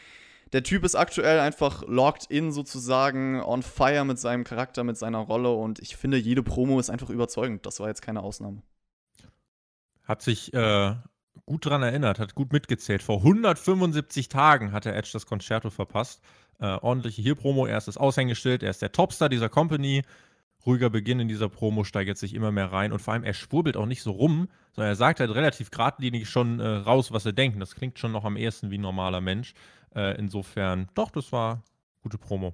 der 0.53 0.63
Typ 0.63 0.83
ist 0.83 0.95
aktuell 0.95 1.39
einfach 1.39 1.83
locked 1.87 2.25
in 2.29 2.51
sozusagen, 2.51 3.41
on 3.41 3.63
fire 3.63 4.05
mit 4.05 4.19
seinem 4.19 4.43
Charakter, 4.43 4.83
mit 4.83 4.97
seiner 4.97 5.17
Rolle 5.17 5.51
und 5.51 5.79
ich 5.79 5.95
finde, 5.95 6.17
jede 6.17 6.43
Promo 6.43 6.79
ist 6.79 6.91
einfach 6.91 7.09
überzeugend. 7.09 7.65
Das 7.65 7.79
war 7.79 7.87
jetzt 7.87 8.03
keine 8.03 8.21
Ausnahme. 8.21 8.61
Hat 10.03 10.21
sich 10.21 10.53
äh, 10.53 10.95
gut 11.45 11.65
dran 11.65 11.81
erinnert, 11.81 12.19
hat 12.19 12.35
gut 12.35 12.53
mitgezählt. 12.53 13.01
Vor 13.01 13.17
175 13.17 14.29
Tagen 14.29 14.71
hat 14.71 14.85
der 14.85 14.95
Edge 14.95 15.09
das 15.13 15.25
Concerto 15.25 15.71
verpasst. 15.71 16.21
Äh, 16.59 16.67
ordentliche 16.67 17.21
hier 17.21 17.35
Promo, 17.35 17.65
er 17.65 17.77
ist 17.77 17.87
das 17.87 17.97
Aushängeschild, 17.97 18.61
er 18.61 18.69
ist 18.69 18.81
der 18.81 18.91
Topstar 18.91 19.29
dieser 19.29 19.49
Company. 19.49 20.03
Ruhiger 20.65 20.89
Beginn 20.89 21.19
in 21.19 21.27
dieser 21.27 21.49
Promo 21.49 21.83
steigert 21.83 22.17
sich 22.17 22.33
immer 22.33 22.51
mehr 22.51 22.71
rein 22.71 22.93
und 22.93 22.99
vor 22.99 23.13
allem 23.13 23.23
er 23.23 23.33
schwurbelt 23.33 23.75
auch 23.75 23.85
nicht 23.85 24.01
so 24.01 24.11
rum, 24.11 24.47
sondern 24.71 24.91
er 24.91 24.95
sagt 24.95 25.19
halt 25.19 25.31
relativ 25.31 25.71
geradlinig 25.71 26.29
schon 26.29 26.59
äh, 26.59 26.67
raus, 26.67 27.11
was 27.11 27.25
er 27.25 27.33
denkt. 27.33 27.61
Das 27.61 27.75
klingt 27.75 27.99
schon 27.99 28.13
noch 28.13 28.23
am 28.23 28.37
ehesten 28.37 28.71
wie 28.71 28.77
ein 28.77 28.81
normaler 28.81 29.19
Mensch. 29.19 29.55
Äh, 29.95 30.17
insofern, 30.17 30.88
doch, 30.93 31.12
das 31.12 31.32
war 31.32 31.63
gute 32.01 32.17
Promo. 32.17 32.53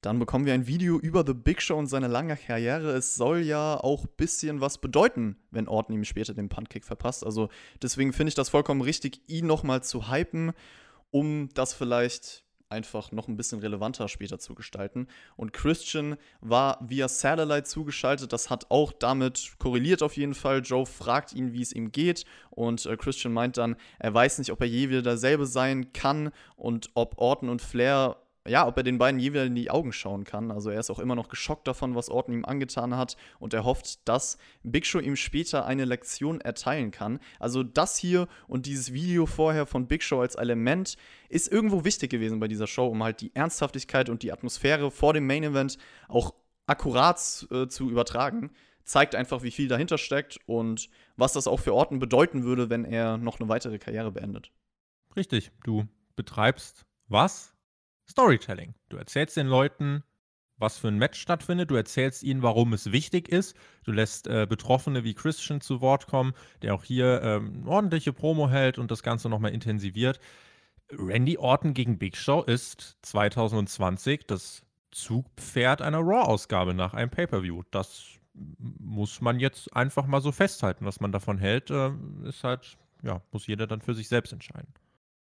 Dann 0.00 0.18
bekommen 0.18 0.46
wir 0.46 0.54
ein 0.54 0.66
Video 0.66 0.98
über 0.98 1.24
The 1.26 1.34
Big 1.34 1.60
Show 1.60 1.76
und 1.76 1.86
seine 1.86 2.08
lange 2.08 2.36
Karriere. 2.36 2.92
Es 2.92 3.16
soll 3.16 3.40
ja 3.40 3.76
auch 3.76 4.04
ein 4.04 4.10
bisschen 4.16 4.62
was 4.62 4.78
bedeuten, 4.78 5.36
wenn 5.50 5.68
Orton 5.68 5.94
ihm 5.94 6.04
später 6.04 6.32
den 6.32 6.48
Puntkick 6.48 6.86
verpasst. 6.86 7.24
Also 7.24 7.50
deswegen 7.82 8.14
finde 8.14 8.30
ich 8.30 8.34
das 8.34 8.48
vollkommen 8.48 8.80
richtig, 8.80 9.20
ihn 9.26 9.46
nochmal 9.46 9.82
zu 9.82 10.10
hypen, 10.10 10.52
um 11.10 11.50
das 11.52 11.74
vielleicht 11.74 12.44
einfach 12.70 13.12
noch 13.12 13.28
ein 13.28 13.36
bisschen 13.36 13.60
relevanter 13.60 14.08
später 14.08 14.38
zu 14.38 14.54
gestalten. 14.54 15.08
Und 15.36 15.52
Christian 15.52 16.16
war 16.40 16.78
via 16.80 17.08
Satellite 17.08 17.64
zugeschaltet. 17.64 18.32
Das 18.32 18.48
hat 18.48 18.70
auch 18.70 18.92
damit 18.92 19.54
korreliert 19.58 20.02
auf 20.02 20.16
jeden 20.16 20.34
Fall. 20.34 20.62
Joe 20.64 20.86
fragt 20.86 21.32
ihn, 21.32 21.52
wie 21.52 21.62
es 21.62 21.72
ihm 21.72 21.92
geht. 21.92 22.24
Und 22.50 22.86
äh, 22.86 22.96
Christian 22.96 23.32
meint 23.32 23.56
dann, 23.56 23.76
er 23.98 24.14
weiß 24.14 24.38
nicht, 24.38 24.52
ob 24.52 24.60
er 24.60 24.68
je 24.68 24.88
wieder 24.88 25.02
derselbe 25.02 25.46
sein 25.46 25.92
kann 25.92 26.30
und 26.56 26.90
ob 26.94 27.18
Orton 27.18 27.48
und 27.48 27.60
Flair 27.60 28.16
ja, 28.50 28.66
ob 28.66 28.76
er 28.76 28.82
den 28.82 28.98
beiden 28.98 29.20
je 29.20 29.32
wieder 29.32 29.44
in 29.44 29.54
die 29.54 29.70
Augen 29.70 29.92
schauen 29.92 30.24
kann. 30.24 30.50
Also 30.50 30.70
er 30.70 30.80
ist 30.80 30.90
auch 30.90 30.98
immer 30.98 31.14
noch 31.14 31.28
geschockt 31.28 31.66
davon, 31.68 31.94
was 31.94 32.08
Orton 32.08 32.34
ihm 32.34 32.44
angetan 32.44 32.96
hat 32.96 33.16
und 33.38 33.54
er 33.54 33.64
hofft, 33.64 34.06
dass 34.08 34.38
Big 34.62 34.84
Show 34.84 34.98
ihm 34.98 35.16
später 35.16 35.64
eine 35.64 35.84
Lektion 35.84 36.40
erteilen 36.40 36.90
kann. 36.90 37.20
Also 37.38 37.62
das 37.62 37.96
hier 37.96 38.26
und 38.48 38.66
dieses 38.66 38.92
Video 38.92 39.26
vorher 39.26 39.66
von 39.66 39.86
Big 39.86 40.02
Show 40.02 40.20
als 40.20 40.34
Element 40.34 40.96
ist 41.28 41.50
irgendwo 41.50 41.84
wichtig 41.84 42.10
gewesen 42.10 42.40
bei 42.40 42.48
dieser 42.48 42.66
Show, 42.66 42.86
um 42.88 43.02
halt 43.02 43.20
die 43.20 43.34
Ernsthaftigkeit 43.34 44.08
und 44.08 44.22
die 44.22 44.32
Atmosphäre 44.32 44.90
vor 44.90 45.14
dem 45.14 45.26
Main 45.26 45.44
Event 45.44 45.78
auch 46.08 46.34
akkurat 46.66 47.46
äh, 47.50 47.68
zu 47.68 47.88
übertragen. 47.88 48.50
zeigt 48.84 49.14
einfach, 49.14 49.44
wie 49.44 49.52
viel 49.52 49.68
dahinter 49.68 49.98
steckt 49.98 50.40
und 50.46 50.88
was 51.16 51.32
das 51.32 51.46
auch 51.46 51.60
für 51.60 51.74
Orten 51.74 52.00
bedeuten 52.00 52.42
würde, 52.42 52.70
wenn 52.70 52.84
er 52.84 53.16
noch 53.16 53.38
eine 53.38 53.48
weitere 53.48 53.78
Karriere 53.78 54.10
beendet. 54.10 54.50
Richtig, 55.16 55.52
du 55.62 55.86
betreibst 56.16 56.84
was? 57.06 57.54
Storytelling. 58.10 58.74
Du 58.88 58.96
erzählst 58.96 59.36
den 59.36 59.46
Leuten, 59.46 60.02
was 60.58 60.78
für 60.78 60.88
ein 60.88 60.98
Match 60.98 61.20
stattfindet. 61.20 61.70
Du 61.70 61.74
erzählst 61.74 62.22
ihnen, 62.22 62.42
warum 62.42 62.72
es 62.72 62.92
wichtig 62.92 63.28
ist. 63.28 63.56
Du 63.84 63.92
lässt 63.92 64.26
äh, 64.26 64.46
Betroffene 64.48 65.04
wie 65.04 65.14
Christian 65.14 65.60
zu 65.60 65.80
Wort 65.80 66.06
kommen, 66.06 66.34
der 66.62 66.74
auch 66.74 66.84
hier 66.84 67.22
ähm, 67.22 67.66
ordentliche 67.66 68.12
Promo 68.12 68.50
hält 68.50 68.78
und 68.78 68.90
das 68.90 69.02
Ganze 69.02 69.28
nochmal 69.28 69.52
intensiviert. 69.52 70.20
Randy 70.92 71.38
Orton 71.38 71.72
gegen 71.72 71.98
Big 71.98 72.16
Show 72.16 72.42
ist 72.42 72.98
2020 73.02 74.26
das 74.26 74.62
Zugpferd 74.90 75.80
einer 75.82 76.00
Raw-Ausgabe 76.00 76.74
nach 76.74 76.94
einem 76.94 77.10
Pay-Per-View. 77.10 77.62
Das 77.70 78.18
muss 78.34 79.20
man 79.20 79.38
jetzt 79.38 79.74
einfach 79.74 80.06
mal 80.06 80.20
so 80.20 80.32
festhalten. 80.32 80.84
Was 80.84 81.00
man 81.00 81.12
davon 81.12 81.38
hält, 81.38 81.70
äh, 81.70 81.92
ist 82.24 82.44
halt, 82.44 82.76
ja, 83.02 83.22
muss 83.32 83.46
jeder 83.46 83.66
dann 83.66 83.80
für 83.80 83.94
sich 83.94 84.08
selbst 84.08 84.32
entscheiden. 84.32 84.72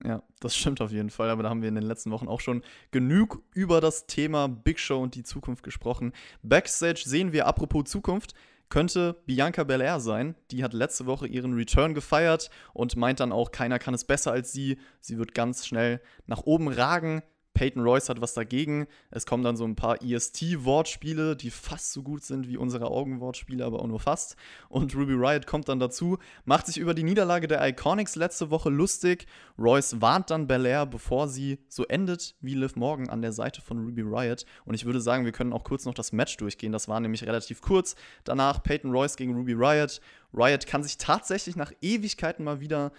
Ja, 0.03 0.23
das 0.39 0.55
stimmt 0.55 0.79
auf 0.81 0.91
jeden 0.91 1.09
Fall. 1.09 1.29
Aber 1.29 1.43
da 1.43 1.49
haben 1.49 1.61
wir 1.61 1.69
in 1.69 1.75
den 1.75 1.83
letzten 1.83 2.11
Wochen 2.11 2.27
auch 2.27 2.39
schon 2.39 2.63
genug 2.91 3.43
über 3.53 3.81
das 3.81 4.07
Thema 4.07 4.47
Big 4.47 4.79
Show 4.79 5.01
und 5.01 5.15
die 5.15 5.23
Zukunft 5.23 5.63
gesprochen. 5.63 6.13
Backstage 6.41 7.03
sehen 7.05 7.33
wir, 7.33 7.47
apropos 7.47 7.85
Zukunft, 7.85 8.33
könnte 8.69 9.21
Bianca 9.25 9.63
Belair 9.63 9.99
sein. 9.99 10.35
Die 10.51 10.63
hat 10.63 10.73
letzte 10.73 11.05
Woche 11.05 11.27
ihren 11.27 11.53
Return 11.53 11.93
gefeiert 11.93 12.49
und 12.73 12.95
meint 12.95 13.19
dann 13.19 13.31
auch, 13.31 13.51
keiner 13.51 13.79
kann 13.79 13.93
es 13.93 14.05
besser 14.05 14.31
als 14.31 14.53
sie. 14.53 14.77
Sie 15.01 15.17
wird 15.17 15.33
ganz 15.33 15.65
schnell 15.65 16.01
nach 16.27 16.43
oben 16.43 16.69
ragen. 16.69 17.23
Peyton 17.53 17.81
Royce 17.81 18.09
hat 18.09 18.21
was 18.21 18.33
dagegen. 18.33 18.87
Es 19.11 19.25
kommen 19.25 19.43
dann 19.43 19.57
so 19.57 19.65
ein 19.65 19.75
paar 19.75 20.01
EST-Wortspiele, 20.01 21.35
die 21.35 21.51
fast 21.51 21.91
so 21.91 22.03
gut 22.03 22.23
sind 22.23 22.47
wie 22.47 22.57
unsere 22.57 22.85
Augenwortspiele, 22.85 23.65
aber 23.65 23.81
auch 23.81 23.87
nur 23.87 23.99
fast. 23.99 24.35
Und 24.69 24.95
Ruby 24.95 25.13
Riot 25.13 25.45
kommt 25.45 25.67
dann 25.67 25.79
dazu, 25.79 26.17
macht 26.45 26.67
sich 26.67 26.77
über 26.77 26.93
die 26.93 27.03
Niederlage 27.03 27.47
der 27.47 27.67
Iconics 27.67 28.15
letzte 28.15 28.49
Woche 28.49 28.69
lustig. 28.69 29.25
Royce 29.57 29.99
warnt 29.99 30.29
dann 30.29 30.47
Belair, 30.47 30.85
bevor 30.85 31.27
sie 31.27 31.59
so 31.67 31.85
endet 31.85 32.35
wie 32.39 32.53
Liv 32.53 32.75
Morgan 32.75 33.09
an 33.09 33.21
der 33.21 33.33
Seite 33.33 33.61
von 33.61 33.83
Ruby 33.83 34.01
Riot. 34.01 34.45
Und 34.65 34.75
ich 34.75 34.85
würde 34.85 35.01
sagen, 35.01 35.25
wir 35.25 35.31
können 35.31 35.53
auch 35.53 35.63
kurz 35.63 35.85
noch 35.85 35.93
das 35.93 36.13
Match 36.13 36.37
durchgehen. 36.37 36.71
Das 36.71 36.87
war 36.87 36.99
nämlich 36.99 37.25
relativ 37.25 37.61
kurz. 37.61 37.95
Danach 38.23 38.63
Peyton 38.63 38.91
Royce 38.91 39.17
gegen 39.17 39.35
Ruby 39.35 39.53
Riot. 39.53 39.99
Riot 40.33 40.65
kann 40.65 40.83
sich 40.83 40.97
tatsächlich 40.97 41.55
nach 41.55 41.73
Ewigkeiten 41.81 42.45
mal 42.45 42.59
wieder 42.61 42.91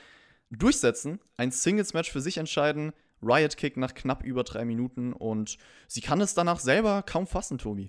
durchsetzen, 0.51 1.21
ein 1.37 1.51
Singles-Match 1.53 2.11
für 2.11 2.21
sich 2.21 2.39
entscheiden. 2.39 2.93
Riot 3.23 3.57
Kick 3.57 3.77
nach 3.77 3.95
knapp 3.95 4.25
über 4.25 4.45
drei 4.45 4.65
Minuten 4.65 5.13
und 5.13 5.59
sie 5.87 6.01
kann 6.01 6.21
es 6.21 6.35
danach 6.35 6.59
selber 6.59 7.03
kaum 7.03 7.27
fassen, 7.27 7.59
Tobi. 7.59 7.89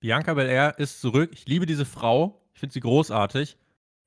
Bianca 0.00 0.34
Belair 0.34 0.78
ist 0.78 1.00
zurück. 1.00 1.30
Ich 1.32 1.46
liebe 1.46 1.66
diese 1.66 1.84
Frau. 1.84 2.40
Ich 2.54 2.60
finde 2.60 2.72
sie 2.72 2.80
großartig. 2.80 3.56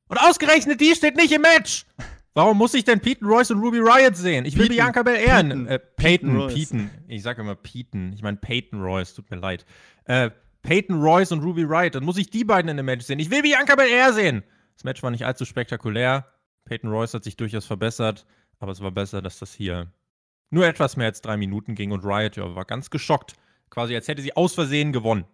Und 0.08 0.18
ausgerechnet 0.18 0.82
die 0.82 0.96
steht 0.96 1.16
nicht 1.16 1.32
im 1.32 1.42
Match. 1.42 1.86
Warum 2.34 2.58
muss 2.58 2.74
ich 2.74 2.86
denn 2.86 3.02
Peyton 3.02 3.28
Royce 3.28 3.52
und 3.52 3.60
Ruby 3.60 3.80
Riot 3.80 4.16
sehen? 4.16 4.46
Ich 4.46 4.56
will 4.56 4.68
Peyton, 4.68 4.76
Bianca 4.76 5.04
Belair. 5.04 5.44
Peyton, 5.44 5.68
äh, 5.68 5.80
Peyton, 5.80 6.48
Peyton, 6.48 6.90
Ich 7.08 7.24
sage 7.24 7.42
immer 7.42 7.56
Peyton. 7.56 8.14
Ich 8.14 8.22
meine 8.22 8.38
Peyton 8.38 8.82
Royce. 8.82 9.14
Tut 9.14 9.30
mir 9.30 9.38
leid. 9.38 9.66
Äh, 10.06 10.32
Peyton 10.62 11.02
Royce 11.02 11.34
und 11.34 11.44
Ruby 11.44 11.64
Riot. 11.64 11.96
Dann 11.96 12.06
muss 12.06 12.18
ich 12.18 12.30
die 12.30 12.46
beiden 12.46 12.70
in 12.70 12.78
dem 12.78 12.86
Match 12.86 13.06
sehen. 13.06 13.20
Ich 13.20 13.30
will 13.32 13.42
Bianca 13.42 13.76
Belair 13.76 14.14
sehen. 14.14 14.44
Das 14.76 14.86
Match 14.86 15.04
war 15.04 15.12
nicht 15.12 15.26
allzu 15.26 15.44
spektakulär. 15.44 16.26
Peyton 16.66 16.90
Royce 16.90 17.16
hat 17.16 17.24
sich 17.26 17.36
durchaus 17.36 17.66
verbessert. 17.66 18.26
Aber 18.60 18.72
es 18.72 18.82
war 18.82 18.92
besser, 18.92 19.22
dass 19.22 19.40
das 19.40 19.54
hier 19.54 19.92
nur 20.52 20.66
etwas 20.68 20.98
mehr 20.98 21.08
als 21.08 21.22
drei 21.22 21.38
Minuten 21.38 21.76
ging 21.76 21.92
und 21.92 22.06
Riot 22.06 22.36
ja, 22.36 22.56
war 22.56 22.66
ganz 22.66 22.90
geschockt. 22.90 23.34
Quasi 23.70 23.96
als 23.96 24.08
hätte 24.08 24.22
sie 24.22 24.36
aus 24.36 24.54
Versehen 24.54 24.92
gewonnen. 24.92 25.26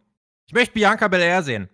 Ich 0.46 0.54
möchte 0.54 0.74
Bianca 0.74 1.08
Belair 1.08 1.44
sehen. 1.44 1.70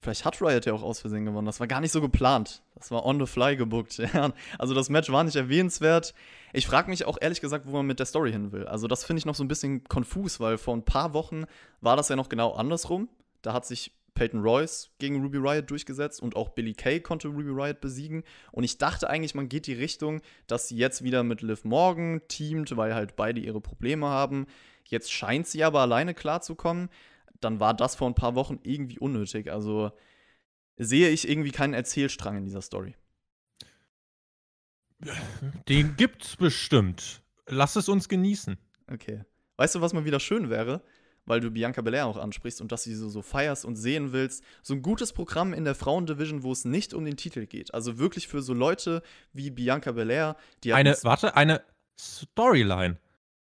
Vielleicht 0.00 0.24
hat 0.24 0.40
Riot 0.40 0.66
ja 0.66 0.72
auch 0.74 0.82
aus 0.82 1.00
Versehen 1.00 1.24
gewonnen. 1.24 1.46
Das 1.46 1.58
war 1.58 1.66
gar 1.66 1.80
nicht 1.80 1.90
so 1.90 2.00
geplant. 2.00 2.62
Das 2.76 2.90
war 2.90 3.04
on 3.04 3.18
the 3.18 3.26
fly 3.26 3.56
gebuckt. 3.56 4.00
Also 4.58 4.74
das 4.74 4.90
Match 4.90 5.10
war 5.10 5.24
nicht 5.24 5.36
erwähnenswert. 5.36 6.14
Ich 6.52 6.66
frage 6.66 6.90
mich 6.90 7.04
auch 7.04 7.18
ehrlich 7.20 7.40
gesagt, 7.40 7.66
wo 7.66 7.72
man 7.72 7.86
mit 7.86 7.98
der 7.98 8.06
Story 8.06 8.30
hin 8.30 8.52
will. 8.52 8.66
Also 8.66 8.86
das 8.86 9.04
finde 9.04 9.18
ich 9.18 9.26
noch 9.26 9.34
so 9.34 9.42
ein 9.42 9.48
bisschen 9.48 9.84
konfus, 9.84 10.38
weil 10.38 10.58
vor 10.58 10.76
ein 10.76 10.84
paar 10.84 11.14
Wochen 11.14 11.44
war 11.80 11.96
das 11.96 12.08
ja 12.08 12.16
noch 12.16 12.28
genau 12.28 12.52
andersrum. 12.52 13.08
Da 13.42 13.52
hat 13.52 13.66
sich 13.66 13.92
Peyton 14.18 14.40
Royce 14.40 14.90
gegen 14.98 15.22
Ruby 15.22 15.38
Riot 15.38 15.70
durchgesetzt 15.70 16.20
und 16.20 16.34
auch 16.34 16.48
Billy 16.48 16.74
Kay 16.74 16.98
konnte 16.98 17.28
Ruby 17.28 17.50
Riot 17.50 17.80
besiegen. 17.80 18.24
Und 18.50 18.64
ich 18.64 18.76
dachte 18.76 19.08
eigentlich, 19.08 19.36
man 19.36 19.48
geht 19.48 19.68
die 19.68 19.74
Richtung, 19.74 20.20
dass 20.48 20.66
sie 20.66 20.76
jetzt 20.76 21.04
wieder 21.04 21.22
mit 21.22 21.40
Liv 21.40 21.64
Morgan 21.64 22.20
teamt, 22.26 22.76
weil 22.76 22.94
halt 22.94 23.14
beide 23.14 23.40
ihre 23.40 23.60
Probleme 23.60 24.06
haben. 24.06 24.46
Jetzt 24.84 25.12
scheint 25.12 25.46
sie 25.46 25.62
aber 25.62 25.80
alleine 25.80 26.14
klarzukommen. 26.14 26.88
Dann 27.40 27.60
war 27.60 27.74
das 27.74 27.94
vor 27.94 28.08
ein 28.08 28.16
paar 28.16 28.34
Wochen 28.34 28.58
irgendwie 28.64 28.98
unnötig. 28.98 29.52
Also 29.52 29.92
sehe 30.76 31.10
ich 31.10 31.28
irgendwie 31.28 31.52
keinen 31.52 31.74
Erzählstrang 31.74 32.38
in 32.38 32.44
dieser 32.44 32.62
Story. 32.62 32.96
Den 35.68 35.94
gibt's 35.96 36.36
bestimmt. 36.36 37.22
Lass 37.46 37.76
es 37.76 37.88
uns 37.88 38.08
genießen. 38.08 38.58
Okay. 38.92 39.22
Weißt 39.56 39.76
du, 39.76 39.80
was 39.80 39.92
mal 39.92 40.04
wieder 40.04 40.18
schön 40.18 40.50
wäre? 40.50 40.82
Weil 41.28 41.40
du 41.40 41.50
Bianca 41.50 41.80
Belair 41.82 42.06
auch 42.06 42.16
ansprichst 42.16 42.60
und 42.60 42.72
dass 42.72 42.84
du 42.84 42.90
sie 42.90 42.96
so, 42.96 43.08
so 43.08 43.22
feierst 43.22 43.64
und 43.64 43.76
sehen 43.76 44.12
willst. 44.12 44.42
So 44.62 44.74
ein 44.74 44.82
gutes 44.82 45.12
Programm 45.12 45.52
in 45.52 45.64
der 45.64 45.74
Frauendivision, 45.74 46.42
wo 46.42 46.52
es 46.52 46.64
nicht 46.64 46.94
um 46.94 47.04
den 47.04 47.16
Titel 47.16 47.46
geht. 47.46 47.74
Also 47.74 47.98
wirklich 47.98 48.28
für 48.28 48.42
so 48.42 48.54
Leute 48.54 49.02
wie 49.32 49.50
Bianca 49.50 49.92
Belair, 49.92 50.36
die 50.64 50.72
Eine, 50.72 50.96
warte, 51.02 51.36
eine 51.36 51.62
Storyline. 51.98 52.98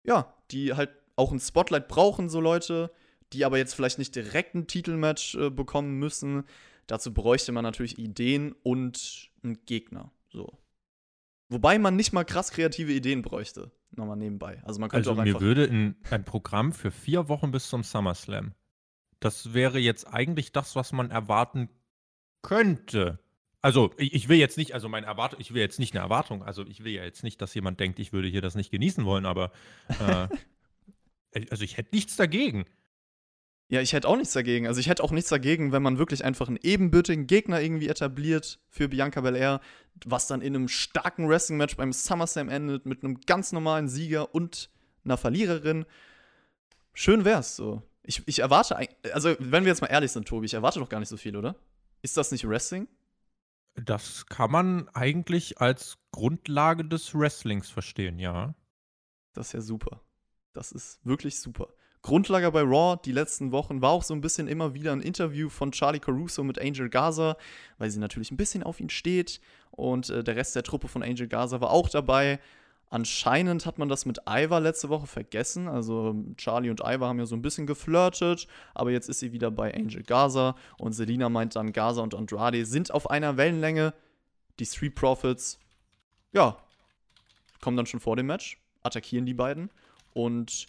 Ja, 0.04 0.34
die 0.50 0.74
halt 0.74 0.90
auch 1.16 1.32
ein 1.32 1.40
Spotlight 1.40 1.88
brauchen, 1.88 2.28
so 2.28 2.40
Leute, 2.40 2.90
die 3.32 3.44
aber 3.44 3.58
jetzt 3.58 3.74
vielleicht 3.74 3.98
nicht 3.98 4.14
direkt 4.14 4.54
ein 4.54 4.66
Titelmatch 4.66 5.34
äh, 5.34 5.50
bekommen 5.50 5.98
müssen. 5.98 6.44
Dazu 6.86 7.12
bräuchte 7.12 7.52
man 7.52 7.64
natürlich 7.64 7.98
Ideen 7.98 8.54
und 8.62 9.30
einen 9.42 9.58
Gegner. 9.66 10.10
So. 10.30 10.58
Wobei 11.48 11.78
man 11.78 11.96
nicht 11.96 12.12
mal 12.12 12.24
krass 12.24 12.50
kreative 12.50 12.92
Ideen 12.92 13.22
bräuchte. 13.22 13.70
Nochmal 13.90 14.16
nebenbei. 14.16 14.62
Also 14.64 14.80
man 14.80 14.90
könnte 14.90 15.10
also 15.10 15.20
auch 15.20 15.24
mir 15.24 15.40
würde 15.40 15.64
in, 15.64 15.96
ein 16.10 16.24
Programm 16.24 16.72
für 16.72 16.90
vier 16.90 17.28
Wochen 17.28 17.50
bis 17.50 17.68
zum 17.68 17.82
SummerSlam. 17.82 18.52
Das 19.20 19.54
wäre 19.54 19.78
jetzt 19.78 20.06
eigentlich 20.06 20.52
das, 20.52 20.76
was 20.76 20.92
man 20.92 21.10
erwarten 21.10 21.70
könnte. 22.42 23.18
Also 23.62 23.92
ich, 23.96 24.14
ich 24.14 24.28
will 24.28 24.38
jetzt 24.38 24.58
nicht, 24.58 24.74
also 24.74 24.88
meine 24.88 25.06
Erwartung, 25.06 25.40
ich 25.40 25.52
will 25.52 25.60
jetzt 25.60 25.78
nicht 25.78 25.94
eine 25.94 26.02
Erwartung, 26.02 26.42
also 26.44 26.64
ich 26.66 26.84
will 26.84 26.92
ja 26.92 27.02
jetzt 27.02 27.24
nicht, 27.24 27.40
dass 27.40 27.54
jemand 27.54 27.80
denkt, 27.80 27.98
ich 27.98 28.12
würde 28.12 28.28
hier 28.28 28.42
das 28.42 28.54
nicht 28.54 28.70
genießen 28.70 29.04
wollen, 29.04 29.26
aber 29.26 29.50
äh, 29.88 30.28
also 31.50 31.64
ich 31.64 31.76
hätte 31.76 31.94
nichts 31.94 32.16
dagegen. 32.16 32.66
Ja, 33.70 33.82
ich 33.82 33.92
hätte 33.92 34.08
auch 34.08 34.16
nichts 34.16 34.32
dagegen. 34.32 34.66
Also 34.66 34.80
ich 34.80 34.88
hätte 34.88 35.04
auch 35.04 35.10
nichts 35.10 35.28
dagegen, 35.28 35.72
wenn 35.72 35.82
man 35.82 35.98
wirklich 35.98 36.24
einfach 36.24 36.48
einen 36.48 36.58
ebenbürtigen 36.62 37.26
Gegner 37.26 37.60
irgendwie 37.60 37.88
etabliert 37.88 38.58
für 38.70 38.88
Bianca 38.88 39.20
Belair, 39.20 39.60
was 40.06 40.26
dann 40.26 40.40
in 40.40 40.56
einem 40.56 40.68
starken 40.68 41.28
Wrestling-Match 41.28 41.76
beim 41.76 41.92
SummerSlam 41.92 42.48
endet 42.48 42.86
mit 42.86 43.04
einem 43.04 43.20
ganz 43.20 43.52
normalen 43.52 43.88
Sieger 43.88 44.34
und 44.34 44.70
einer 45.04 45.18
Verliererin. 45.18 45.84
Schön 46.94 47.26
wär's 47.26 47.56
so. 47.56 47.82
Ich, 48.02 48.22
ich 48.26 48.38
erwarte, 48.38 48.78
also 49.12 49.36
wenn 49.38 49.64
wir 49.64 49.72
jetzt 49.72 49.82
mal 49.82 49.88
ehrlich 49.88 50.12
sind, 50.12 50.26
Tobi, 50.26 50.46
ich 50.46 50.54
erwarte 50.54 50.78
doch 50.80 50.88
gar 50.88 51.00
nicht 51.00 51.10
so 51.10 51.18
viel, 51.18 51.36
oder? 51.36 51.54
Ist 52.00 52.16
das 52.16 52.32
nicht 52.32 52.48
Wrestling? 52.48 52.88
Das 53.74 54.26
kann 54.26 54.50
man 54.50 54.88
eigentlich 54.94 55.60
als 55.60 55.98
Grundlage 56.10 56.86
des 56.86 57.14
Wrestlings 57.14 57.68
verstehen, 57.68 58.18
ja. 58.18 58.54
Das 59.34 59.48
ist 59.48 59.52
ja 59.52 59.60
super. 59.60 60.00
Das 60.54 60.72
ist 60.72 61.04
wirklich 61.04 61.38
super. 61.38 61.68
Grundlage 62.02 62.50
bei 62.52 62.62
Raw 62.62 62.98
die 63.04 63.12
letzten 63.12 63.52
Wochen 63.52 63.82
war 63.82 63.90
auch 63.90 64.02
so 64.02 64.14
ein 64.14 64.20
bisschen 64.20 64.48
immer 64.48 64.74
wieder 64.74 64.92
ein 64.92 65.00
Interview 65.00 65.48
von 65.48 65.72
Charlie 65.72 65.98
Caruso 65.98 66.44
mit 66.44 66.60
Angel 66.60 66.88
Gaza, 66.88 67.36
weil 67.78 67.90
sie 67.90 67.98
natürlich 67.98 68.30
ein 68.30 68.36
bisschen 68.36 68.62
auf 68.62 68.80
ihn 68.80 68.90
steht. 68.90 69.40
Und 69.70 70.10
äh, 70.10 70.22
der 70.24 70.36
Rest 70.36 70.56
der 70.56 70.62
Truppe 70.62 70.88
von 70.88 71.02
Angel 71.02 71.28
Gaza 71.28 71.60
war 71.60 71.70
auch 71.70 71.88
dabei. 71.88 72.38
Anscheinend 72.90 73.66
hat 73.66 73.78
man 73.78 73.88
das 73.88 74.06
mit 74.06 74.20
Iva 74.26 74.58
letzte 74.58 74.88
Woche 74.88 75.06
vergessen. 75.06 75.68
Also 75.68 76.14
Charlie 76.36 76.70
und 76.70 76.80
Iva 76.80 77.06
haben 77.06 77.18
ja 77.18 77.26
so 77.26 77.36
ein 77.36 77.42
bisschen 77.42 77.66
geflirtet, 77.66 78.46
aber 78.74 78.90
jetzt 78.90 79.08
ist 79.08 79.20
sie 79.20 79.32
wieder 79.32 79.50
bei 79.50 79.74
Angel 79.74 80.02
Gaza 80.02 80.54
und 80.78 80.92
Selina 80.92 81.28
meint 81.28 81.56
dann, 81.56 81.72
Gaza 81.72 82.00
und 82.00 82.14
Andrade 82.14 82.64
sind 82.64 82.90
auf 82.90 83.10
einer 83.10 83.36
Wellenlänge. 83.36 83.92
Die 84.58 84.66
Street 84.66 84.94
Profits, 84.94 85.58
ja, 86.32 86.56
kommen 87.60 87.76
dann 87.76 87.86
schon 87.86 88.00
vor 88.00 88.16
dem 88.16 88.26
Match, 88.26 88.58
attackieren 88.82 89.26
die 89.26 89.34
beiden 89.34 89.70
und 90.14 90.66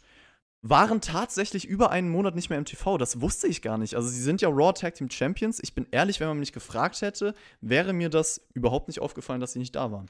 waren 0.61 0.99
tatsächlich 1.01 1.65
über 1.65 1.91
einen 1.91 2.09
Monat 2.09 2.35
nicht 2.35 2.49
mehr 2.49 2.59
im 2.59 2.65
TV. 2.65 2.97
Das 2.97 3.21
wusste 3.21 3.47
ich 3.47 3.61
gar 3.61 3.77
nicht. 3.77 3.95
Also 3.95 4.09
sie 4.09 4.21
sind 4.21 4.41
ja 4.41 4.49
Raw 4.49 4.73
Tag 4.73 4.95
Team 4.95 5.09
Champions. 5.09 5.59
Ich 5.61 5.73
bin 5.73 5.87
ehrlich, 5.91 6.19
wenn 6.19 6.27
man 6.27 6.39
mich 6.39 6.51
gefragt 6.51 7.01
hätte, 7.01 7.33
wäre 7.61 7.93
mir 7.93 8.09
das 8.09 8.45
überhaupt 8.53 8.87
nicht 8.87 8.99
aufgefallen, 8.99 9.39
dass 9.39 9.53
sie 9.53 9.59
nicht 9.59 9.75
da 9.75 9.91
waren. 9.91 10.09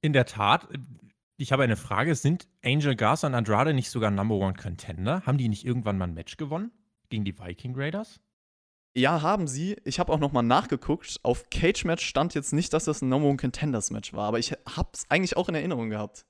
In 0.00 0.12
der 0.12 0.26
Tat, 0.26 0.68
ich 1.36 1.52
habe 1.52 1.64
eine 1.64 1.76
Frage. 1.76 2.14
Sind 2.14 2.48
Angel 2.62 2.96
Garza 2.96 3.26
und 3.26 3.34
Andrade 3.34 3.74
nicht 3.74 3.90
sogar 3.90 4.10
Number 4.10 4.36
One 4.36 4.54
Contender? 4.54 5.22
Haben 5.26 5.38
die 5.38 5.48
nicht 5.48 5.64
irgendwann 5.64 5.98
mal 5.98 6.06
ein 6.06 6.14
Match 6.14 6.36
gewonnen 6.36 6.70
gegen 7.10 7.24
die 7.24 7.38
Viking 7.38 7.74
Raiders? 7.76 8.20
Ja, 8.96 9.22
haben 9.22 9.48
sie. 9.48 9.76
Ich 9.84 9.98
habe 9.98 10.12
auch 10.12 10.20
noch 10.20 10.32
mal 10.32 10.42
nachgeguckt. 10.42 11.18
Auf 11.24 11.50
Cage 11.50 11.84
Match 11.84 12.06
stand 12.06 12.34
jetzt 12.34 12.52
nicht, 12.52 12.72
dass 12.72 12.84
das 12.84 13.02
ein 13.02 13.08
Number 13.08 13.28
One 13.28 13.36
Contenders 13.36 13.90
Match 13.90 14.12
war, 14.12 14.28
aber 14.28 14.38
ich 14.38 14.52
habe 14.52 14.90
es 14.92 15.04
eigentlich 15.10 15.36
auch 15.36 15.48
in 15.48 15.56
Erinnerung 15.56 15.90
gehabt. 15.90 16.24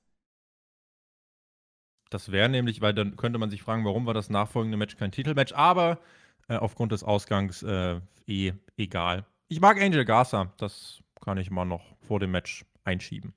Das 2.09 2.31
wäre 2.31 2.49
nämlich, 2.49 2.81
weil 2.81 2.93
dann 2.93 3.15
könnte 3.15 3.39
man 3.39 3.49
sich 3.49 3.61
fragen, 3.63 3.85
warum 3.85 4.05
war 4.05 4.13
das 4.13 4.29
nachfolgende 4.29 4.77
Match 4.77 4.95
kein 4.97 5.11
Titelmatch. 5.11 5.53
Aber 5.53 5.99
äh, 6.47 6.55
aufgrund 6.57 6.91
des 6.91 7.03
Ausgangs 7.03 7.63
äh, 7.63 7.99
eh 8.27 8.53
egal. 8.77 9.25
Ich 9.47 9.59
mag 9.61 9.81
Angel 9.81 10.05
Garza, 10.05 10.53
das 10.57 11.01
kann 11.23 11.37
ich 11.37 11.51
mal 11.51 11.65
noch 11.65 11.95
vor 12.01 12.19
dem 12.19 12.31
Match 12.31 12.65
einschieben. 12.83 13.33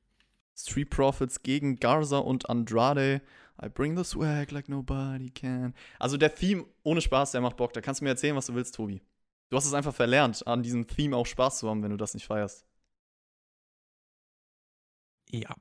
Street 0.57 0.91
Profits 0.91 1.43
gegen 1.43 1.77
Garza 1.77 2.19
und 2.19 2.51
Andrade. 2.51 3.23
I 3.63 3.69
bring 3.69 3.97
the 3.97 4.05
swag 4.05 4.51
like 4.51 4.69
nobody 4.69 5.31
can. 5.31 5.75
Also 5.99 6.17
der 6.17 6.35
Theme, 6.35 6.65
ohne 6.83 7.01
Spaß, 7.01 7.33
der 7.33 7.41
macht 7.41 7.57
Bock. 7.57 7.73
Da 7.73 7.81
kannst 7.81 8.01
du 8.01 8.05
mir 8.05 8.11
erzählen, 8.11 8.37
was 8.37 8.47
du 8.47 8.55
willst, 8.55 8.75
Tobi. 8.75 9.01
Du 9.51 9.57
hast 9.57 9.67
es 9.67 9.73
einfach 9.73 9.95
verlernt, 9.95 10.47
an 10.47 10.63
diesem 10.63 10.87
Theme 10.87 11.17
auch 11.17 11.27
Spaß 11.27 11.61
zu 11.61 11.69
haben, 11.69 11.83
wenn 11.83 11.91
du 11.91 11.97
das 11.97 12.15
nicht 12.15 12.27
feierst. 12.27 12.67
Ja. 15.31 15.55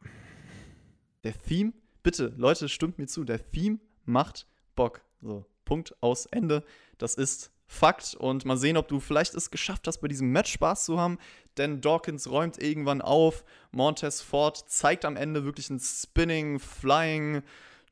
Der 1.24 1.38
Theme, 1.38 1.74
bitte, 2.08 2.32
Leute, 2.38 2.70
stimmt 2.70 2.98
mir 3.00 3.08
zu, 3.08 3.26
der 3.26 3.52
Theme 3.52 3.80
macht 4.06 4.48
Bock. 4.78 5.02
So, 5.22 5.46
Punkt 5.66 5.94
aus 6.00 6.26
Ende. 6.26 6.64
Das 6.98 7.16
ist 7.16 7.52
Fakt. 7.66 8.16
Und 8.16 8.46
mal 8.46 8.56
sehen, 8.56 8.78
ob 8.78 8.88
du 8.88 9.02
vielleicht 9.02 9.36
es 9.36 9.52
geschafft 9.52 9.88
hast, 9.88 9.98
bei 9.98 10.08
diesem 10.08 10.32
Match 10.32 10.54
Spaß 10.54 10.86
zu 10.86 10.98
haben. 10.98 11.18
Denn 11.58 11.82
Dawkins 11.82 12.30
räumt 12.30 12.64
irgendwann 12.64 13.02
auf. 13.02 13.44
Montez 13.72 14.22
Ford 14.22 14.58
zeigt 14.70 15.04
am 15.04 15.18
Ende 15.18 15.44
wirklich 15.44 15.70
ein 15.70 15.82
Spinning, 15.82 16.60
Flying, 16.60 17.42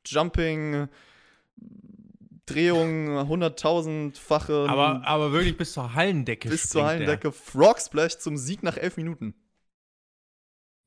Jumping. 0.06 0.88
Drehung, 2.46 3.28
hunderttausendfache. 3.28 4.64
Aber, 4.66 5.02
aber 5.04 5.32
wirklich 5.32 5.58
bis 5.58 5.74
zur 5.74 5.92
Hallendecke. 5.92 6.48
Bis 6.48 6.70
zur 6.70 6.86
Hallendecke. 6.86 7.32
Frog 7.32 7.80
Splash 7.82 8.16
zum 8.16 8.38
Sieg 8.38 8.62
nach 8.62 8.78
elf 8.78 8.96
Minuten. 8.96 9.34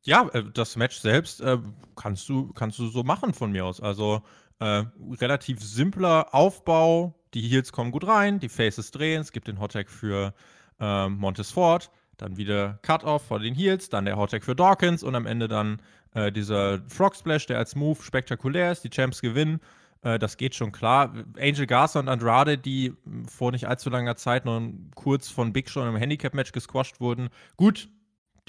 Ja, 0.03 0.27
äh, 0.33 0.43
das 0.53 0.75
Match 0.75 0.97
selbst 0.97 1.41
äh, 1.41 1.57
kannst, 1.95 2.29
du, 2.29 2.51
kannst 2.53 2.79
du 2.79 2.87
so 2.87 3.03
machen 3.03 3.33
von 3.33 3.51
mir 3.51 3.65
aus. 3.65 3.81
Also 3.81 4.21
äh, 4.59 4.83
relativ 5.19 5.61
simpler 5.61 6.33
Aufbau. 6.33 7.15
Die 7.33 7.41
Heels 7.41 7.71
kommen 7.71 7.91
gut 7.91 8.07
rein, 8.07 8.39
die 8.39 8.49
Faces 8.49 8.91
drehen. 8.91 9.21
Es 9.21 9.31
gibt 9.31 9.47
den 9.47 9.59
Hottag 9.59 9.89
für 9.89 10.33
äh, 10.79 11.07
Montes 11.09 11.51
Ford. 11.51 11.91
Dann 12.17 12.37
wieder 12.37 12.79
Cut-Off 12.81 13.27
vor 13.27 13.39
den 13.39 13.55
Heels. 13.55 13.89
Dann 13.89 14.05
der 14.05 14.17
Hottag 14.17 14.43
für 14.43 14.55
Dawkins. 14.55 15.03
Und 15.03 15.15
am 15.15 15.25
Ende 15.25 15.47
dann 15.47 15.81
äh, 16.13 16.31
dieser 16.31 16.81
Frog 16.89 17.15
Splash, 17.15 17.45
der 17.45 17.57
als 17.57 17.75
Move 17.75 18.01
spektakulär 18.01 18.71
ist. 18.71 18.83
Die 18.83 18.89
Champs 18.89 19.21
gewinnen. 19.21 19.61
Äh, 20.01 20.19
das 20.19 20.37
geht 20.37 20.55
schon 20.55 20.71
klar. 20.71 21.13
Angel 21.39 21.67
Garza 21.67 21.99
und 21.99 22.09
Andrade, 22.09 22.57
die 22.57 22.93
vor 23.27 23.51
nicht 23.51 23.67
allzu 23.67 23.89
langer 23.89 24.15
Zeit 24.15 24.45
noch 24.45 24.61
kurz 24.95 25.29
von 25.29 25.53
Big 25.53 25.69
Show 25.69 25.85
im 25.85 25.95
Handicap-Match 25.95 26.51
gesquasht 26.51 26.99
wurden. 26.99 27.29
Gut, 27.57 27.89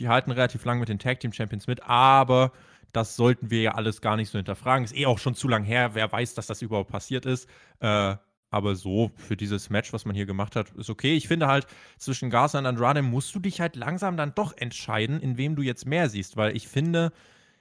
die 0.01 0.09
halten 0.09 0.31
relativ 0.31 0.65
lang 0.65 0.81
mit 0.81 0.89
den 0.89 0.99
Tag 0.99 1.21
Team 1.21 1.33
Champions 1.33 1.67
mit, 1.67 1.83
aber 1.83 2.53
das 2.93 3.17
sollten 3.17 3.51
wir 3.51 3.63
ja 3.63 3.75
alles 3.75 4.01
gar 4.01 4.17
nicht 4.17 4.31
so 4.31 4.39
hinterfragen. 4.39 4.85
Ist 4.85 4.97
eh 4.97 5.07
auch 5.07 5.19
schon 5.19 5.35
zu 5.35 5.47
lang 5.47 5.63
her. 5.65 5.95
Wer 5.95 6.11
weiß, 6.11 6.35
dass 6.35 6.47
das 6.47 6.63
überhaupt 6.63 6.91
passiert 6.91 7.25
ist. 7.27 7.49
Äh, 7.79 8.17
aber 8.51 8.75
so 8.75 9.13
für 9.15 9.37
dieses 9.37 9.71
Match, 9.71 9.93
was 9.93 10.05
man 10.05 10.17
hier 10.17 10.27
gemacht 10.27 10.57
hat, 10.57 10.71
ist 10.73 10.91
okay. 10.91 11.15
Ich 11.15 11.29
finde 11.29 11.47
halt, 11.47 11.67
zwischen 11.99 12.31
Garza 12.31 12.59
und 12.59 12.67
Andrade 12.67 13.03
musst 13.03 13.33
du 13.35 13.39
dich 13.39 13.61
halt 13.61 13.77
langsam 13.77 14.17
dann 14.17 14.35
doch 14.35 14.57
entscheiden, 14.57 15.21
in 15.21 15.37
wem 15.37 15.55
du 15.55 15.63
jetzt 15.63 15.87
mehr 15.87 16.11
siehst, 16.11 16.37
weil 16.37 16.57
ich 16.57 16.67
finde, 16.67 17.13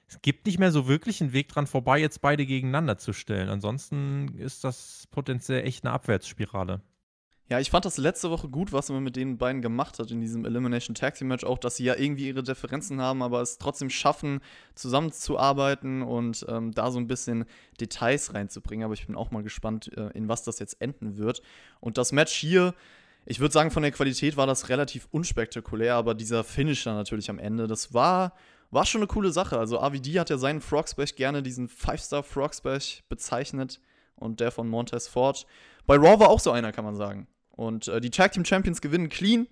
es 0.08 0.20
gibt 0.20 0.46
nicht 0.46 0.58
mehr 0.58 0.72
so 0.72 0.88
wirklich 0.88 1.20
einen 1.20 1.32
Weg 1.32 1.48
dran 1.48 1.68
vorbei, 1.68 2.00
jetzt 2.00 2.20
beide 2.20 2.44
gegeneinander 2.44 2.98
zu 2.98 3.12
stellen. 3.12 3.48
Ansonsten 3.48 4.34
ist 4.36 4.64
das 4.64 5.06
potenziell 5.12 5.64
echt 5.64 5.84
eine 5.84 5.92
Abwärtsspirale. 5.92 6.80
Ja, 7.50 7.58
ich 7.58 7.68
fand 7.68 7.84
das 7.84 7.98
letzte 7.98 8.30
Woche 8.30 8.48
gut, 8.48 8.72
was 8.72 8.90
man 8.90 9.02
mit 9.02 9.16
den 9.16 9.36
beiden 9.36 9.60
gemacht 9.60 9.98
hat 9.98 10.12
in 10.12 10.20
diesem 10.20 10.44
Elimination 10.44 10.94
Tag 10.94 11.16
Team 11.16 11.26
Match. 11.26 11.42
Auch, 11.42 11.58
dass 11.58 11.74
sie 11.74 11.84
ja 11.84 11.96
irgendwie 11.96 12.28
ihre 12.28 12.44
Differenzen 12.44 13.00
haben, 13.00 13.24
aber 13.24 13.40
es 13.40 13.58
trotzdem 13.58 13.90
schaffen, 13.90 14.38
zusammenzuarbeiten 14.76 16.02
und 16.02 16.46
ähm, 16.48 16.70
da 16.70 16.92
so 16.92 17.00
ein 17.00 17.08
bisschen 17.08 17.46
Details 17.80 18.34
reinzubringen. 18.34 18.84
Aber 18.84 18.94
ich 18.94 19.04
bin 19.04 19.16
auch 19.16 19.32
mal 19.32 19.42
gespannt, 19.42 19.90
äh, 19.96 20.10
in 20.16 20.28
was 20.28 20.44
das 20.44 20.60
jetzt 20.60 20.80
enden 20.80 21.16
wird. 21.16 21.42
Und 21.80 21.98
das 21.98 22.12
Match 22.12 22.32
hier, 22.32 22.72
ich 23.26 23.40
würde 23.40 23.52
sagen, 23.52 23.72
von 23.72 23.82
der 23.82 23.90
Qualität 23.90 24.36
war 24.36 24.46
das 24.46 24.68
relativ 24.68 25.08
unspektakulär, 25.10 25.96
aber 25.96 26.14
dieser 26.14 26.44
Finisher 26.44 26.94
natürlich 26.94 27.30
am 27.30 27.40
Ende, 27.40 27.66
das 27.66 27.92
war, 27.92 28.32
war 28.70 28.86
schon 28.86 29.00
eine 29.00 29.08
coole 29.08 29.32
Sache. 29.32 29.58
Also 29.58 29.80
AVD 29.80 30.20
hat 30.20 30.30
ja 30.30 30.38
seinen 30.38 30.60
Frog 30.60 30.88
Splash 30.88 31.16
gerne 31.16 31.42
diesen 31.42 31.66
Five-Star 31.66 32.22
Frog 32.22 32.54
Splash 32.54 33.02
bezeichnet 33.08 33.80
und 34.14 34.38
der 34.38 34.52
von 34.52 34.68
Montez 34.68 35.08
Ford. 35.08 35.46
Bei 35.84 35.96
Raw 35.96 36.20
war 36.20 36.28
auch 36.28 36.38
so 36.38 36.52
einer, 36.52 36.70
kann 36.70 36.84
man 36.84 36.94
sagen. 36.94 37.26
Und 37.60 37.88
äh, 37.88 38.00
die 38.00 38.08
Tag 38.08 38.32
Team 38.32 38.46
Champions 38.46 38.80
gewinnen 38.80 39.10
clean. 39.10 39.46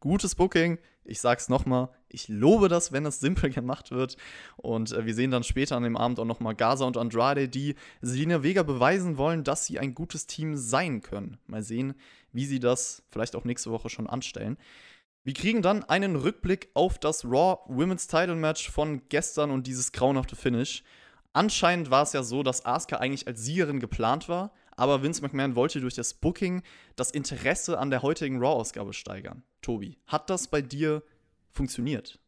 Gutes 0.00 0.34
Booking. 0.34 0.76
Ich 1.04 1.22
sag's 1.22 1.48
nochmal, 1.48 1.88
ich 2.10 2.28
lobe 2.28 2.68
das, 2.68 2.92
wenn 2.92 3.06
es 3.06 3.18
simpel 3.18 3.48
gemacht 3.54 3.92
wird. 3.92 4.18
Und 4.58 4.92
äh, 4.92 5.06
wir 5.06 5.14
sehen 5.14 5.30
dann 5.30 5.42
später 5.42 5.74
an 5.74 5.82
dem 5.82 5.96
Abend 5.96 6.20
auch 6.20 6.26
nochmal 6.26 6.54
Gaza 6.54 6.84
und 6.84 6.98
Andrade, 6.98 7.48
die 7.48 7.74
Selina 8.02 8.42
Vega 8.42 8.62
beweisen 8.62 9.16
wollen, 9.16 9.42
dass 9.42 9.64
sie 9.64 9.78
ein 9.78 9.94
gutes 9.94 10.26
Team 10.26 10.54
sein 10.54 11.00
können. 11.00 11.38
Mal 11.46 11.62
sehen, 11.62 11.94
wie 12.30 12.44
sie 12.44 12.60
das 12.60 13.02
vielleicht 13.08 13.34
auch 13.34 13.44
nächste 13.44 13.70
Woche 13.70 13.88
schon 13.88 14.06
anstellen. 14.06 14.58
Wir 15.24 15.32
kriegen 15.32 15.62
dann 15.62 15.82
einen 15.82 16.14
Rückblick 16.14 16.68
auf 16.74 16.98
das 16.98 17.24
Raw 17.24 17.60
Women's 17.68 18.06
Title 18.06 18.36
Match 18.36 18.70
von 18.70 19.00
gestern 19.08 19.50
und 19.50 19.66
dieses 19.66 19.92
grauenhafte 19.92 20.36
Finish. 20.36 20.82
Anscheinend 21.32 21.90
war 21.90 22.02
es 22.02 22.12
ja 22.12 22.22
so, 22.22 22.42
dass 22.42 22.66
Asuka 22.66 22.96
eigentlich 22.96 23.26
als 23.26 23.42
Siegerin 23.42 23.80
geplant 23.80 24.28
war, 24.28 24.52
aber 24.76 25.02
Vince 25.02 25.22
McMahon 25.22 25.56
wollte 25.56 25.80
durch 25.80 25.94
das 25.94 26.14
Booking 26.14 26.62
das 26.94 27.10
Interesse 27.10 27.78
an 27.78 27.90
der 27.90 28.02
heutigen 28.02 28.38
Raw-Ausgabe 28.38 28.92
steigern. 28.92 29.42
Tobi, 29.62 29.98
hat 30.06 30.30
das 30.30 30.48
bei 30.48 30.62
dir 30.62 31.02
funktioniert? 31.50 32.18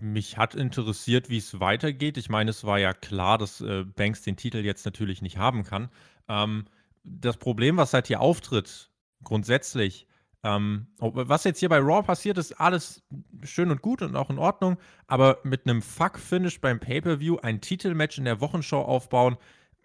Mich 0.00 0.38
hat 0.38 0.54
interessiert, 0.54 1.28
wie 1.28 1.38
es 1.38 1.60
weitergeht. 1.60 2.16
Ich 2.16 2.30
meine, 2.30 2.50
es 2.50 2.64
war 2.64 2.78
ja 2.78 2.94
klar, 2.94 3.36
dass 3.36 3.60
äh, 3.60 3.84
Banks 3.84 4.22
den 4.22 4.36
Titel 4.36 4.58
jetzt 4.58 4.86
natürlich 4.86 5.22
nicht 5.22 5.36
haben 5.36 5.64
kann. 5.64 5.90
Ähm, 6.28 6.64
das 7.04 7.36
Problem, 7.36 7.76
was 7.76 7.92
halt 7.92 8.06
hier 8.06 8.20
auftritt, 8.20 8.90
grundsätzlich, 9.22 10.06
ähm, 10.42 10.86
was 10.98 11.44
jetzt 11.44 11.58
hier 11.58 11.68
bei 11.68 11.78
Raw 11.78 12.02
passiert, 12.02 12.38
ist 12.38 12.52
alles 12.60 13.02
schön 13.42 13.70
und 13.70 13.82
gut 13.82 14.02
und 14.02 14.14
auch 14.14 14.30
in 14.30 14.38
Ordnung, 14.38 14.78
aber 15.08 15.38
mit 15.42 15.66
einem 15.66 15.82
Fuck-Finish 15.82 16.60
beim 16.60 16.78
Pay-Per-View 16.78 17.38
ein 17.38 17.60
Titelmatch 17.60 18.18
in 18.18 18.24
der 18.24 18.40
Wochenshow 18.40 18.82
aufbauen, 18.82 19.36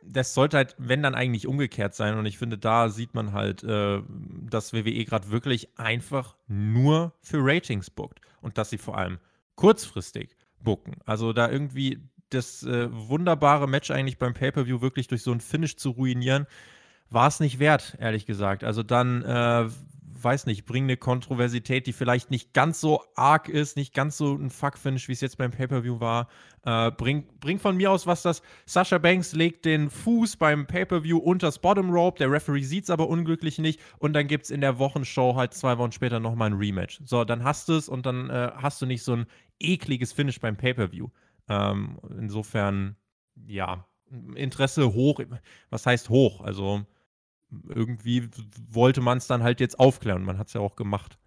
das 0.04 0.34
sollte 0.34 0.58
halt, 0.58 0.76
wenn 0.78 1.04
dann 1.04 1.16
eigentlich 1.16 1.48
umgekehrt 1.48 1.96
sein. 1.96 2.18
Und 2.18 2.26
ich 2.26 2.38
finde, 2.38 2.58
da 2.58 2.90
sieht 2.90 3.14
man 3.14 3.34
halt, 3.34 3.64
äh, 3.64 4.02
dass 4.50 4.74
WWE 4.74 5.06
gerade 5.06 5.32
wirklich 5.32 5.78
einfach 5.78 6.36
nur 6.48 7.14
für 7.22 7.40
Ratings 7.42 7.90
bookt. 7.90 8.22
Und 8.42 8.58
dass 8.58 8.70
sie 8.70 8.78
vor 8.78 8.98
allem 8.98 9.20
kurzfristig 9.56 10.36
booken. 10.60 10.96
Also 11.06 11.34
da 11.34 11.50
irgendwie 11.50 12.00
das 12.30 12.64
äh, 12.64 12.88
wunderbare 12.92 13.68
Match 13.68 13.92
eigentlich 13.92 14.18
beim 14.18 14.34
Pay-Per-View 14.34 14.82
wirklich 14.82 15.08
durch 15.08 15.22
so 15.22 15.32
ein 15.32 15.42
Finish 15.42 15.76
zu 15.76 15.92
ruinieren, 15.92 16.48
war 17.10 17.28
es 17.28 17.40
nicht 17.40 17.60
wert, 17.60 17.98
ehrlich 18.00 18.26
gesagt. 18.26 18.64
Also 18.64 18.84
dann 18.84 19.22
äh, 19.22 19.70
weiß 20.24 20.46
nicht, 20.46 20.66
bring 20.66 20.84
eine 20.84 20.98
Kontroversität, 20.98 21.88
die 21.88 21.94
vielleicht 21.94 22.32
nicht 22.32 22.54
ganz 22.54 22.82
so 22.82 23.04
arg 23.16 23.50
ist, 23.50 23.78
nicht 23.78 23.94
ganz 23.94 24.18
so 24.18 24.36
ein 24.36 24.50
Fuck-Finish, 24.50 25.08
wie 25.08 25.14
es 25.14 25.22
jetzt 25.22 25.38
beim 25.38 25.52
Pay-Per-View 25.52 26.00
war. 26.00 26.28
Äh, 26.64 26.92
bring, 26.92 27.28
bring 27.40 27.60
von 27.60 27.78
mir 27.78 27.92
aus 27.92 28.08
was 28.08 28.22
das. 28.22 28.42
Sasha 28.66 28.98
Banks 28.98 29.34
legt 29.34 29.66
den 29.66 29.90
Fuß 29.90 30.38
beim 30.38 30.68
Pay-Per-View 30.68 31.18
unter 31.18 31.48
das 31.48 31.60
Bottom 31.60 31.90
Rope, 31.90 32.20
der 32.20 32.32
Referee 32.32 32.64
sieht 32.64 32.86
es 32.86 32.90
aber 32.90 33.08
unglücklich 33.10 33.60
nicht 33.60 33.80
und 34.00 34.14
dann 34.14 34.28
gibt 34.28 34.46
es 34.46 34.52
in 34.52 34.62
der 34.62 34.80
Wochenshow 34.80 35.36
halt 35.36 35.54
zwei 35.54 35.78
Wochen 35.78 35.92
später 35.92 36.20
nochmal 36.20 36.52
ein 36.52 36.58
Rematch. 36.58 37.02
So, 37.06 37.24
dann 37.26 37.44
hast 37.44 37.68
du 37.70 37.74
es 37.74 37.90
und 37.90 38.06
dann 38.06 38.30
äh, 38.30 38.52
hast 38.56 38.82
du 38.82 38.86
nicht 38.86 39.04
so 39.04 39.14
ein 39.14 39.26
ekliges 39.60 40.14
Finish 40.14 40.40
beim 40.40 40.56
Pay-Per-View. 40.56 41.10
Ähm, 41.50 42.00
insofern, 42.20 42.96
ja, 43.48 43.86
Interesse 44.36 44.94
hoch. 44.94 45.22
Was 45.70 45.86
heißt 45.86 46.10
hoch? 46.10 46.42
Also, 46.42 46.86
irgendwie 47.68 48.30
wollte 48.70 49.02
man 49.02 49.18
es 49.18 49.28
dann 49.28 49.44
halt 49.44 49.60
jetzt 49.60 49.80
aufklären. 49.80 50.24
Man 50.24 50.38
hat 50.38 50.48
es 50.48 50.54
ja 50.54 50.62
auch 50.62 50.76
gemacht. 50.76 51.18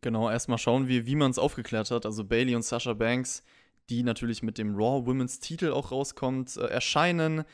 Genau, 0.00 0.30
erstmal 0.30 0.58
schauen 0.58 0.88
wir, 0.88 1.06
wie 1.06 1.16
man 1.16 1.30
es 1.30 1.38
aufgeklärt 1.38 1.90
hat. 1.90 2.04
Also 2.04 2.24
Bailey 2.24 2.54
und 2.54 2.64
Sasha 2.64 2.92
Banks, 2.94 3.42
die 3.88 4.02
natürlich 4.02 4.42
mit 4.42 4.58
dem 4.58 4.74
Raw 4.74 5.06
Women's 5.06 5.40
Titel 5.40 5.70
auch 5.70 5.92
rauskommt, 5.92 6.56
äh, 6.56 6.66
erscheinen, 6.66 7.44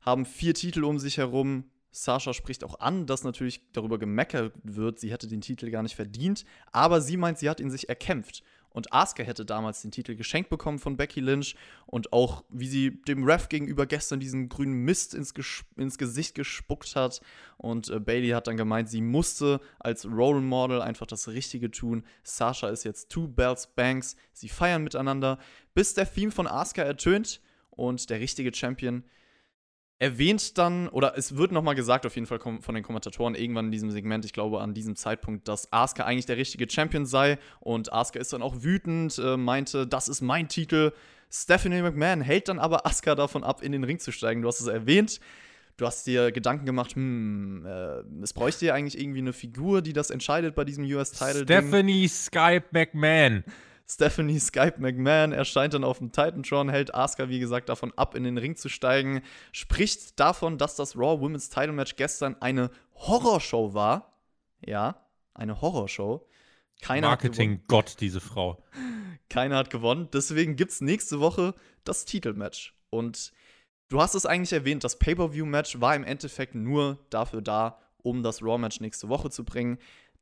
haben 0.00 0.24
vier 0.24 0.54
Titel 0.54 0.84
um 0.84 0.98
sich 0.98 1.18
herum. 1.18 1.64
Sasha 1.90 2.32
spricht 2.34 2.64
auch 2.64 2.80
an, 2.80 3.06
dass 3.06 3.24
natürlich 3.24 3.72
darüber 3.72 3.98
gemeckert 3.98 4.52
wird, 4.62 5.00
sie 5.00 5.10
hätte 5.10 5.26
den 5.26 5.40
Titel 5.40 5.70
gar 5.70 5.82
nicht 5.82 5.96
verdient, 5.96 6.44
aber 6.70 7.00
sie 7.00 7.16
meint, 7.16 7.38
sie 7.38 7.48
hat 7.48 7.60
ihn 7.60 7.70
sich 7.70 7.88
erkämpft. 7.88 8.42
Und 8.70 8.92
Asuka 8.92 9.22
hätte 9.22 9.44
damals 9.44 9.82
den 9.82 9.90
Titel 9.90 10.14
geschenkt 10.14 10.50
bekommen 10.50 10.78
von 10.78 10.96
Becky 10.96 11.20
Lynch. 11.20 11.56
Und 11.86 12.12
auch, 12.12 12.44
wie 12.48 12.68
sie 12.68 13.02
dem 13.04 13.24
Ref 13.24 13.48
gegenüber 13.48 13.86
gestern 13.86 14.20
diesen 14.20 14.48
grünen 14.48 14.84
Mist 14.84 15.14
ins, 15.14 15.32
ins 15.76 15.98
Gesicht 15.98 16.34
gespuckt 16.34 16.94
hat. 16.94 17.20
Und 17.56 17.88
äh, 17.88 17.98
Bailey 17.98 18.30
hat 18.30 18.46
dann 18.46 18.56
gemeint, 18.56 18.88
sie 18.88 19.00
musste 19.00 19.60
als 19.78 20.06
Role 20.06 20.40
Model 20.40 20.82
einfach 20.82 21.06
das 21.06 21.28
Richtige 21.28 21.70
tun. 21.70 22.04
Sasha 22.22 22.68
ist 22.68 22.84
jetzt 22.84 23.08
Two 23.08 23.28
Bells 23.28 23.66
Banks. 23.66 24.16
Sie 24.32 24.48
feiern 24.48 24.84
miteinander, 24.84 25.38
bis 25.74 25.94
der 25.94 26.12
Theme 26.12 26.32
von 26.32 26.46
Asuka 26.46 26.82
ertönt. 26.82 27.40
Und 27.70 28.10
der 28.10 28.20
richtige 28.20 28.52
Champion 28.54 29.04
erwähnt 29.98 30.58
dann, 30.58 30.88
oder 30.88 31.16
es 31.16 31.36
wird 31.36 31.50
nochmal 31.50 31.74
gesagt, 31.74 32.06
auf 32.06 32.14
jeden 32.14 32.26
Fall 32.26 32.38
von 32.38 32.74
den 32.74 32.84
Kommentatoren 32.84 33.34
irgendwann 33.34 33.66
in 33.66 33.72
diesem 33.72 33.90
Segment, 33.90 34.24
ich 34.24 34.32
glaube 34.32 34.60
an 34.60 34.72
diesem 34.72 34.94
Zeitpunkt, 34.94 35.48
dass 35.48 35.72
Asuka 35.72 36.04
eigentlich 36.04 36.26
der 36.26 36.36
richtige 36.36 36.70
Champion 36.70 37.04
sei. 37.04 37.38
Und 37.60 37.92
Asuka 37.92 38.20
ist 38.20 38.32
dann 38.32 38.42
auch 38.42 38.62
wütend, 38.62 39.18
äh, 39.18 39.36
meinte, 39.36 39.86
das 39.86 40.08
ist 40.08 40.20
mein 40.20 40.48
Titel. 40.48 40.92
Stephanie 41.30 41.82
McMahon 41.82 42.20
hält 42.20 42.48
dann 42.48 42.58
aber 42.58 42.86
Asuka 42.86 43.14
davon 43.14 43.42
ab, 43.42 43.62
in 43.62 43.72
den 43.72 43.84
Ring 43.84 43.98
zu 43.98 44.12
steigen. 44.12 44.42
Du 44.42 44.48
hast 44.48 44.60
es 44.60 44.66
erwähnt. 44.66 45.20
du 45.76 45.86
hast 45.86 46.06
dir 46.08 46.32
Gedanken 46.32 46.66
gemacht, 46.66 46.94
hm, 46.94 47.64
äh, 47.64 48.02
es 48.22 48.32
bräuchte 48.32 48.66
ja 48.66 48.74
eigentlich 48.74 49.00
irgendwie 49.00 49.20
eine 49.20 49.32
Figur, 49.32 49.80
die 49.80 49.92
das 49.92 50.10
entscheidet 50.10 50.54
bei 50.56 50.64
diesem 50.64 50.84
US-Title. 50.84 51.44
Stephanie 51.44 52.08
Skype 52.08 52.64
McMahon. 52.72 53.44
Stephanie 53.90 54.38
Skype 54.38 54.74
McMahon 54.78 55.32
erscheint 55.32 55.72
dann 55.72 55.82
auf 55.82 55.98
dem 55.98 56.12
Titantron, 56.12 56.68
hält 56.68 56.94
Asuka, 56.94 57.30
wie 57.30 57.40
gesagt, 57.40 57.70
davon 57.70 57.92
ab, 57.96 58.14
in 58.14 58.24
den 58.24 58.36
Ring 58.36 58.54
zu 58.54 58.68
steigen, 58.68 59.22
spricht 59.52 60.20
davon, 60.20 60.58
dass 60.58 60.76
das 60.76 60.94
Raw 60.94 61.20
Women's 61.20 61.48
Title 61.48 61.72
Match 61.72 61.96
gestern 61.96 62.36
eine 62.40 62.70
Horrorshow 62.94 63.72
war. 63.72 64.12
Ja, 64.64 65.00
eine 65.32 65.60
Horrorshow. 65.62 66.26
Marketing-Gott, 67.08 67.96
diese 68.00 68.20
Frau. 68.20 68.62
Keiner 69.30 69.56
hat 69.56 69.70
gewonnen. 69.70 70.08
Deswegen 70.12 70.56
gibt 70.56 70.72
es 70.72 70.80
nächste 70.80 71.20
Woche 71.20 71.54
das 71.84 72.04
Titelmatch. 72.04 72.74
Und 72.90 73.32
du 73.88 74.00
hast 74.00 74.14
es 74.14 74.26
eigentlich 74.26 74.52
erwähnt, 74.52 74.84
das 74.84 74.98
Pay-Per-View-Match 74.98 75.80
war 75.80 75.96
im 75.96 76.04
Endeffekt 76.04 76.54
nur 76.54 76.98
dafür 77.10 77.40
da, 77.40 77.78
um 78.02 78.22
das 78.22 78.42
Raw-Match 78.42 78.80
nächste 78.80 79.08
Woche 79.08 79.30
zu 79.30 79.44
bringen. 79.44 79.78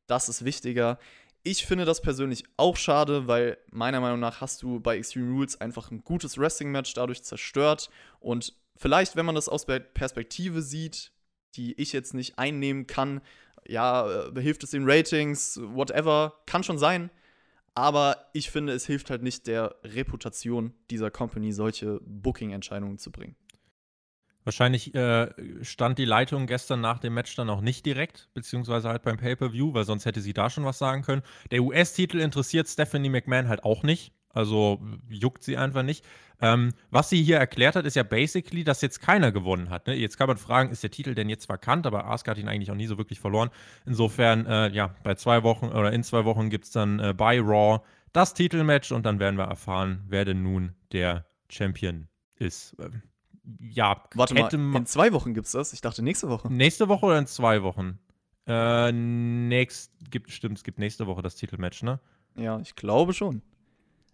Das 0.07 0.29
ist 0.29 0.45
wichtiger. 0.45 0.99
Ich 1.43 1.65
finde 1.65 1.85
das 1.85 2.01
persönlich 2.01 2.43
auch 2.57 2.75
schade, 2.75 3.27
weil 3.27 3.57
meiner 3.71 4.01
Meinung 4.01 4.19
nach 4.19 4.41
hast 4.41 4.63
du 4.63 4.79
bei 4.79 4.97
Extreme 4.97 5.31
Rules 5.31 5.59
einfach 5.61 5.91
ein 5.91 6.03
gutes 6.03 6.37
Wrestling-Match 6.37 6.93
dadurch 6.93 7.23
zerstört. 7.23 7.89
Und 8.19 8.53
vielleicht, 8.75 9.15
wenn 9.15 9.25
man 9.25 9.35
das 9.35 9.47
aus 9.47 9.65
Perspektive 9.65 10.61
sieht, 10.61 11.11
die 11.55 11.73
ich 11.79 11.93
jetzt 11.93 12.13
nicht 12.13 12.37
einnehmen 12.37 12.85
kann, 12.85 13.21
ja, 13.67 14.27
äh, 14.27 14.41
hilft 14.41 14.63
es 14.63 14.71
den 14.71 14.89
Ratings, 14.89 15.59
whatever, 15.61 16.33
kann 16.45 16.63
schon 16.63 16.77
sein. 16.77 17.09
Aber 17.75 18.29
ich 18.33 18.49
finde, 18.49 18.73
es 18.73 18.85
hilft 18.85 19.09
halt 19.09 19.21
nicht 19.21 19.45
der 19.45 19.75
Reputation 19.83 20.73
dieser 20.89 21.11
Company, 21.11 21.51
solche 21.51 21.99
Booking-Entscheidungen 22.03 22.97
zu 22.97 23.11
bringen. 23.11 23.35
Wahrscheinlich 24.47 24.95
äh, 24.95 25.27
stand 25.61 25.97
die 25.97 26.05
Leitung 26.05 26.47
gestern 26.47 26.79
nach 26.79 26.99
dem 26.99 27.13
Match 27.13 27.35
dann 27.35 27.49
auch 27.49 27.59
nicht 27.59 27.85
direkt, 27.85 28.29
beziehungsweise 28.33 28.87
halt 28.87 29.03
beim 29.03 29.17
Pay-Per-View, 29.17 29.73
weil 29.73 29.83
sonst 29.83 30.05
hätte 30.05 30.21
sie 30.21 30.31
da 30.31 30.49
schon 30.49 30.63
was 30.63 30.77
sagen 30.77 31.01
können. 31.01 31.21
Der 31.51 31.61
US-Titel 31.63 32.21
interessiert 32.21 32.69
Stephanie 32.69 33.09
McMahon 33.09 33.49
halt 33.49 33.65
auch 33.65 33.83
nicht. 33.83 34.13
Also 34.29 34.79
juckt 35.09 35.43
sie 35.43 35.57
einfach 35.57 35.83
nicht. 35.83 36.05
Ähm, 36.39 36.71
was 36.91 37.09
sie 37.09 37.21
hier 37.21 37.39
erklärt 37.39 37.75
hat, 37.75 37.85
ist 37.85 37.97
ja 37.97 38.03
basically, 38.03 38.63
dass 38.63 38.79
jetzt 38.79 39.01
keiner 39.01 39.33
gewonnen 39.33 39.69
hat. 39.69 39.85
Ne? 39.87 39.95
Jetzt 39.95 40.17
kann 40.17 40.27
man 40.27 40.37
fragen, 40.37 40.69
ist 40.69 40.81
der 40.81 40.91
Titel 40.91 41.13
denn 41.13 41.27
jetzt 41.27 41.49
vakant? 41.49 41.85
Aber 41.85 42.05
Asuka 42.05 42.31
hat 42.31 42.37
ihn 42.37 42.47
eigentlich 42.47 42.71
auch 42.71 42.75
nie 42.75 42.87
so 42.87 42.97
wirklich 42.97 43.19
verloren. 43.19 43.49
Insofern, 43.85 44.45
äh, 44.45 44.69
ja, 44.69 44.95
bei 45.03 45.15
zwei 45.15 45.43
Wochen 45.43 45.65
oder 45.65 45.91
in 45.91 46.03
zwei 46.03 46.23
Wochen 46.23 46.49
gibt 46.49 46.63
es 46.63 46.71
dann 46.71 47.01
äh, 47.01 47.13
bei 47.13 47.41
Raw 47.41 47.81
das 48.13 48.33
Titelmatch 48.33 48.93
und 48.93 49.05
dann 49.05 49.19
werden 49.19 49.37
wir 49.37 49.43
erfahren, 49.43 50.05
wer 50.07 50.23
denn 50.23 50.41
nun 50.41 50.73
der 50.93 51.25
Champion 51.49 52.07
ist. 52.37 52.77
Ähm, 52.79 53.01
ja, 53.59 54.03
warte 54.15 54.33
mal, 54.33 54.53
in 54.53 54.85
zwei 54.85 55.13
Wochen 55.13 55.33
gibt 55.33 55.47
es 55.47 55.53
das? 55.53 55.73
Ich 55.73 55.81
dachte 55.81 56.03
nächste 56.03 56.29
Woche. 56.29 56.51
Nächste 56.51 56.87
Woche 56.89 57.05
oder 57.05 57.19
in 57.19 57.27
zwei 57.27 57.63
Wochen? 57.63 57.99
Äh, 58.45 58.91
nächst, 58.91 59.91
gibt, 60.09 60.31
stimmt, 60.31 60.57
es 60.57 60.63
gibt 60.63 60.79
nächste 60.79 61.07
Woche 61.07 61.21
das 61.21 61.35
Titelmatch, 61.35 61.83
ne? 61.83 61.99
Ja, 62.35 62.59
ich 62.59 62.75
glaube 62.75 63.13
schon. 63.13 63.41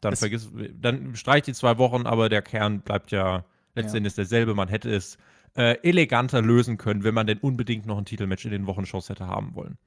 Dann, 0.01 0.15
vergiss, 0.15 0.49
dann 0.73 1.15
streich 1.15 1.43
die 1.43 1.53
zwei 1.53 1.77
Wochen, 1.77 2.05
aber 2.05 2.29
der 2.29 2.41
Kern 2.41 2.81
bleibt 2.81 3.11
ja 3.11 3.45
letztendlich 3.75 4.13
ja. 4.13 4.17
derselbe. 4.17 4.53
Man 4.53 4.67
hätte 4.67 4.93
es 4.93 5.17
äh, 5.55 5.77
eleganter 5.83 6.41
lösen 6.41 6.77
können, 6.77 7.03
wenn 7.03 7.13
man 7.13 7.27
denn 7.27 7.37
unbedingt 7.39 7.85
noch 7.85 7.97
ein 7.97 8.05
Titelmatch 8.05 8.45
in 8.45 8.51
den 8.51 8.67
Wochenshows 8.67 9.09
hätte 9.09 9.27
haben 9.27 9.55
wollen. 9.55 9.77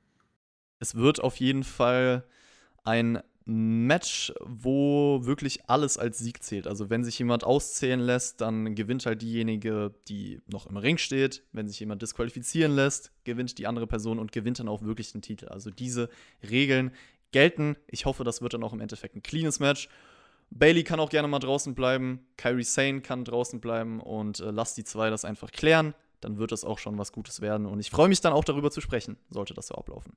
Es 0.79 0.95
wird 0.95 1.21
auf 1.21 1.37
jeden 1.37 1.65
Fall 1.65 2.25
ein 2.85 3.21
Match, 3.49 4.35
wo 4.45 5.21
wirklich 5.23 5.71
alles 5.71 5.99
als 5.99 6.19
Sieg 6.19 6.43
zählt. 6.43 6.67
Also 6.67 6.91
wenn 6.91 7.05
sich 7.05 7.17
jemand 7.17 7.45
auszählen 7.45 8.01
lässt, 8.01 8.41
dann 8.41 8.75
gewinnt 8.75 9.07
halt 9.07 9.23
diejenige, 9.23 9.95
die 10.09 10.41
noch 10.49 10.67
im 10.67 10.77
Ring 10.77 10.99
steht. 10.99 11.45
Wenn 11.53 11.69
sich 11.69 11.79
jemand 11.79 12.03
disqualifizieren 12.03 12.75
lässt, 12.75 13.13
gewinnt 13.23 13.57
die 13.59 13.69
andere 13.69 13.87
Person 13.87 14.19
und 14.19 14.33
gewinnt 14.33 14.59
dann 14.59 14.69
auch 14.69 14.83
wirklich 14.83 15.13
den 15.13 15.23
Titel. 15.23 15.47
Also 15.47 15.71
diese 15.71 16.11
Regeln 16.51 16.91
gelten. 17.31 17.77
Ich 17.87 18.05
hoffe, 18.05 18.25
das 18.25 18.43
wird 18.43 18.55
dann 18.55 18.65
auch 18.65 18.73
im 18.73 18.81
Endeffekt 18.81 19.15
ein 19.15 19.23
cleanes 19.23 19.61
Match. 19.61 19.89
Bailey 20.51 20.83
kann 20.83 20.99
auch 20.99 21.11
gerne 21.11 21.29
mal 21.29 21.39
draußen 21.39 21.77
bleiben. 21.77 22.27
Kyrie 22.37 22.65
Sane 22.65 23.01
kann 23.01 23.25
draußen 23.25 23.61
bleiben 23.61 24.01
und 24.01 24.41
äh, 24.41 24.51
lasst 24.51 24.77
die 24.77 24.85
zwei 24.85 25.09
das 25.09 25.25
einfach 25.25 25.53
klären. 25.53 25.95
Dann 26.21 26.39
wird 26.39 26.51
es 26.51 26.65
auch 26.65 26.79
schon 26.79 26.99
was 26.99 27.13
Gutes 27.13 27.41
werden. 27.41 27.67
Und 27.67 27.79
ich 27.79 27.91
freue 27.91 28.09
mich 28.09 28.21
dann 28.21 28.33
auch 28.33 28.45
darüber 28.45 28.73
zu 28.73 28.81
sprechen, 28.81 29.17
sollte 29.31 29.55
das 29.55 29.69
so 29.69 29.77
ablaufen. 29.77 30.17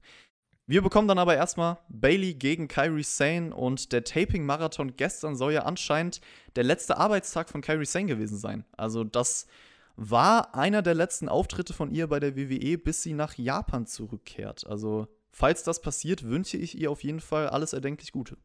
Wir 0.69 0.83
bekommen 0.83 1.07
dann 1.07 1.17
aber 1.17 1.35
erstmal 1.35 1.79
Bailey 1.89 2.35
gegen 2.35 2.67
Kyrie 2.67 3.01
Sane 3.01 3.55
und 3.55 3.91
der 3.91 4.03
Taping-Marathon 4.03 4.95
gestern 4.97 5.35
soll 5.35 5.53
ja 5.53 5.63
anscheinend 5.63 6.21
der 6.55 6.63
letzte 6.63 6.97
Arbeitstag 6.97 7.49
von 7.49 7.61
Kyrie 7.61 7.87
Sane 7.87 8.05
gewesen 8.05 8.37
sein. 8.37 8.63
Also 8.77 9.03
das 9.03 9.47
war 9.95 10.53
einer 10.53 10.83
der 10.83 10.93
letzten 10.93 11.27
Auftritte 11.27 11.73
von 11.73 11.89
ihr 11.89 12.05
bei 12.05 12.19
der 12.19 12.37
WWE, 12.37 12.77
bis 12.77 13.01
sie 13.01 13.13
nach 13.13 13.33
Japan 13.33 13.87
zurückkehrt. 13.87 14.67
Also 14.67 15.07
falls 15.31 15.63
das 15.63 15.81
passiert, 15.81 16.25
wünsche 16.25 16.57
ich 16.57 16.77
ihr 16.77 16.91
auf 16.91 17.03
jeden 17.03 17.19
Fall 17.19 17.49
alles 17.49 17.73
erdenklich 17.73 18.11
Gute. 18.11 18.37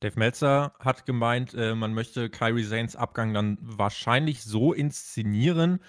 Dave 0.00 0.18
Meltzer 0.18 0.72
hat 0.80 1.04
gemeint, 1.04 1.52
äh, 1.52 1.74
man 1.74 1.92
möchte 1.92 2.30
Kyrie 2.30 2.66
Zanes 2.66 2.96
Abgang 2.96 3.34
dann 3.34 3.58
wahrscheinlich 3.60 4.42
so 4.42 4.72
inszenieren, 4.72 5.80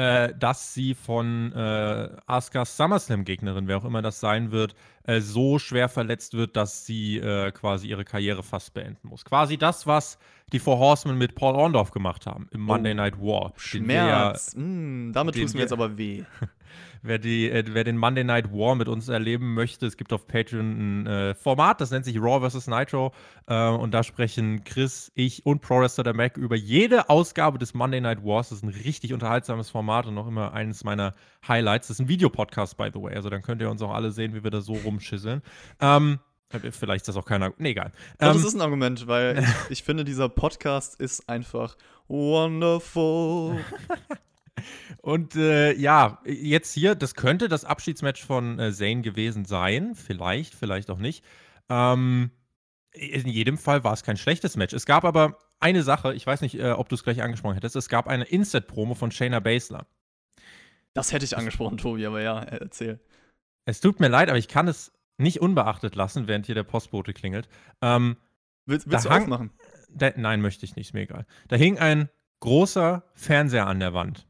äh, 0.00 0.34
dass 0.34 0.72
sie 0.72 0.94
von 0.94 1.52
äh, 1.52 2.08
Asukas 2.26 2.78
SummerSlam-Gegnerin, 2.78 3.68
wer 3.68 3.76
auch 3.76 3.84
immer 3.84 4.00
das 4.00 4.18
sein 4.18 4.50
wird, 4.50 4.74
äh, 5.02 5.20
so 5.20 5.58
schwer 5.58 5.90
verletzt 5.90 6.32
wird, 6.32 6.56
dass 6.56 6.86
sie 6.86 7.18
äh, 7.18 7.52
quasi 7.52 7.88
ihre 7.88 8.06
Karriere 8.06 8.42
fast 8.42 8.72
beenden 8.72 9.08
muss. 9.08 9.26
Quasi 9.26 9.58
das, 9.58 9.86
was 9.86 10.18
die 10.52 10.58
Four 10.58 10.78
Horsemen 10.78 11.18
mit 11.18 11.34
Paul 11.34 11.54
Orndorff 11.54 11.90
gemacht 11.90 12.24
haben 12.24 12.48
im 12.50 12.62
Monday 12.62 12.92
oh, 12.92 12.96
Night 12.96 13.20
War. 13.20 13.52
Schmerz. 13.56 14.54
Mm, 14.56 15.12
damit 15.12 15.34
tut 15.34 15.44
es 15.44 15.54
mir 15.54 15.60
jetzt 15.60 15.72
aber 15.72 15.98
weh. 15.98 16.24
wer, 17.02 17.18
die, 17.18 17.50
äh, 17.50 17.64
wer 17.68 17.84
den 17.84 17.96
Monday 17.96 18.24
Night 18.24 18.52
War 18.52 18.74
mit 18.74 18.88
uns 18.88 19.08
erleben 19.08 19.54
möchte, 19.54 19.86
es 19.86 19.96
gibt 19.96 20.12
auf 20.12 20.26
Patreon 20.26 21.02
ein 21.02 21.06
äh, 21.06 21.34
Format, 21.34 21.80
das 21.80 21.90
nennt 21.90 22.04
sich 22.04 22.18
Raw 22.20 22.48
vs. 22.48 22.66
Nitro. 22.66 23.12
Äh, 23.46 23.68
und 23.68 23.92
da 23.92 24.02
sprechen 24.02 24.64
Chris, 24.64 25.10
ich 25.14 25.46
und 25.46 25.60
Pro 25.60 25.80
Wrestler 25.80 26.04
der 26.04 26.14
Mac 26.14 26.36
über 26.36 26.56
jede 26.56 27.08
Ausgabe 27.08 27.58
des 27.58 27.74
Monday 27.74 28.00
Night 28.00 28.24
Wars. 28.24 28.50
Das 28.50 28.58
ist 28.58 28.64
ein 28.64 28.70
richtig 28.70 29.12
unterhaltsames 29.12 29.70
Format 29.70 30.06
und 30.06 30.14
noch 30.14 30.26
immer 30.26 30.52
eines 30.52 30.84
meiner 30.84 31.14
Highlights. 31.46 31.88
Das 31.88 31.96
ist 31.96 32.00
ein 32.00 32.08
Videopodcast, 32.08 32.76
by 32.76 32.90
the 32.92 33.00
way. 33.00 33.14
Also 33.14 33.30
dann 33.30 33.42
könnt 33.42 33.60
ihr 33.60 33.70
uns 33.70 33.82
auch 33.82 33.92
alle 33.92 34.10
sehen, 34.10 34.34
wie 34.34 34.44
wir 34.44 34.50
da 34.50 34.60
so 34.60 34.74
rumschisseln. 34.74 35.42
Ähm, 35.80 36.20
Vielleicht 36.72 37.02
ist 37.02 37.08
das 37.08 37.16
auch 37.16 37.26
keiner. 37.26 37.52
Nee, 37.58 37.70
egal. 37.70 37.92
Doch, 38.18 38.28
ähm, 38.28 38.34
das 38.34 38.44
ist 38.44 38.54
ein 38.54 38.60
Argument, 38.60 39.06
weil 39.06 39.38
ich, 39.38 39.46
ich, 39.70 39.82
finde, 39.84 40.04
dieser 40.04 40.28
Podcast 40.28 41.00
ist 41.00 41.28
einfach 41.28 41.76
wonderful. 42.08 43.60
Und 45.02 45.36
äh, 45.36 45.72
ja, 45.74 46.20
jetzt 46.24 46.72
hier, 46.72 46.94
das 46.94 47.14
könnte 47.14 47.48
das 47.48 47.64
Abschiedsmatch 47.64 48.24
von 48.24 48.58
äh, 48.58 48.72
Zane 48.72 49.02
gewesen 49.02 49.44
sein. 49.44 49.94
Vielleicht, 49.94 50.54
vielleicht 50.54 50.90
auch 50.90 50.98
nicht. 50.98 51.24
Ähm, 51.68 52.30
in 52.92 53.28
jedem 53.28 53.58
Fall 53.58 53.84
war 53.84 53.92
es 53.92 54.02
kein 54.02 54.16
schlechtes 54.16 54.56
Match. 54.56 54.74
Es 54.74 54.86
gab 54.86 55.04
aber 55.04 55.38
eine 55.60 55.82
Sache, 55.82 56.14
ich 56.14 56.26
weiß 56.26 56.40
nicht, 56.40 56.58
äh, 56.58 56.72
ob 56.72 56.88
du 56.88 56.94
es 56.94 57.04
gleich 57.04 57.22
angesprochen 57.22 57.54
hättest. 57.54 57.76
Es 57.76 57.88
gab 57.88 58.08
eine 58.08 58.24
Inset-Promo 58.24 58.94
von 58.94 59.10
Shayna 59.10 59.40
Baszler. 59.40 59.86
Das 60.94 61.12
hätte 61.12 61.24
ich 61.24 61.36
angesprochen, 61.36 61.78
Tobi, 61.78 62.06
aber 62.06 62.20
ja, 62.20 62.40
erzähl. 62.40 62.98
Es 63.64 63.80
tut 63.80 64.00
mir 64.00 64.08
leid, 64.08 64.28
aber 64.28 64.38
ich 64.38 64.48
kann 64.48 64.66
es 64.66 64.92
nicht 65.18 65.40
unbeachtet 65.40 65.94
lassen, 65.94 66.26
während 66.26 66.46
hier 66.46 66.54
der 66.54 66.64
Postbote 66.64 67.12
klingelt. 67.12 67.48
Ähm, 67.80 68.16
willst 68.66 68.90
willst 68.90 69.04
du 69.04 69.10
hang, 69.10 69.22
aufmachen? 69.22 69.50
Da, 69.90 70.12
nein, 70.16 70.40
möchte 70.40 70.64
ich 70.64 70.74
nicht, 70.76 70.88
ist 70.88 70.94
mir 70.94 71.02
egal. 71.02 71.26
Da 71.48 71.56
hing 71.56 71.78
ein 71.78 72.08
großer 72.40 73.04
Fernseher 73.14 73.66
an 73.66 73.80
der 73.80 73.94
Wand. 73.94 74.26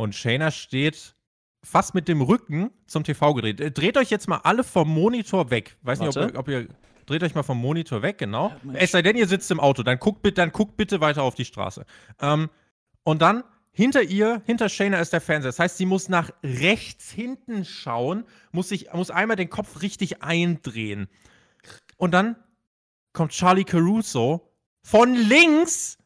Und 0.00 0.14
Shayna 0.14 0.50
steht 0.50 1.14
fast 1.62 1.94
mit 1.94 2.08
dem 2.08 2.22
Rücken 2.22 2.70
zum 2.86 3.04
TV 3.04 3.34
gedreht. 3.34 3.60
Äh, 3.60 3.70
dreht 3.70 3.98
euch 3.98 4.08
jetzt 4.08 4.28
mal 4.28 4.38
alle 4.44 4.64
vom 4.64 4.88
Monitor 4.88 5.50
weg. 5.50 5.76
Weiß 5.82 6.00
Warte. 6.00 6.20
nicht, 6.20 6.30
ob, 6.30 6.38
ob, 6.38 6.48
ihr. 6.48 6.68
Dreht 7.04 7.22
euch 7.22 7.34
mal 7.34 7.42
vom 7.42 7.58
Monitor 7.58 8.00
weg, 8.00 8.16
genau. 8.16 8.48
Ja, 8.64 8.72
es 8.76 8.92
sei 8.92 9.02
denn, 9.02 9.18
ihr 9.18 9.28
sitzt 9.28 9.50
im 9.50 9.60
Auto. 9.60 9.82
Dann 9.82 9.98
guckt, 9.98 10.26
dann 10.38 10.52
guckt 10.52 10.78
bitte 10.78 11.02
weiter 11.02 11.22
auf 11.22 11.34
die 11.34 11.44
Straße. 11.44 11.84
Ähm, 12.18 12.48
und 13.02 13.20
dann 13.20 13.44
hinter 13.72 14.00
ihr, 14.00 14.40
hinter 14.46 14.70
Shayna 14.70 14.98
ist 15.00 15.12
der 15.12 15.20
Fernseher. 15.20 15.50
Das 15.50 15.58
heißt, 15.58 15.76
sie 15.76 15.84
muss 15.84 16.08
nach 16.08 16.30
rechts 16.42 17.10
hinten 17.10 17.66
schauen, 17.66 18.24
muss, 18.52 18.70
sich, 18.70 18.90
muss 18.94 19.10
einmal 19.10 19.36
den 19.36 19.50
Kopf 19.50 19.82
richtig 19.82 20.22
eindrehen. 20.22 21.08
Und 21.98 22.12
dann 22.12 22.36
kommt 23.12 23.32
Charlie 23.32 23.64
Caruso 23.64 24.50
von 24.82 25.14
links 25.14 25.98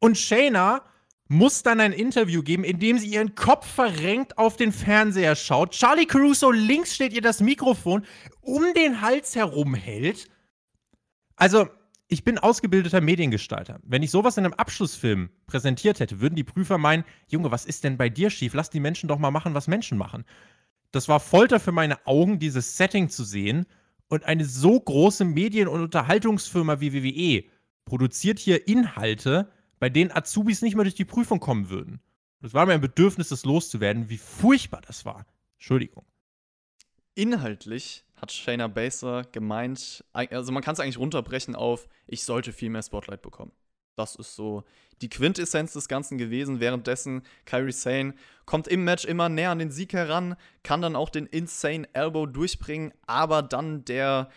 und 0.00 0.18
Shayna 0.18 0.82
muss 1.28 1.62
dann 1.62 1.80
ein 1.80 1.92
Interview 1.92 2.42
geben, 2.42 2.64
in 2.64 2.78
dem 2.78 2.98
sie 2.98 3.08
ihren 3.08 3.34
Kopf 3.34 3.66
verrenkt 3.66 4.38
auf 4.38 4.56
den 4.56 4.72
Fernseher 4.72 5.36
schaut. 5.36 5.72
Charlie 5.72 6.06
Caruso 6.06 6.50
links 6.50 6.94
steht 6.94 7.12
ihr 7.12 7.20
das 7.20 7.40
Mikrofon 7.40 8.04
um 8.40 8.64
den 8.74 9.02
Hals 9.02 9.36
herum 9.36 9.74
hält. 9.74 10.28
Also, 11.36 11.68
ich 12.08 12.24
bin 12.24 12.38
ausgebildeter 12.38 13.02
Mediengestalter. 13.02 13.80
Wenn 13.82 14.02
ich 14.02 14.10
sowas 14.10 14.38
in 14.38 14.46
einem 14.46 14.54
Abschlussfilm 14.54 15.28
präsentiert 15.46 16.00
hätte, 16.00 16.20
würden 16.20 16.36
die 16.36 16.44
Prüfer 16.44 16.78
meinen, 16.78 17.04
Junge, 17.28 17.50
was 17.50 17.66
ist 17.66 17.84
denn 17.84 17.98
bei 17.98 18.08
dir 18.08 18.30
schief? 18.30 18.54
Lass 18.54 18.70
die 18.70 18.80
Menschen 18.80 19.08
doch 19.08 19.18
mal 19.18 19.30
machen, 19.30 19.52
was 19.52 19.68
Menschen 19.68 19.98
machen. 19.98 20.24
Das 20.90 21.08
war 21.08 21.20
Folter 21.20 21.60
für 21.60 21.72
meine 21.72 22.06
Augen, 22.06 22.38
dieses 22.38 22.78
Setting 22.78 23.10
zu 23.10 23.24
sehen. 23.24 23.66
Und 24.08 24.24
eine 24.24 24.46
so 24.46 24.80
große 24.80 25.26
Medien- 25.26 25.68
und 25.68 25.82
Unterhaltungsfirma 25.82 26.80
wie 26.80 26.94
WWE 26.94 27.44
produziert 27.84 28.38
hier 28.38 28.66
Inhalte, 28.66 29.50
bei 29.78 29.88
denen 29.88 30.10
Azubis 30.10 30.62
nicht 30.62 30.74
mehr 30.74 30.84
durch 30.84 30.94
die 30.94 31.04
Prüfung 31.04 31.40
kommen 31.40 31.70
würden. 31.70 32.00
Das 32.40 32.54
war 32.54 32.66
mir 32.66 32.74
ein 32.74 32.80
Bedürfnis, 32.80 33.28
das 33.28 33.44
loszuwerden, 33.44 34.08
wie 34.08 34.18
furchtbar 34.18 34.80
das 34.86 35.04
war. 35.04 35.26
Entschuldigung. 35.56 36.04
Inhaltlich 37.14 38.04
hat 38.16 38.30
Shayna 38.30 38.68
Baszler 38.68 39.24
gemeint, 39.24 40.04
also 40.12 40.52
man 40.52 40.62
kann 40.62 40.74
es 40.74 40.80
eigentlich 40.80 40.98
runterbrechen 40.98 41.56
auf, 41.56 41.88
ich 42.06 42.22
sollte 42.22 42.52
viel 42.52 42.70
mehr 42.70 42.82
Spotlight 42.82 43.22
bekommen. 43.22 43.52
Das 43.96 44.14
ist 44.14 44.36
so 44.36 44.62
die 45.02 45.08
Quintessenz 45.08 45.72
des 45.72 45.88
Ganzen 45.88 46.18
gewesen. 46.18 46.60
Währenddessen 46.60 47.22
Kyrie 47.44 47.72
Sane 47.72 48.14
kommt 48.46 48.68
im 48.68 48.84
Match 48.84 49.04
immer 49.04 49.28
näher 49.28 49.50
an 49.50 49.58
den 49.58 49.72
Sieg 49.72 49.92
heran, 49.92 50.36
kann 50.62 50.80
dann 50.80 50.94
auch 50.94 51.10
den 51.10 51.26
Insane 51.26 51.88
Elbow 51.94 52.26
durchbringen, 52.26 52.92
aber 53.06 53.42
dann 53.42 53.84
der, 53.84 54.30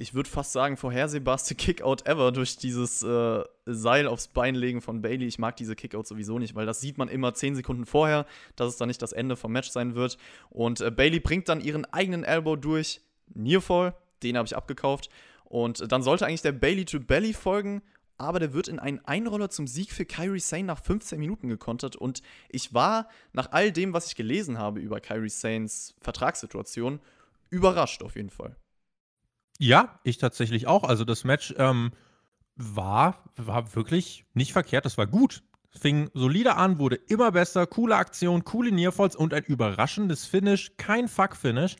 ich 0.00 0.14
würde 0.14 0.30
fast 0.30 0.52
sagen, 0.52 0.76
vorhersehbarste 0.76 1.54
Kickout 1.56 2.06
ever 2.06 2.30
durch 2.30 2.56
dieses 2.56 3.02
äh, 3.02 3.42
Seil 3.66 4.06
aufs 4.06 4.28
Bein 4.28 4.54
legen 4.54 4.80
von 4.80 5.02
Bailey. 5.02 5.26
Ich 5.26 5.38
mag 5.38 5.56
diese 5.56 5.74
Kickout 5.74 6.06
sowieso 6.06 6.38
nicht, 6.38 6.54
weil 6.54 6.66
das 6.66 6.80
sieht 6.80 6.98
man 6.98 7.08
immer 7.08 7.34
10 7.34 7.56
Sekunden 7.56 7.84
vorher, 7.84 8.24
dass 8.56 8.68
es 8.68 8.76
dann 8.76 8.88
nicht 8.88 9.02
das 9.02 9.12
Ende 9.12 9.36
vom 9.36 9.52
Match 9.52 9.70
sein 9.70 9.94
wird. 9.94 10.16
Und 10.50 10.80
äh, 10.80 10.90
Bailey 10.90 11.18
bringt 11.18 11.48
dann 11.48 11.60
ihren 11.60 11.84
eigenen 11.86 12.22
Elbow 12.24 12.56
durch. 12.56 13.00
Nearfall, 13.34 13.94
den 14.22 14.36
habe 14.36 14.46
ich 14.46 14.56
abgekauft. 14.56 15.10
Und 15.44 15.90
dann 15.90 16.02
sollte 16.02 16.26
eigentlich 16.26 16.42
der 16.42 16.52
Bailey 16.52 16.84
to 16.84 17.00
Belly 17.00 17.34
folgen 17.34 17.82
aber 18.18 18.40
der 18.40 18.52
wird 18.52 18.66
in 18.66 18.80
einen 18.80 18.98
Einroller 19.04 19.48
zum 19.48 19.68
Sieg 19.68 19.92
für 19.92 20.04
Kyrie 20.04 20.40
Sane 20.40 20.64
nach 20.64 20.82
15 20.82 21.20
Minuten 21.20 21.48
gekontert. 21.48 21.94
Und 21.94 22.20
ich 22.48 22.74
war 22.74 23.08
nach 23.32 23.52
all 23.52 23.70
dem, 23.70 23.92
was 23.92 24.08
ich 24.08 24.16
gelesen 24.16 24.58
habe 24.58 24.80
über 24.80 25.00
Kyrie 25.00 25.28
Sanes 25.28 25.94
Vertragssituation, 26.00 27.00
überrascht 27.48 28.02
auf 28.02 28.16
jeden 28.16 28.30
Fall. 28.30 28.56
Ja, 29.58 29.98
ich 30.04 30.18
tatsächlich 30.18 30.66
auch. 30.66 30.84
Also 30.84 31.04
das 31.04 31.24
Match 31.24 31.54
ähm, 31.58 31.90
war, 32.56 33.24
war 33.36 33.74
wirklich 33.74 34.24
nicht 34.34 34.52
verkehrt, 34.52 34.84
das 34.84 34.98
war 34.98 35.06
gut. 35.06 35.42
Fing 35.70 36.10
solide 36.14 36.56
an, 36.56 36.78
wurde 36.78 36.96
immer 36.96 37.32
besser, 37.32 37.66
coole 37.66 37.96
Aktion, 37.96 38.44
coole 38.44 38.72
Nearfalls 38.72 39.16
und 39.16 39.34
ein 39.34 39.44
überraschendes 39.44 40.26
Finish, 40.26 40.72
kein 40.76 41.08
Fuck-Finish. 41.08 41.76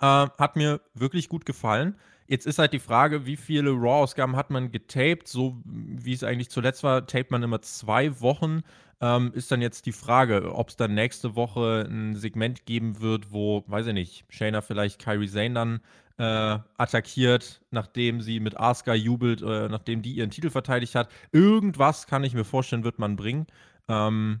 Äh, 0.00 0.04
hat 0.06 0.56
mir 0.56 0.80
wirklich 0.94 1.28
gut 1.28 1.46
gefallen. 1.46 1.96
Jetzt 2.28 2.46
ist 2.46 2.58
halt 2.58 2.72
die 2.72 2.80
Frage, 2.80 3.24
wie 3.26 3.36
viele 3.36 3.70
Raw-Ausgaben 3.70 4.36
hat 4.36 4.50
man 4.50 4.72
getaped? 4.72 5.28
So 5.28 5.60
wie 5.64 6.12
es 6.12 6.24
eigentlich 6.24 6.50
zuletzt 6.50 6.82
war, 6.82 7.06
tapet 7.06 7.30
man 7.30 7.42
immer 7.42 7.62
zwei 7.62 8.20
Wochen. 8.20 8.62
Ähm, 9.00 9.30
ist 9.34 9.52
dann 9.52 9.60
jetzt 9.62 9.86
die 9.86 9.92
Frage, 9.92 10.54
ob 10.54 10.70
es 10.70 10.76
dann 10.76 10.94
nächste 10.94 11.36
Woche 11.36 11.86
ein 11.88 12.16
Segment 12.16 12.66
geben 12.66 13.00
wird, 13.00 13.30
wo, 13.32 13.62
weiß 13.66 13.88
ich 13.88 13.92
nicht, 13.92 14.24
Shayna 14.30 14.62
vielleicht 14.62 14.98
Kyrie 14.98 15.28
Zane 15.28 15.54
dann 15.54 15.80
äh, 16.18 16.58
attackiert, 16.78 17.60
nachdem 17.70 18.20
sie 18.20 18.40
mit 18.40 18.58
Asuka 18.58 18.94
jubelt, 18.94 19.42
äh, 19.42 19.68
nachdem 19.68 20.02
die 20.02 20.14
ihren 20.14 20.30
Titel 20.30 20.50
verteidigt 20.50 20.94
hat. 20.94 21.10
Irgendwas 21.32 22.06
kann 22.06 22.24
ich 22.24 22.34
mir 22.34 22.44
vorstellen, 22.44 22.84
wird 22.84 22.98
man 22.98 23.16
bringen. 23.16 23.46
Ähm, 23.88 24.40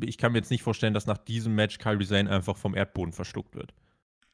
ich 0.00 0.18
kann 0.18 0.32
mir 0.32 0.38
jetzt 0.38 0.50
nicht 0.50 0.62
vorstellen, 0.62 0.94
dass 0.94 1.06
nach 1.06 1.18
diesem 1.18 1.54
Match 1.54 1.78
Kyrie 1.78 2.06
Zane 2.06 2.30
einfach 2.30 2.56
vom 2.56 2.74
Erdboden 2.74 3.12
verschluckt 3.12 3.54
wird. 3.54 3.72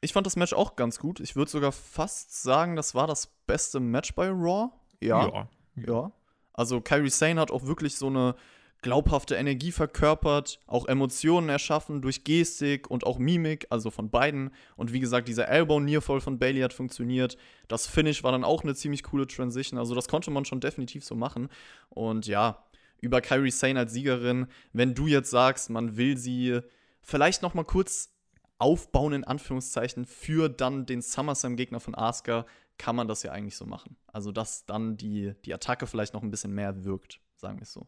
Ich 0.01 0.13
fand 0.13 0.25
das 0.25 0.35
Match 0.35 0.53
auch 0.53 0.75
ganz 0.75 0.97
gut. 0.99 1.19
Ich 1.19 1.35
würde 1.35 1.51
sogar 1.51 1.71
fast 1.71 2.41
sagen, 2.41 2.75
das 2.75 2.95
war 2.95 3.05
das 3.05 3.27
beste 3.45 3.79
Match 3.79 4.15
bei 4.15 4.29
Raw. 4.29 4.69
Ja. 5.01 5.27
Ja. 5.27 5.49
ja. 5.75 6.11
Also 6.53 6.81
Kyrie 6.81 7.09
Sane 7.09 7.39
hat 7.39 7.51
auch 7.51 7.65
wirklich 7.65 7.97
so 7.97 8.07
eine 8.07 8.35
glaubhafte 8.81 9.35
Energie 9.35 9.71
verkörpert, 9.71 10.59
auch 10.65 10.87
Emotionen 10.87 11.49
erschaffen 11.49 12.01
durch 12.01 12.23
Gestik 12.23 12.89
und 12.89 13.05
auch 13.05 13.19
Mimik, 13.19 13.67
also 13.69 13.91
von 13.91 14.09
beiden. 14.09 14.51
Und 14.77 14.93
wie 14.93 14.99
gesagt, 14.99 15.27
dieser 15.27 15.49
Elbow 15.49 15.79
Nearfall 15.79 16.21
von 16.21 16.39
Bailey 16.39 16.61
hat 16.61 16.73
funktioniert. 16.73 17.37
Das 17.67 17.87
Finish 17.87 18.23
war 18.23 18.31
dann 18.31 18.43
auch 18.43 18.63
eine 18.63 18.75
ziemlich 18.75 19.03
coole 19.03 19.27
Transition. 19.27 19.77
Also 19.77 19.95
das 19.95 20.07
konnte 20.07 20.31
man 20.31 20.45
schon 20.45 20.61
definitiv 20.61 21.03
so 21.03 21.15
machen. 21.15 21.49
Und 21.89 22.27
ja, 22.27 22.63
über 23.01 23.21
Kyrie 23.21 23.51
Sane 23.51 23.79
als 23.79 23.93
Siegerin, 23.93 24.47
wenn 24.73 24.93
du 24.93 25.07
jetzt 25.07 25.29
sagst, 25.29 25.69
man 25.69 25.97
will 25.97 26.17
sie 26.17 26.59
vielleicht 27.01 27.41
noch 27.41 27.53
mal 27.53 27.65
kurz 27.65 28.13
aufbauen, 28.59 29.13
in 29.13 29.23
Anführungszeichen, 29.23 30.05
für 30.05 30.49
dann 30.49 30.85
den 30.85 31.01
SummerSlam-Gegner 31.01 31.79
von 31.79 31.95
Asuka, 31.95 32.45
kann 32.77 32.95
man 32.95 33.07
das 33.07 33.23
ja 33.23 33.31
eigentlich 33.31 33.57
so 33.57 33.65
machen. 33.65 33.97
Also, 34.07 34.31
dass 34.31 34.65
dann 34.65 34.95
die, 34.95 35.33
die 35.45 35.53
Attacke 35.53 35.85
vielleicht 35.87 36.13
noch 36.13 36.23
ein 36.23 36.31
bisschen 36.31 36.53
mehr 36.53 36.83
wirkt, 36.85 37.19
sagen 37.35 37.57
wir 37.57 37.63
es 37.63 37.73
so. 37.73 37.87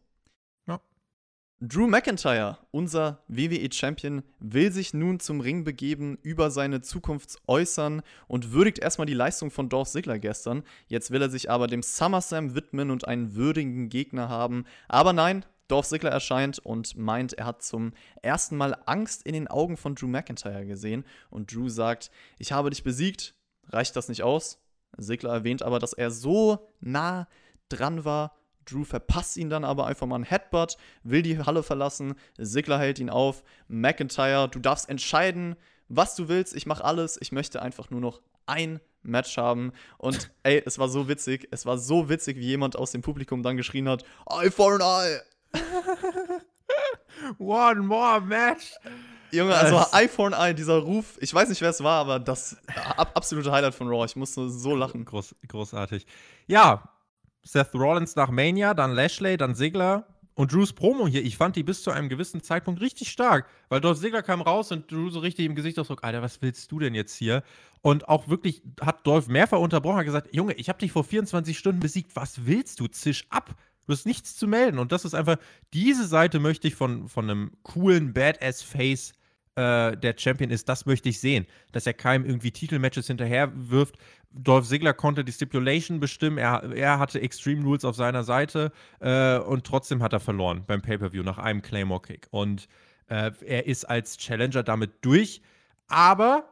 Drew 1.64 1.86
McIntyre, 1.86 2.58
unser 2.72 3.22
WWE-Champion, 3.28 4.24
will 4.40 4.72
sich 4.72 4.94
nun 4.94 5.20
zum 5.20 5.40
Ring 5.40 5.62
begeben, 5.62 6.18
über 6.20 6.50
seine 6.50 6.80
Zukunft 6.80 7.36
äußern 7.46 8.02
und 8.26 8.50
würdigt 8.50 8.80
erstmal 8.80 9.06
die 9.06 9.14
Leistung 9.14 9.52
von 9.52 9.68
Dolph 9.68 9.88
Ziggler 9.88 10.18
gestern. 10.18 10.64
Jetzt 10.88 11.12
will 11.12 11.22
er 11.22 11.30
sich 11.30 11.52
aber 11.52 11.68
dem 11.68 11.84
SummerSlam 11.84 12.56
widmen 12.56 12.90
und 12.90 13.06
einen 13.06 13.36
würdigen 13.36 13.90
Gegner 13.90 14.28
haben. 14.28 14.64
Aber 14.88 15.12
nein, 15.12 15.44
Dolph 15.68 15.86
Ziggler 15.86 16.10
erscheint 16.10 16.58
und 16.58 16.96
meint, 16.96 17.34
er 17.34 17.46
hat 17.46 17.62
zum 17.62 17.92
ersten 18.22 18.56
Mal 18.56 18.76
Angst 18.86 19.22
in 19.22 19.32
den 19.32 19.46
Augen 19.46 19.76
von 19.76 19.94
Drew 19.94 20.08
McIntyre 20.08 20.66
gesehen. 20.66 21.04
Und 21.30 21.54
Drew 21.54 21.68
sagt, 21.68 22.10
ich 22.40 22.50
habe 22.50 22.70
dich 22.70 22.82
besiegt, 22.82 23.36
reicht 23.68 23.94
das 23.94 24.08
nicht 24.08 24.24
aus? 24.24 24.58
Ziggler 24.98 25.30
erwähnt 25.32 25.62
aber, 25.62 25.78
dass 25.78 25.92
er 25.92 26.10
so 26.10 26.68
nah 26.80 27.28
dran 27.68 28.04
war. 28.04 28.34
Drew 28.64 28.84
verpasst 28.84 29.36
ihn 29.36 29.50
dann 29.50 29.64
aber 29.64 29.86
einfach 29.86 30.06
mal 30.06 30.16
ein 30.16 30.24
Headbutt, 30.24 30.76
will 31.02 31.22
die 31.22 31.38
Halle 31.38 31.62
verlassen. 31.62 32.14
Ziggler 32.40 32.78
hält 32.78 32.98
ihn 32.98 33.10
auf. 33.10 33.42
McIntyre, 33.68 34.48
du 34.48 34.58
darfst 34.58 34.88
entscheiden, 34.88 35.56
was 35.88 36.14
du 36.14 36.28
willst. 36.28 36.54
Ich 36.54 36.66
mache 36.66 36.84
alles. 36.84 37.18
Ich 37.20 37.32
möchte 37.32 37.62
einfach 37.62 37.90
nur 37.90 38.00
noch 38.00 38.20
ein 38.46 38.80
Match 39.02 39.36
haben. 39.36 39.72
Und 39.98 40.30
ey, 40.42 40.62
es 40.64 40.78
war 40.78 40.88
so 40.88 41.08
witzig. 41.08 41.48
Es 41.50 41.66
war 41.66 41.78
so 41.78 42.08
witzig, 42.08 42.38
wie 42.38 42.46
jemand 42.46 42.76
aus 42.76 42.92
dem 42.92 43.02
Publikum 43.02 43.42
dann 43.42 43.56
geschrien 43.56 43.88
hat: 43.88 44.04
Eye 44.28 44.50
for 44.50 44.74
an 44.74 44.80
Eye! 44.80 45.20
One 47.38 47.80
more 47.82 48.20
match. 48.20 48.72
Junge, 49.32 49.54
also 49.54 49.82
iPhone 49.92 50.34
Eye, 50.34 50.52
dieser 50.52 50.78
Ruf, 50.78 51.16
ich 51.20 51.32
weiß 51.32 51.48
nicht, 51.48 51.62
wer 51.62 51.70
es 51.70 51.82
war, 51.82 52.00
aber 52.00 52.20
das 52.20 52.58
ab, 52.96 53.12
absolute 53.14 53.50
Highlight 53.50 53.74
von 53.74 53.88
Raw. 53.88 54.04
Ich 54.04 54.14
musste 54.14 54.50
so 54.50 54.76
lachen. 54.76 55.06
Groß, 55.06 55.34
großartig. 55.48 56.06
Ja, 56.46 56.92
Seth 57.42 57.74
Rollins 57.74 58.16
nach 58.16 58.30
Mania, 58.30 58.74
dann 58.74 58.92
Lashley, 58.92 59.36
dann 59.36 59.54
Sigler 59.54 60.06
und 60.34 60.52
Drews 60.52 60.72
Promo 60.72 61.06
hier. 61.06 61.24
Ich 61.24 61.36
fand 61.36 61.56
die 61.56 61.62
bis 61.62 61.82
zu 61.82 61.90
einem 61.90 62.08
gewissen 62.08 62.42
Zeitpunkt 62.42 62.80
richtig 62.80 63.10
stark, 63.10 63.46
weil 63.68 63.80
Dolph 63.80 63.98
Sigler 63.98 64.22
kam 64.22 64.40
raus 64.40 64.72
und 64.72 64.90
Drew 64.90 65.10
so 65.10 65.20
richtig 65.20 65.46
im 65.46 65.54
Gesichtsausdruck, 65.54 66.04
Alter, 66.04 66.22
was 66.22 66.40
willst 66.40 66.70
du 66.72 66.78
denn 66.78 66.94
jetzt 66.94 67.14
hier? 67.14 67.42
Und 67.82 68.08
auch 68.08 68.28
wirklich 68.28 68.62
hat 68.80 69.06
Dolph 69.06 69.28
mehrfach 69.28 69.58
unterbrochen, 69.58 69.98
hat 69.98 70.04
gesagt, 70.04 70.34
Junge, 70.34 70.54
ich 70.54 70.68
habe 70.68 70.78
dich 70.78 70.92
vor 70.92 71.04
24 71.04 71.58
Stunden 71.58 71.80
besiegt, 71.80 72.14
was 72.14 72.46
willst 72.46 72.80
du? 72.80 72.86
Zisch 72.86 73.26
ab. 73.30 73.54
Du 73.86 73.92
hast 73.92 74.06
nichts 74.06 74.36
zu 74.36 74.46
melden. 74.46 74.78
Und 74.78 74.92
das 74.92 75.04
ist 75.04 75.14
einfach, 75.14 75.36
diese 75.74 76.06
Seite 76.06 76.38
möchte 76.38 76.68
ich 76.68 76.76
von, 76.76 77.08
von 77.08 77.28
einem 77.28 77.52
coolen 77.64 78.12
Badass-Face, 78.12 79.12
äh, 79.54 79.96
der 79.96 80.14
Champion 80.16 80.50
ist, 80.50 80.68
das 80.68 80.86
möchte 80.86 81.08
ich 81.08 81.20
sehen. 81.20 81.46
Dass 81.72 81.86
er 81.86 81.94
keinem 81.94 82.24
irgendwie 82.24 82.50
Titelmatches 82.50 83.06
hinterher 83.06 83.52
wirft. 83.54 83.96
Dolph 84.30 84.66
Ziggler 84.66 84.94
konnte 84.94 85.24
die 85.24 85.32
Stipulation 85.32 86.00
bestimmen. 86.00 86.38
Er, 86.38 86.62
er 86.74 86.98
hatte 86.98 87.20
Extreme 87.20 87.64
Rules 87.64 87.84
auf 87.84 87.96
seiner 87.96 88.24
Seite 88.24 88.72
äh, 89.00 89.38
und 89.38 89.64
trotzdem 89.64 90.02
hat 90.02 90.12
er 90.12 90.20
verloren 90.20 90.64
beim 90.66 90.80
Pay-Per-View 90.80 91.22
nach 91.22 91.38
einem 91.38 91.60
Claymore-Kick. 91.60 92.28
Und 92.30 92.68
äh, 93.08 93.30
er 93.44 93.66
ist 93.66 93.84
als 93.84 94.16
Challenger 94.16 94.62
damit 94.62 95.04
durch. 95.04 95.42
Aber 95.88 96.48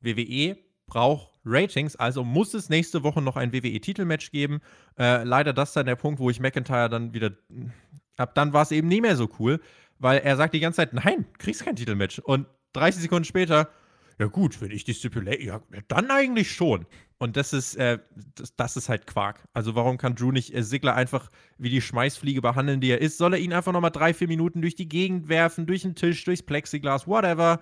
WWE 0.00 0.56
braucht 0.86 1.30
Ratings, 1.44 1.94
also 1.94 2.24
muss 2.24 2.54
es 2.54 2.68
nächste 2.68 3.04
Woche 3.04 3.22
noch 3.22 3.36
ein 3.36 3.52
WWE-Titelmatch 3.52 4.32
geben. 4.32 4.60
Äh, 4.98 5.22
leider 5.22 5.52
das 5.52 5.72
dann 5.72 5.86
der 5.86 5.94
Punkt, 5.94 6.18
wo 6.18 6.28
ich 6.28 6.40
McIntyre 6.40 6.88
dann 6.88 7.14
wieder. 7.14 7.30
Ab 8.16 8.34
dann 8.34 8.52
war 8.52 8.62
es 8.62 8.72
eben 8.72 8.88
nie 8.88 9.00
mehr 9.00 9.14
so 9.14 9.28
cool, 9.38 9.60
weil 9.98 10.18
er 10.18 10.36
sagt 10.36 10.54
die 10.54 10.60
ganze 10.60 10.76
Zeit: 10.76 10.92
Nein, 10.92 11.26
kriegst 11.38 11.64
kein 11.64 11.76
Titelmatch. 11.76 12.18
Und 12.20 12.46
30 12.72 13.02
Sekunden 13.02 13.24
später, 13.24 13.70
ja 14.18 14.26
gut, 14.26 14.60
wenn 14.60 14.70
ich 14.70 14.84
die 14.84 14.94
Stipulate, 14.94 15.42
ja, 15.42 15.60
dann 15.88 16.10
eigentlich 16.10 16.52
schon. 16.52 16.86
Und 17.18 17.36
das 17.36 17.52
ist, 17.52 17.76
äh, 17.76 17.98
das, 18.34 18.54
das, 18.56 18.76
ist 18.76 18.88
halt 18.88 19.06
Quark. 19.06 19.48
Also 19.54 19.74
warum 19.74 19.96
kann 19.96 20.14
Drew 20.14 20.32
nicht 20.32 20.54
äh, 20.54 20.62
Sigler 20.62 20.94
einfach 20.94 21.30
wie 21.56 21.70
die 21.70 21.80
Schmeißfliege 21.80 22.42
behandeln, 22.42 22.80
die 22.80 22.90
er 22.90 23.00
ist? 23.00 23.16
Soll 23.16 23.34
er 23.34 23.38
ihn 23.38 23.54
einfach 23.54 23.72
nochmal 23.72 23.90
drei, 23.90 24.12
vier 24.12 24.28
Minuten 24.28 24.60
durch 24.60 24.74
die 24.74 24.88
Gegend 24.88 25.28
werfen, 25.28 25.66
durch 25.66 25.82
den 25.82 25.94
Tisch, 25.94 26.24
durchs 26.24 26.42
Plexiglas, 26.42 27.06
whatever. 27.06 27.60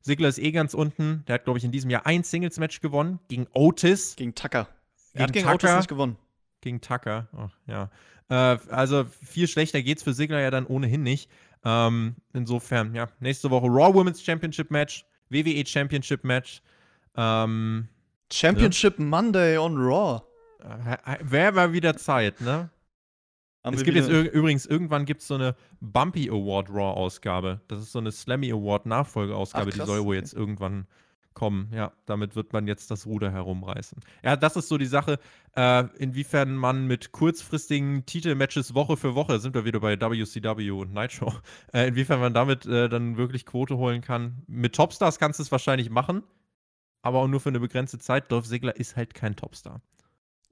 Sigler 0.00 0.28
ist 0.28 0.38
eh 0.38 0.52
ganz 0.52 0.74
unten. 0.74 1.24
Der 1.26 1.34
hat, 1.34 1.44
glaube 1.44 1.58
ich, 1.58 1.64
in 1.64 1.72
diesem 1.72 1.90
Jahr 1.90 2.06
ein 2.06 2.22
Singles-Match 2.22 2.80
gewonnen 2.80 3.18
gegen 3.28 3.46
Otis. 3.52 4.14
Gegen 4.16 4.34
Tucker. 4.34 4.68
Gegen 5.12 5.18
er 5.18 5.22
hat 5.24 5.32
gegen 5.32 5.46
Tucker. 5.46 5.54
Otis 5.54 5.76
nicht 5.76 5.88
gewonnen. 5.88 6.16
Gegen 6.60 6.80
Tucker, 6.80 7.28
oh, 7.36 7.48
ja. 7.66 7.90
Äh, 8.28 8.58
also 8.70 9.04
viel 9.04 9.48
schlechter 9.48 9.82
geht's 9.82 10.04
für 10.04 10.12
Sigler 10.12 10.40
ja 10.40 10.50
dann 10.50 10.66
ohnehin 10.66 11.02
nicht. 11.02 11.28
Ähm, 11.64 12.16
insofern, 12.32 12.94
ja, 12.94 13.08
nächste 13.20 13.50
Woche 13.50 13.66
Raw 13.66 13.94
Women's 13.94 14.22
Championship 14.22 14.70
Match, 14.70 15.04
WWE 15.30 15.64
Championship 15.66 16.24
Match. 16.24 16.62
Ähm, 17.16 17.88
Championship 18.32 18.98
ja. 18.98 19.04
Monday 19.04 19.58
on 19.58 19.76
Raw. 19.76 20.22
Äh, 20.60 21.18
Wäre 21.22 21.52
mal 21.52 21.72
wieder 21.72 21.96
Zeit, 21.96 22.40
ne? 22.40 22.70
Haben 23.64 23.74
es 23.74 23.84
gibt 23.84 23.96
jetzt 23.96 24.08
übrigens, 24.08 24.66
irgendwann 24.66 25.04
gibt 25.04 25.20
es 25.20 25.28
so 25.28 25.34
eine 25.34 25.54
Bumpy 25.80 26.28
Award 26.28 26.68
Raw-Ausgabe. 26.68 27.60
Das 27.68 27.78
ist 27.80 27.92
so 27.92 28.00
eine 28.00 28.10
Slammy 28.10 28.50
Award 28.50 28.86
Nachfolgeausgabe, 28.86 29.70
die 29.70 29.78
soll 29.78 30.04
wohl 30.04 30.16
jetzt 30.16 30.34
irgendwann 30.34 30.88
kommen. 31.34 31.70
Ja, 31.74 31.92
damit 32.06 32.36
wird 32.36 32.52
man 32.52 32.66
jetzt 32.66 32.90
das 32.90 33.06
Ruder 33.06 33.30
herumreißen. 33.30 33.98
Ja, 34.22 34.36
das 34.36 34.56
ist 34.56 34.68
so 34.68 34.78
die 34.78 34.86
Sache, 34.86 35.18
äh, 35.56 35.84
inwiefern 35.98 36.54
man 36.54 36.86
mit 36.86 37.12
kurzfristigen 37.12 38.06
Titelmatches 38.06 38.74
Woche 38.74 38.96
für 38.96 39.14
Woche, 39.14 39.38
sind 39.40 39.54
wir 39.54 39.64
wieder 39.64 39.80
bei 39.80 40.00
WCW 40.00 40.70
und 40.70 40.92
Nitro, 40.92 41.32
äh, 41.72 41.88
inwiefern 41.88 42.20
man 42.20 42.34
damit 42.34 42.66
äh, 42.66 42.88
dann 42.88 43.16
wirklich 43.16 43.46
Quote 43.46 43.76
holen 43.76 44.00
kann. 44.00 44.42
Mit 44.46 44.74
Topstars 44.74 45.18
kannst 45.18 45.38
du 45.38 45.42
es 45.42 45.52
wahrscheinlich 45.52 45.90
machen, 45.90 46.22
aber 47.02 47.20
auch 47.20 47.28
nur 47.28 47.40
für 47.40 47.50
eine 47.50 47.60
begrenzte 47.60 47.98
Zeit. 47.98 48.30
Dolph 48.30 48.46
Ziggler 48.46 48.76
ist 48.76 48.96
halt 48.96 49.14
kein 49.14 49.36
Topstar. 49.36 49.80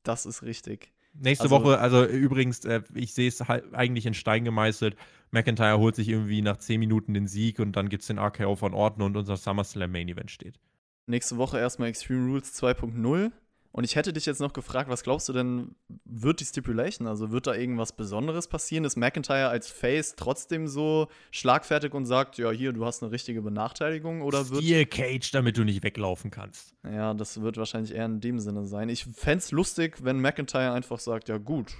Das 0.02 0.26
ist 0.26 0.42
richtig. 0.42 0.92
Nächste 1.12 1.44
also, 1.44 1.56
Woche, 1.56 1.78
also 1.78 2.04
übrigens, 2.04 2.64
äh, 2.64 2.82
ich 2.94 3.14
sehe 3.14 3.28
es 3.28 3.40
halt 3.40 3.74
eigentlich 3.74 4.06
in 4.06 4.14
Stein 4.14 4.44
gemeißelt. 4.44 4.96
McIntyre 5.32 5.78
holt 5.78 5.96
sich 5.96 6.08
irgendwie 6.08 6.40
nach 6.42 6.56
10 6.56 6.78
Minuten 6.78 7.14
den 7.14 7.26
Sieg 7.26 7.58
und 7.58 7.72
dann 7.72 7.88
gibt 7.88 8.02
es 8.02 8.06
den 8.06 8.18
RKO 8.18 8.56
von 8.56 8.74
Orton 8.74 9.02
und 9.02 9.16
unser 9.16 9.36
SummerSlam 9.36 9.90
Main 9.90 10.08
Event 10.08 10.30
steht. 10.30 10.58
Nächste 11.06 11.36
Woche 11.36 11.58
erstmal 11.58 11.88
Extreme 11.88 12.30
Rules 12.30 12.54
2.0. 12.60 13.32
Und 13.72 13.84
ich 13.84 13.94
hätte 13.94 14.12
dich 14.12 14.26
jetzt 14.26 14.40
noch 14.40 14.52
gefragt, 14.52 14.90
was 14.90 15.04
glaubst 15.04 15.28
du 15.28 15.32
denn, 15.32 15.76
wird 16.04 16.40
die 16.40 16.44
Stipulation? 16.44 17.06
Also 17.06 17.30
wird 17.30 17.46
da 17.46 17.54
irgendwas 17.54 17.92
Besonderes 17.92 18.48
passieren? 18.48 18.84
Ist 18.84 18.96
McIntyre 18.96 19.48
als 19.48 19.70
Face 19.70 20.16
trotzdem 20.16 20.66
so 20.66 21.06
schlagfertig 21.30 21.94
und 21.94 22.04
sagt, 22.04 22.36
ja, 22.38 22.50
hier, 22.50 22.72
du 22.72 22.84
hast 22.84 23.02
eine 23.02 23.12
richtige 23.12 23.42
Benachteiligung? 23.42 24.22
Oder 24.22 24.50
wird. 24.50 24.62
Steel 24.62 24.86
Cage, 24.86 25.30
damit 25.30 25.56
du 25.56 25.62
nicht 25.62 25.84
weglaufen 25.84 26.32
kannst. 26.32 26.74
Ja, 26.84 27.14
das 27.14 27.40
wird 27.40 27.58
wahrscheinlich 27.58 27.94
eher 27.94 28.06
in 28.06 28.20
dem 28.20 28.40
Sinne 28.40 28.64
sein. 28.64 28.88
Ich 28.88 29.04
fände 29.04 29.38
es 29.38 29.52
lustig, 29.52 30.02
wenn 30.02 30.20
McIntyre 30.20 30.72
einfach 30.72 30.98
sagt, 30.98 31.28
ja, 31.28 31.38
gut, 31.38 31.72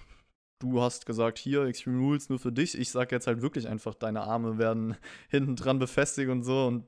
du 0.61 0.81
hast 0.81 1.07
gesagt, 1.07 1.39
hier, 1.39 1.65
Extreme 1.65 1.99
Rules 1.99 2.29
nur 2.29 2.39
für 2.39 2.53
dich. 2.53 2.79
Ich 2.79 2.93
sag 2.93 3.11
jetzt 3.11 3.27
halt 3.27 3.43
wirklich 3.43 3.67
einfach, 3.67 3.97
deine 3.97 4.21
Arme 4.23 4.59
werden 4.59 4.97
hinten 5.29 5.57
dran 5.57 5.81
befestigt 5.81 6.31
und 6.31 6.45
so. 6.45 6.67
Und 6.69 6.85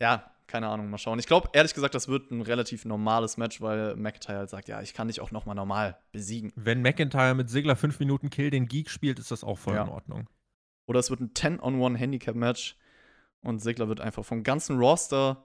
ja, 0.00 0.30
keine 0.46 0.68
Ahnung, 0.68 0.90
mal 0.90 0.98
schauen. 0.98 1.18
Ich 1.18 1.26
glaube, 1.26 1.48
ehrlich 1.52 1.74
gesagt, 1.74 1.94
das 1.94 2.08
wird 2.08 2.30
ein 2.30 2.40
relativ 2.40 2.84
normales 2.84 3.36
Match, 3.36 3.60
weil 3.60 3.96
McIntyre 3.96 4.38
halt 4.38 4.50
sagt, 4.50 4.68
ja, 4.68 4.82
ich 4.82 4.94
kann 4.94 5.08
dich 5.08 5.20
auch 5.20 5.30
noch 5.30 5.46
mal 5.46 5.54
normal 5.54 5.98
besiegen. 6.12 6.52
Wenn 6.54 6.82
McIntyre 6.82 7.34
mit 7.34 7.48
Sigler 7.48 7.76
5 7.76 7.98
Minuten 8.00 8.30
Kill 8.30 8.50
den 8.50 8.66
Geek 8.66 8.90
spielt, 8.90 9.18
ist 9.18 9.30
das 9.30 9.44
auch 9.44 9.58
voll 9.58 9.74
ja. 9.74 9.84
in 9.84 9.88
Ordnung. 9.88 10.28
Oder 10.86 11.00
es 11.00 11.10
wird 11.10 11.20
ein 11.20 11.30
10-on-1 11.30 11.96
Handicap-Match 11.96 12.76
und 13.40 13.60
Sigler 13.60 13.88
wird 13.88 14.00
einfach 14.00 14.24
vom 14.24 14.42
ganzen 14.42 14.78
Roster 14.78 15.44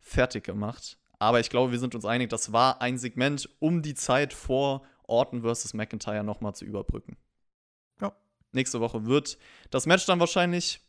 fertig 0.00 0.44
gemacht. 0.44 0.98
Aber 1.18 1.38
ich 1.38 1.50
glaube, 1.50 1.70
wir 1.70 1.78
sind 1.78 1.94
uns 1.94 2.04
einig, 2.04 2.30
das 2.30 2.52
war 2.52 2.80
ein 2.80 2.98
Segment, 2.98 3.48
um 3.58 3.82
die 3.82 3.94
Zeit 3.94 4.32
vor 4.32 4.82
Orton 5.06 5.42
versus 5.42 5.74
McIntyre 5.74 6.24
noch 6.24 6.40
mal 6.40 6.54
zu 6.54 6.64
überbrücken. 6.64 7.16
Ja. 8.00 8.12
Nächste 8.52 8.80
Woche 8.80 9.04
wird 9.06 9.38
das 9.70 9.86
Match 9.86 10.06
dann 10.06 10.18
wahrscheinlich 10.18 10.80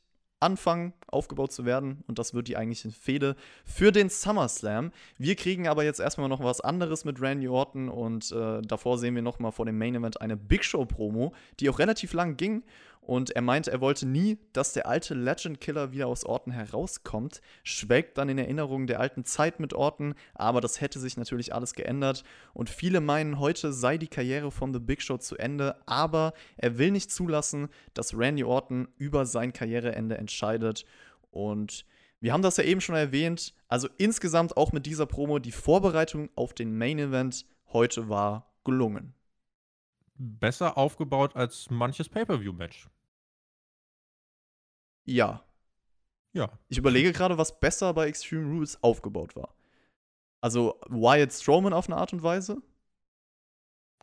anfangen, 0.42 0.94
aufgebaut 1.08 1.52
zu 1.52 1.66
werden. 1.66 2.04
Und 2.08 2.20
das 2.20 2.34
wird 2.34 2.48
die 2.48 2.58
eigentliche 2.58 2.92
Fehde 2.92 3.36
für 3.66 3.92
den 3.92 4.10
SummerSlam. 4.10 4.92
Wir 5.18 5.36
kriegen 5.36 5.68
aber 5.68 5.84
jetzt 5.84 6.00
erstmal 6.00 6.30
noch 6.30 6.44
was 6.44 6.62
anderes 6.62 7.06
mit 7.06 7.22
Randy 7.22 7.48
Orton. 7.48 7.90
Und 7.90 8.32
äh, 8.32 8.62
davor 8.62 8.98
sehen 8.98 9.16
wir 9.16 9.22
noch 9.22 9.40
mal 9.40 9.52
vor 9.52 9.66
dem 9.66 9.78
Main 9.78 9.96
Event 9.96 10.22
eine 10.22 10.38
Big 10.38 10.64
Show-Promo, 10.64 11.34
die 11.60 11.70
auch 11.70 11.80
relativ 11.80 12.14
lang 12.14 12.38
ging. 12.38 12.64
Und 13.02 13.32
er 13.32 13.42
meint, 13.42 13.68
er 13.68 13.82
wollte 13.82 14.06
nie, 14.06 14.38
dass 14.54 14.74
der 14.74 14.88
alte 14.88 15.16
Legend 15.16 15.60
Killer 15.60 15.92
wieder 15.92 16.06
aus 16.06 16.24
Orten 16.24 16.52
herauskommt. 16.52 17.42
Schwelgt 17.64 18.18
dann 18.18 18.30
in 18.30 18.38
Erinnerung 18.38 18.86
der 18.86 19.00
alten 19.00 19.26
Zeit 19.26 19.60
mit 19.60 19.74
Orten, 19.74 20.14
aber 20.36 20.62
das 20.62 20.82
hätte 20.82 21.00
sich 21.00 21.18
natürlich 21.18 21.54
alles 21.54 21.74
geändert. 21.74 22.24
Und 22.54 22.70
viele 22.70 23.02
meinen, 23.02 23.40
heute 23.40 23.74
sei 23.74 23.98
die 23.98 24.08
Karriere 24.08 24.52
von 24.52 24.72
The 24.72 24.80
Big 24.80 25.02
Show 25.02 25.18
zu 25.18 25.36
Ende, 25.36 25.76
aber 25.88 26.34
er 26.58 26.78
will 26.78 26.92
nicht 26.92 27.12
zulassen, 27.12 27.70
dass 27.96 28.16
Randy 28.16 28.44
Orton 28.44 28.88
über 28.98 29.26
sein 29.26 29.52
Karriereende 29.52 30.18
entscheidet. 30.18 30.86
Und 31.32 31.86
wir 32.20 32.34
haben 32.34 32.44
das 32.44 32.58
ja 32.58 32.64
eben 32.64 32.82
schon 32.82 32.96
erwähnt. 32.96 33.56
Also 33.68 33.90
insgesamt 33.98 34.58
auch 34.58 34.74
mit 34.74 34.86
dieser 34.86 35.08
Promo, 35.08 35.40
die 35.40 35.52
Vorbereitung 35.52 36.30
auf 36.36 36.54
den 36.54 36.78
Main 36.78 37.00
Event 37.00 37.48
heute 37.74 38.10
war 38.10 38.54
gelungen 38.64 39.16
besser 40.16 40.78
aufgebaut 40.78 41.36
als 41.36 41.70
manches 41.70 42.10
Pay-Per-View-Match. 42.10 42.90
Ja. 45.06 45.44
Ja. 46.34 46.58
Ich 46.70 46.78
überlege 46.78 47.12
gerade, 47.12 47.38
was 47.38 47.60
besser 47.60 47.94
bei 47.94 48.08
Extreme 48.08 48.48
Rules 48.48 48.82
aufgebaut 48.84 49.36
war. 49.36 49.56
Also 50.40 50.80
Wyatt 50.88 51.34
Strowman 51.34 51.74
auf 51.74 51.88
eine 51.88 51.98
Art 51.98 52.14
und 52.14 52.24
Weise? 52.24 52.62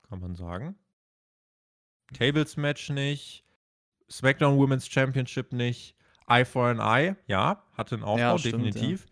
Kann 0.09 0.21
man 0.21 0.35
sagen. 0.35 0.77
Tables 2.13 2.57
Match 2.57 2.91
nicht. 2.91 3.45
SmackDown 4.11 4.59
Women's 4.59 4.89
Championship 4.89 5.53
nicht. 5.53 5.95
Eye 6.29 6.45
for 6.45 6.69
an 6.69 6.79
Eye, 6.79 7.17
ja, 7.27 7.63
hatte 7.73 7.95
einen 7.95 8.05
Aufbau, 8.05 8.19
ja, 8.19 8.39
stimmt, 8.39 8.65
definitiv. 8.67 9.07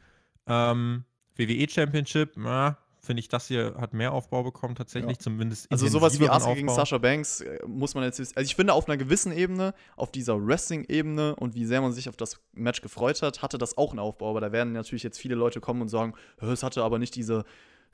Ja. 0.47 0.73
Ähm, 0.73 1.05
WWE 1.37 1.69
Championship, 1.69 2.35
na, 2.37 2.79
finde 3.07 3.21
ich, 3.21 3.29
das 3.29 3.49
hier 3.49 3.75
hat 3.79 3.95
mehr 3.95 4.13
Aufbau 4.13 4.43
bekommen, 4.43 4.75
tatsächlich, 4.75 5.17
ja. 5.17 5.19
zumindest. 5.19 5.71
Also 5.71 5.87
sowas 5.89 6.21
wie 6.21 6.29
Asuka 6.29 6.55
gegen 6.55 6.69
Sasha 6.69 6.99
Banks 6.99 7.41
äh, 7.41 7.59
muss 7.67 7.95
man 7.95 8.05
jetzt. 8.05 8.21
Also 8.21 8.47
ich 8.47 8.55
finde, 8.55 8.75
auf 8.75 8.89
einer 8.89 8.97
gewissen 8.97 9.33
Ebene, 9.33 9.75
auf 9.97 10.13
dieser 10.13 10.45
Wrestling-Ebene 10.45 11.37
und 11.37 11.55
wie 11.55 11.65
sehr 11.65 11.81
man 11.81 11.93
sich 11.93 12.09
auf 12.09 12.17
das 12.17 12.41
Match 12.53 12.83
gefreut 12.83 13.23
hat, 13.23 13.43
hatte 13.43 13.59
das 13.59 13.79
auch 13.79 13.91
einen 13.91 14.01
Aufbau. 14.01 14.31
Aber 14.31 14.41
da 14.41 14.53
werden 14.53 14.73
natürlich 14.73 15.03
jetzt 15.03 15.19
viele 15.19 15.35
Leute 15.35 15.61
kommen 15.61 15.81
und 15.81 15.89
sagen, 15.89 16.15
es 16.39 16.63
hatte 16.63 16.83
aber 16.83 16.99
nicht 16.99 17.15
diese 17.15 17.45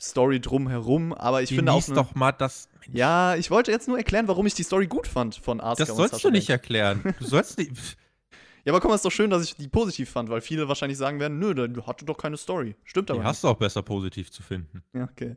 Story 0.00 0.40
drumherum, 0.40 1.12
aber 1.12 1.42
ich 1.42 1.50
Genieß 1.50 1.58
finde 1.58 1.72
auch. 1.72 1.88
Ne, 1.88 1.94
doch 1.94 2.14
mal 2.14 2.32
das. 2.32 2.68
Mensch. 2.80 2.98
Ja, 2.98 3.36
ich 3.36 3.50
wollte 3.50 3.70
jetzt 3.70 3.86
nur 3.86 3.98
erklären, 3.98 4.26
warum 4.26 4.46
ich 4.46 4.54
die 4.54 4.64
Story 4.64 4.86
gut 4.86 5.06
fand 5.06 5.36
von 5.36 5.60
Asuka. 5.60 5.84
Das 5.84 5.96
sollst 5.96 6.24
du 6.24 6.30
nicht 6.30 6.50
erklären. 6.50 7.14
Du 7.18 7.26
sollst 7.26 7.58
nicht. 7.58 7.72
Ja, 8.64 8.72
aber 8.72 8.80
komm, 8.80 8.92
es 8.92 8.96
ist 8.96 9.04
doch 9.04 9.10
schön, 9.10 9.30
dass 9.30 9.42
ich 9.44 9.56
die 9.56 9.68
positiv 9.68 10.10
fand, 10.10 10.28
weil 10.28 10.40
viele 10.40 10.68
wahrscheinlich 10.68 10.98
sagen 10.98 11.18
werden, 11.18 11.38
nö, 11.38 11.54
du 11.54 11.86
hatte 11.86 12.04
doch 12.04 12.16
keine 12.16 12.36
Story. 12.36 12.76
Stimmt 12.84 13.10
aber. 13.10 13.20
Die 13.20 13.26
hast 13.26 13.42
du 13.42 13.48
auch 13.48 13.56
besser 13.56 13.82
positiv 13.82 14.30
zu 14.30 14.42
finden. 14.42 14.82
Ja, 14.92 15.04
okay. 15.04 15.36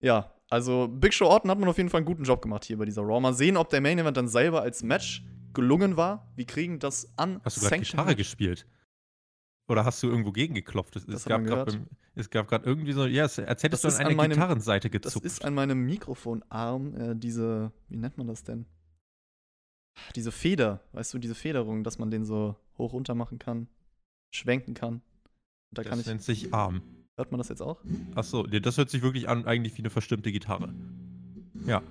Ja, 0.00 0.32
also 0.50 0.86
Big 0.88 1.14
Show 1.14 1.26
Orton 1.26 1.50
hat 1.50 1.58
man 1.58 1.68
auf 1.68 1.78
jeden 1.78 1.88
Fall 1.88 1.98
einen 1.98 2.06
guten 2.06 2.24
Job 2.24 2.42
gemacht 2.42 2.64
hier 2.64 2.76
bei 2.76 2.84
dieser 2.84 3.02
Raw. 3.02 3.20
Mal 3.20 3.32
sehen, 3.32 3.56
ob 3.56 3.70
der 3.70 3.80
Main 3.80 3.98
Event 3.98 4.16
dann 4.16 4.28
selber 4.28 4.60
als 4.60 4.82
Match 4.82 5.24
gelungen 5.54 5.96
war. 5.96 6.30
Wir 6.36 6.44
kriegen 6.44 6.78
das 6.78 7.10
an. 7.16 7.40
Hast 7.42 7.56
du 7.56 7.62
gerade 7.62 7.80
Gitarre 7.80 8.16
gespielt? 8.16 8.66
Oder 9.68 9.84
hast 9.84 10.02
du 10.02 10.08
irgendwo 10.08 10.32
gegengeklopft? 10.32 10.94
Es, 10.96 11.04
es 11.08 11.24
gab 11.24 11.44
gerade 11.44 12.64
irgendwie 12.64 12.92
so, 12.92 13.06
ja, 13.06 13.24
als 13.24 13.36
hättest 13.38 13.84
das 13.84 13.96
du 13.96 14.00
an 14.00 14.06
eine 14.06 14.14
meinem, 14.14 14.32
Gitarrenseite 14.32 14.90
gezupft. 14.90 15.16
Das 15.16 15.32
ist 15.32 15.44
an 15.44 15.54
meinem 15.54 15.84
Mikrofonarm 15.84 16.94
äh, 16.94 17.14
diese, 17.16 17.72
wie 17.88 17.96
nennt 17.96 18.16
man 18.16 18.28
das 18.28 18.44
denn? 18.44 18.66
Diese 20.14 20.32
Feder, 20.32 20.80
weißt 20.92 21.14
du, 21.14 21.18
diese 21.18 21.34
Federung, 21.34 21.84
dass 21.84 21.98
man 21.98 22.10
den 22.10 22.24
so 22.24 22.56
hoch 22.78 22.92
runter 22.92 23.14
machen 23.14 23.38
kann, 23.38 23.68
schwenken 24.30 24.74
kann. 24.74 25.02
Da 25.70 25.82
das 25.82 25.90
kann 25.90 26.00
ich, 26.00 26.06
nennt 26.06 26.22
sich 26.22 26.52
Arm. 26.52 26.82
Hört 27.16 27.32
man 27.32 27.38
das 27.38 27.48
jetzt 27.48 27.62
auch? 27.62 27.80
Achso, 28.14 28.42
das 28.44 28.76
hört 28.76 28.90
sich 28.90 29.02
wirklich 29.02 29.28
an, 29.28 29.46
eigentlich 29.46 29.74
wie 29.74 29.82
eine 29.82 29.90
verstimmte 29.90 30.30
Gitarre. 30.32 30.74
Ja. 31.66 31.82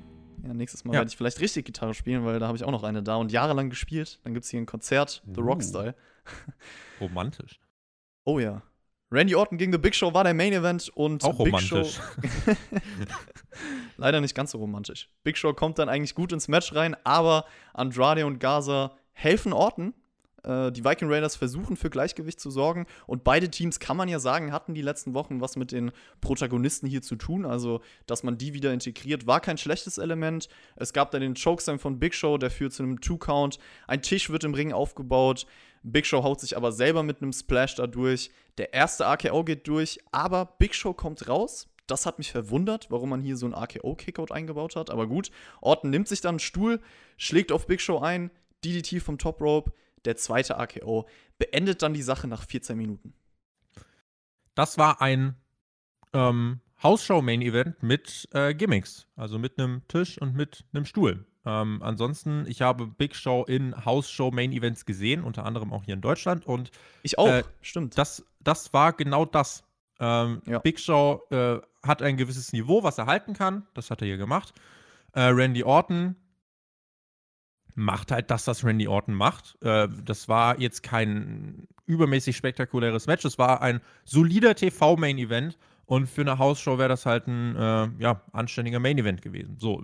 Ja, 0.43 0.53
nächstes 0.53 0.86
Mal 0.86 0.93
ja. 0.93 0.99
werde 0.99 1.10
ich 1.10 1.18
vielleicht 1.18 1.39
richtig 1.39 1.66
Gitarre 1.66 1.95
spielen, 1.95 2.24
weil 2.24 2.39
da 2.39 2.47
habe 2.47 2.58
ich 2.58 2.64
auch 2.64 2.72
noch 2.72 2.84
eine 2.84 3.01
da 3.01 3.16
und 3.16 3.32
jahrelang 3.32 3.72
gespielt. 3.72 4.20
Dann 4.24 4.36
gibt 4.36 4.45
es 4.45 4.51
hier 4.51 4.60
ein 4.60 4.68
Konzert, 4.68 5.24
The 5.34 5.41
uh. 5.41 5.43
Rockstyle. 5.43 5.95
Romantisch. 6.99 7.60
Oh 8.28 8.39
ja. 8.39 8.64
Randy 9.12 9.36
Orton 9.36 9.60
gegen 9.60 9.72
The 9.72 9.78
Big 9.78 9.93
Show 9.93 10.12
war 10.16 10.24
der 10.24 10.34
Main 10.34 10.51
Event 10.51 10.89
und 10.95 11.24
Auch 11.24 11.38
Big 11.38 11.53
romantisch. 11.53 11.97
Show 11.97 12.53
Leider 13.98 14.22
nicht 14.22 14.36
ganz 14.36 14.52
so 14.52 14.58
romantisch. 14.58 15.10
Big 15.24 15.38
Show 15.38 15.54
kommt 15.54 15.80
dann 15.80 15.89
eigentlich 15.89 16.16
gut 16.16 16.32
ins 16.32 16.48
Match 16.48 16.74
rein, 16.74 16.96
aber 17.04 17.46
Andrade 17.74 18.26
und 18.26 18.39
Gaza 18.39 18.96
helfen 19.14 19.54
Orton. 19.54 19.93
Äh, 20.46 20.72
die 20.72 20.84
Viking 20.86 21.10
Raiders 21.12 21.36
versuchen 21.36 21.76
für 21.76 21.89
Gleichgewicht 21.89 22.39
zu 22.39 22.50
sorgen 22.52 22.86
und 23.08 23.24
beide 23.24 23.50
Teams, 23.50 23.80
kann 23.80 23.98
man 23.98 24.08
ja 24.08 24.20
sagen, 24.20 24.52
hatten 24.52 24.74
die 24.74 24.82
letzten 24.82 25.14
Wochen 25.14 25.41
was 25.41 25.56
mit 25.56 25.72
den 25.72 25.91
Protagonisten 26.22 26.88
hier 26.88 27.02
zu 27.02 27.16
tun. 27.16 27.46
Also, 27.46 27.82
dass 28.06 28.24
man 28.24 28.38
die 28.38 28.54
wieder 28.54 28.74
integriert, 28.74 29.28
war 29.28 29.39
kein 29.39 29.58
schlechtes 29.58 29.98
Element. 29.98 30.48
Es 30.76 30.93
gab 30.93 31.12
dann 31.12 31.22
den 31.22 31.36
Chokeslam 31.36 31.80
von 31.80 32.00
Big 32.00 32.14
Show, 32.14 32.38
der 32.38 32.52
führt 32.52 32.74
zu 32.74 32.84
einem 32.84 33.02
Two-Count. 33.02 33.58
Ein 33.88 34.02
Tisch 34.02 34.30
wird 34.30 34.43
im 34.43 34.54
Ring 34.54 34.72
aufgebaut. 34.72 35.48
Big 35.84 36.06
Show 36.06 36.24
haut 36.24 36.39
sich 36.39 36.58
aber 36.58 36.72
selber 36.72 37.04
mit 37.04 37.22
einem 37.22 37.34
Splash 37.34 37.76
da 37.76 37.88
durch. 37.88 38.32
Der 38.58 38.74
erste 38.74 39.06
AKO 39.06 39.43
geht 39.43 39.68
durch, 39.68 40.00
aber 40.12 40.46
Big 40.58 40.74
Show 40.74 40.93
kommt 40.93 41.28
raus. 41.28 41.68
Das 41.88 42.05
hat 42.05 42.17
mich 42.17 42.31
verwundert, 42.31 42.89
warum 42.89 43.09
man 43.09 43.21
hier 43.21 43.38
so 43.38 43.45
einen 43.45 43.53
AKO-Kickout 43.53 44.31
eingebaut 44.31 44.75
hat. 44.75 44.89
Aber 44.89 45.07
gut, 45.07 45.31
Orton 45.61 45.89
nimmt 45.89 46.07
sich 46.07 46.21
dann 46.21 46.33
einen 46.33 46.39
Stuhl, 46.39 46.81
schlägt 47.17 47.51
auf 47.51 47.67
Big 47.67 47.81
Show 47.81 47.99
ein, 47.99 48.31
DDT 48.63 49.01
vom 49.01 49.17
Top 49.17 49.41
Rope. 49.41 49.71
Der 50.05 50.15
zweite 50.17 50.57
AKO 50.57 51.07
beendet 51.38 51.81
dann 51.81 51.93
die 51.93 52.01
Sache 52.01 52.27
nach 52.27 52.45
14 52.45 52.77
Minuten. 52.77 53.13
Das 54.55 54.77
war 54.77 55.01
ein 55.01 55.36
ähm, 56.13 56.61
Hausshow-Main-Event 56.81 57.83
mit 57.83 58.27
äh, 58.31 58.53
Gimmicks. 58.53 59.07
Also 59.15 59.38
mit 59.39 59.59
einem 59.59 59.81
Tisch 59.88 60.19
und 60.19 60.36
mit 60.36 60.65
einem 60.73 60.86
Stuhl. 60.86 61.25
Ähm, 61.45 61.81
ansonsten, 61.83 62.45
ich 62.47 62.61
habe 62.61 62.88
Big 62.88 63.15
Show 63.15 63.43
in 63.47 63.86
House-Show 63.86 64.31
Main 64.31 64.51
Events 64.51 64.86
gesehen, 64.86 65.23
unter 65.23 65.45
anderem 65.45 65.71
auch 65.71 65.83
hier 65.83 65.93
in 65.93 66.01
Deutschland. 66.01 66.45
Und 66.45 66.71
ich 67.03 67.19
auch, 67.19 67.27
äh, 67.27 67.43
stimmt. 67.61 67.97
Das, 67.97 68.25
das 68.39 68.73
war 68.73 68.93
genau 68.93 69.25
das. 69.25 69.63
Ähm, 70.00 70.41
ja. 70.46 70.60
Big 70.60 70.80
Show 70.80 71.22
äh, 71.32 71.60
hat 71.84 72.02
ein 72.02 72.18
gewisses 72.18 72.54
Niveau, 72.54 72.84
was 72.84 72.98
er 72.98 73.06
halten 73.06 73.34
kann. 73.34 73.66
Das 73.74 73.91
hat 73.91 74.02
er 74.02 74.08
hier 74.08 74.18
gemacht. 74.18 74.54
Äh, 75.14 75.22
Randy 75.22 75.64
Orton 75.64 76.16
macht 77.76 78.12
halt 78.12 78.32
das, 78.32 78.48
was 78.48 78.64
Randy 78.64 78.88
Orton 78.88 79.14
macht. 79.14 79.58
Äh, 79.62 79.88
das 80.04 80.28
war 80.28 80.60
jetzt 80.60 80.84
kein 80.84 81.68
übermäßig 81.86 82.36
spektakuläres 82.36 83.08
Match. 83.08 83.26
Es 83.26 83.38
war 83.38 83.62
ein 83.62 83.82
solider 84.04 84.56
TV-Main-Event. 84.56 85.58
Und 85.86 86.08
für 86.08 86.22
eine 86.22 86.39
Hausshow 86.39 86.80
wäre 86.80 86.89
das 86.89 87.06
halt 87.06 87.28
ein 87.28 87.56
äh, 87.56 87.88
ja, 88.00 88.22
anständiger 88.32 88.80
Main-Event 88.80 89.22
gewesen. 89.22 89.58
So, 89.60 89.84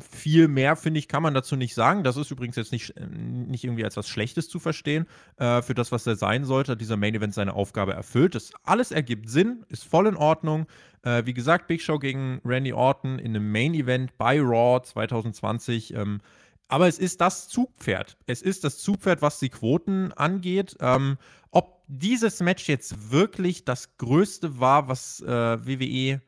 viel 0.00 0.48
mehr, 0.48 0.76
finde 0.76 0.98
ich, 0.98 1.08
kann 1.08 1.22
man 1.22 1.34
dazu 1.34 1.56
nicht 1.56 1.74
sagen. 1.74 2.02
Das 2.02 2.16
ist 2.16 2.30
übrigens 2.30 2.56
jetzt 2.56 2.72
nicht, 2.72 2.94
nicht 2.98 3.64
irgendwie 3.64 3.84
als 3.84 3.96
was 3.96 4.08
Schlechtes 4.08 4.48
zu 4.48 4.58
verstehen. 4.58 5.06
Äh, 5.36 5.62
für 5.62 5.74
das, 5.74 5.92
was 5.92 6.06
er 6.06 6.16
sein 6.16 6.44
sollte, 6.44 6.72
hat 6.72 6.80
dieser 6.80 6.96
Main 6.96 7.14
Event 7.14 7.34
seine 7.34 7.54
Aufgabe 7.54 7.92
erfüllt. 7.92 8.34
Das 8.34 8.52
alles 8.64 8.90
ergibt 8.90 9.30
Sinn, 9.30 9.64
ist 9.68 9.84
voll 9.84 10.06
in 10.06 10.16
Ordnung. 10.16 10.66
Äh, 11.02 11.26
wie 11.26 11.34
gesagt, 11.34 11.68
Big 11.68 11.80
Show 11.80 11.98
gegen 11.98 12.40
Randy 12.44 12.72
Orton 12.72 13.18
in 13.18 13.36
einem 13.36 13.50
Main 13.50 13.74
Event 13.74 14.16
bei 14.18 14.40
Raw 14.40 14.82
2020. 14.82 15.94
Ähm, 15.94 16.20
aber 16.68 16.88
es 16.88 16.98
ist 16.98 17.20
das 17.20 17.48
Zugpferd. 17.48 18.16
Es 18.26 18.42
ist 18.42 18.64
das 18.64 18.78
Zugpferd, 18.78 19.22
was 19.22 19.38
die 19.38 19.50
Quoten 19.50 20.12
angeht. 20.12 20.76
Ähm, 20.80 21.18
ob 21.50 21.82
dieses 21.86 22.40
Match 22.40 22.68
jetzt 22.68 23.12
wirklich 23.12 23.64
das 23.64 23.96
Größte 23.98 24.58
war, 24.58 24.88
was 24.88 25.20
äh, 25.20 25.26
WWE 25.28 26.20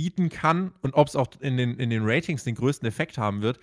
bieten 0.00 0.30
kann 0.30 0.72
und 0.80 0.94
ob 0.94 1.08
es 1.08 1.14
auch 1.14 1.28
in 1.40 1.58
den, 1.58 1.76
in 1.76 1.90
den 1.90 2.04
Ratings 2.04 2.42
den 2.42 2.54
größten 2.54 2.88
Effekt 2.88 3.18
haben 3.18 3.42
wird, 3.42 3.60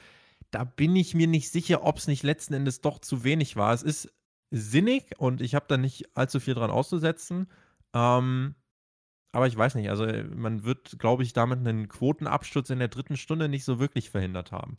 da 0.51 0.65
bin 0.65 0.95
ich 0.95 1.15
mir 1.15 1.25
nicht 1.25 1.49
sicher, 1.49 1.83
ob 1.83 1.97
es 1.97 2.05
nicht 2.05 2.21
letzten 2.21 2.53
Endes 2.53 2.79
doch 2.79 2.99
zu 2.99 3.23
wenig 3.23 3.55
war. 3.55 3.73
Es 3.73 3.81
ist 3.81 4.13
sinnig 4.51 5.15
und 5.17 5.41
ich 5.41 5.55
habe 5.55 5.65
da 5.67 5.77
nicht 5.77 6.15
allzu 6.15 6.39
viel 6.39 6.53
dran 6.53 6.69
auszusetzen. 6.69 7.47
Ähm, 7.95 8.53
aber 9.31 9.47
ich 9.47 9.57
weiß 9.57 9.73
nicht, 9.73 9.89
also 9.89 10.05
man 10.35 10.63
wird, 10.63 10.99
glaube 10.99 11.23
ich, 11.23 11.33
damit 11.33 11.57
einen 11.57 11.87
Quotenabsturz 11.87 12.69
in 12.69 12.77
der 12.77 12.87
dritten 12.87 13.17
Stunde 13.17 13.49
nicht 13.49 13.65
so 13.65 13.79
wirklich 13.79 14.11
verhindert 14.11 14.51
haben. 14.51 14.77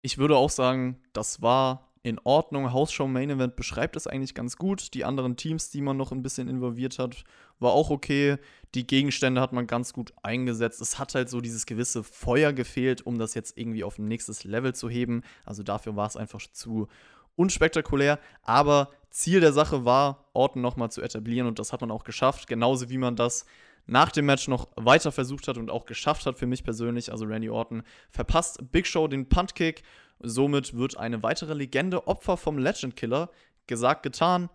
Ich 0.00 0.16
würde 0.16 0.38
auch 0.38 0.50
sagen, 0.50 1.02
das 1.12 1.42
war 1.42 1.92
in 2.02 2.18
Ordnung. 2.24 2.72
Hausshow 2.72 3.06
Main 3.06 3.28
Event 3.28 3.54
beschreibt 3.54 3.96
es 3.96 4.06
eigentlich 4.06 4.34
ganz 4.34 4.56
gut. 4.56 4.94
Die 4.94 5.04
anderen 5.04 5.36
Teams, 5.36 5.68
die 5.68 5.82
man 5.82 5.98
noch 5.98 6.10
ein 6.10 6.22
bisschen 6.22 6.48
involviert 6.48 6.98
hat, 6.98 7.24
war 7.58 7.72
auch 7.72 7.90
okay. 7.90 8.36
Die 8.74 8.86
Gegenstände 8.86 9.40
hat 9.40 9.52
man 9.52 9.66
ganz 9.66 9.92
gut 9.92 10.12
eingesetzt. 10.22 10.80
Es 10.80 10.98
hat 10.98 11.14
halt 11.14 11.30
so 11.30 11.40
dieses 11.40 11.66
gewisse 11.66 12.04
Feuer 12.04 12.52
gefehlt, 12.52 13.06
um 13.06 13.18
das 13.18 13.34
jetzt 13.34 13.56
irgendwie 13.56 13.84
auf 13.84 13.98
ein 13.98 14.08
nächstes 14.08 14.44
Level 14.44 14.74
zu 14.74 14.90
heben. 14.90 15.22
Also 15.44 15.62
dafür 15.62 15.96
war 15.96 16.06
es 16.06 16.16
einfach 16.16 16.40
zu 16.52 16.88
unspektakulär. 17.34 18.18
Aber 18.42 18.90
Ziel 19.10 19.40
der 19.40 19.52
Sache 19.52 19.84
war, 19.84 20.28
Orton 20.34 20.60
nochmal 20.60 20.90
zu 20.90 21.00
etablieren 21.00 21.46
und 21.46 21.58
das 21.58 21.72
hat 21.72 21.80
man 21.80 21.90
auch 21.90 22.04
geschafft. 22.04 22.46
Genauso 22.46 22.90
wie 22.90 22.98
man 22.98 23.16
das 23.16 23.46
nach 23.86 24.12
dem 24.12 24.26
Match 24.26 24.48
noch 24.48 24.68
weiter 24.76 25.12
versucht 25.12 25.48
hat 25.48 25.56
und 25.56 25.70
auch 25.70 25.86
geschafft 25.86 26.26
hat 26.26 26.38
für 26.38 26.46
mich 26.46 26.62
persönlich. 26.62 27.10
Also 27.10 27.24
Randy 27.24 27.48
Orton 27.48 27.82
verpasst 28.10 28.58
Big 28.70 28.86
Show 28.86 29.08
den 29.08 29.28
Puntkick 29.28 29.82
Somit 30.20 30.76
wird 30.76 30.96
eine 30.96 31.22
weitere 31.22 31.54
Legende 31.54 32.06
Opfer 32.06 32.36
vom 32.36 32.58
Legend 32.58 32.96
Killer. 32.96 33.30
Gesagt, 33.66 34.02
getan, 34.02 34.48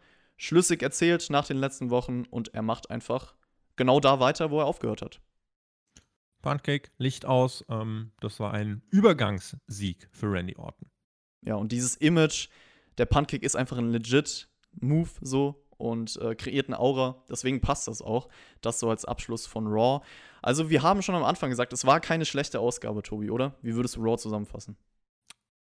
schlüssig 0.43 0.83
erzählt 0.83 1.29
nach 1.29 1.47
den 1.47 1.57
letzten 1.57 1.89
Wochen 1.89 2.25
und 2.25 2.53
er 2.53 2.61
macht 2.61 2.89
einfach 2.89 3.33
genau 3.77 3.99
da 3.99 4.19
weiter, 4.19 4.51
wo 4.51 4.59
er 4.59 4.65
aufgehört 4.65 5.01
hat. 5.01 5.21
Pancake, 6.41 6.91
Licht 6.97 7.25
aus. 7.25 7.63
Ähm, 7.69 8.11
das 8.19 8.39
war 8.41 8.53
ein 8.53 8.81
Übergangssieg 8.89 10.09
für 10.11 10.31
Randy 10.31 10.57
Orton. 10.57 10.89
Ja, 11.45 11.55
und 11.55 11.71
dieses 11.71 11.95
Image, 11.95 12.49
der 12.97 13.05
Pancake 13.05 13.45
ist 13.45 13.55
einfach 13.55 13.77
ein 13.77 13.89
legit 13.89 14.49
Move 14.73 15.09
so 15.21 15.65
und 15.77 16.17
äh, 16.17 16.35
kreiert 16.35 16.67
eine 16.67 16.79
Aura. 16.79 17.23
Deswegen 17.29 17.61
passt 17.61 17.87
das 17.87 18.01
auch. 18.01 18.27
Das 18.59 18.79
so 18.79 18.89
als 18.89 19.05
Abschluss 19.05 19.47
von 19.47 19.67
Raw. 19.67 20.05
Also, 20.41 20.69
wir 20.69 20.81
haben 20.81 21.01
schon 21.01 21.15
am 21.15 21.23
Anfang 21.23 21.51
gesagt, 21.51 21.71
es 21.71 21.85
war 21.85 22.01
keine 22.01 22.25
schlechte 22.25 22.59
Ausgabe, 22.59 23.01
Tobi, 23.01 23.29
oder? 23.31 23.55
Wie 23.61 23.75
würdest 23.75 23.95
du 23.95 24.01
Raw 24.01 24.17
zusammenfassen? 24.17 24.75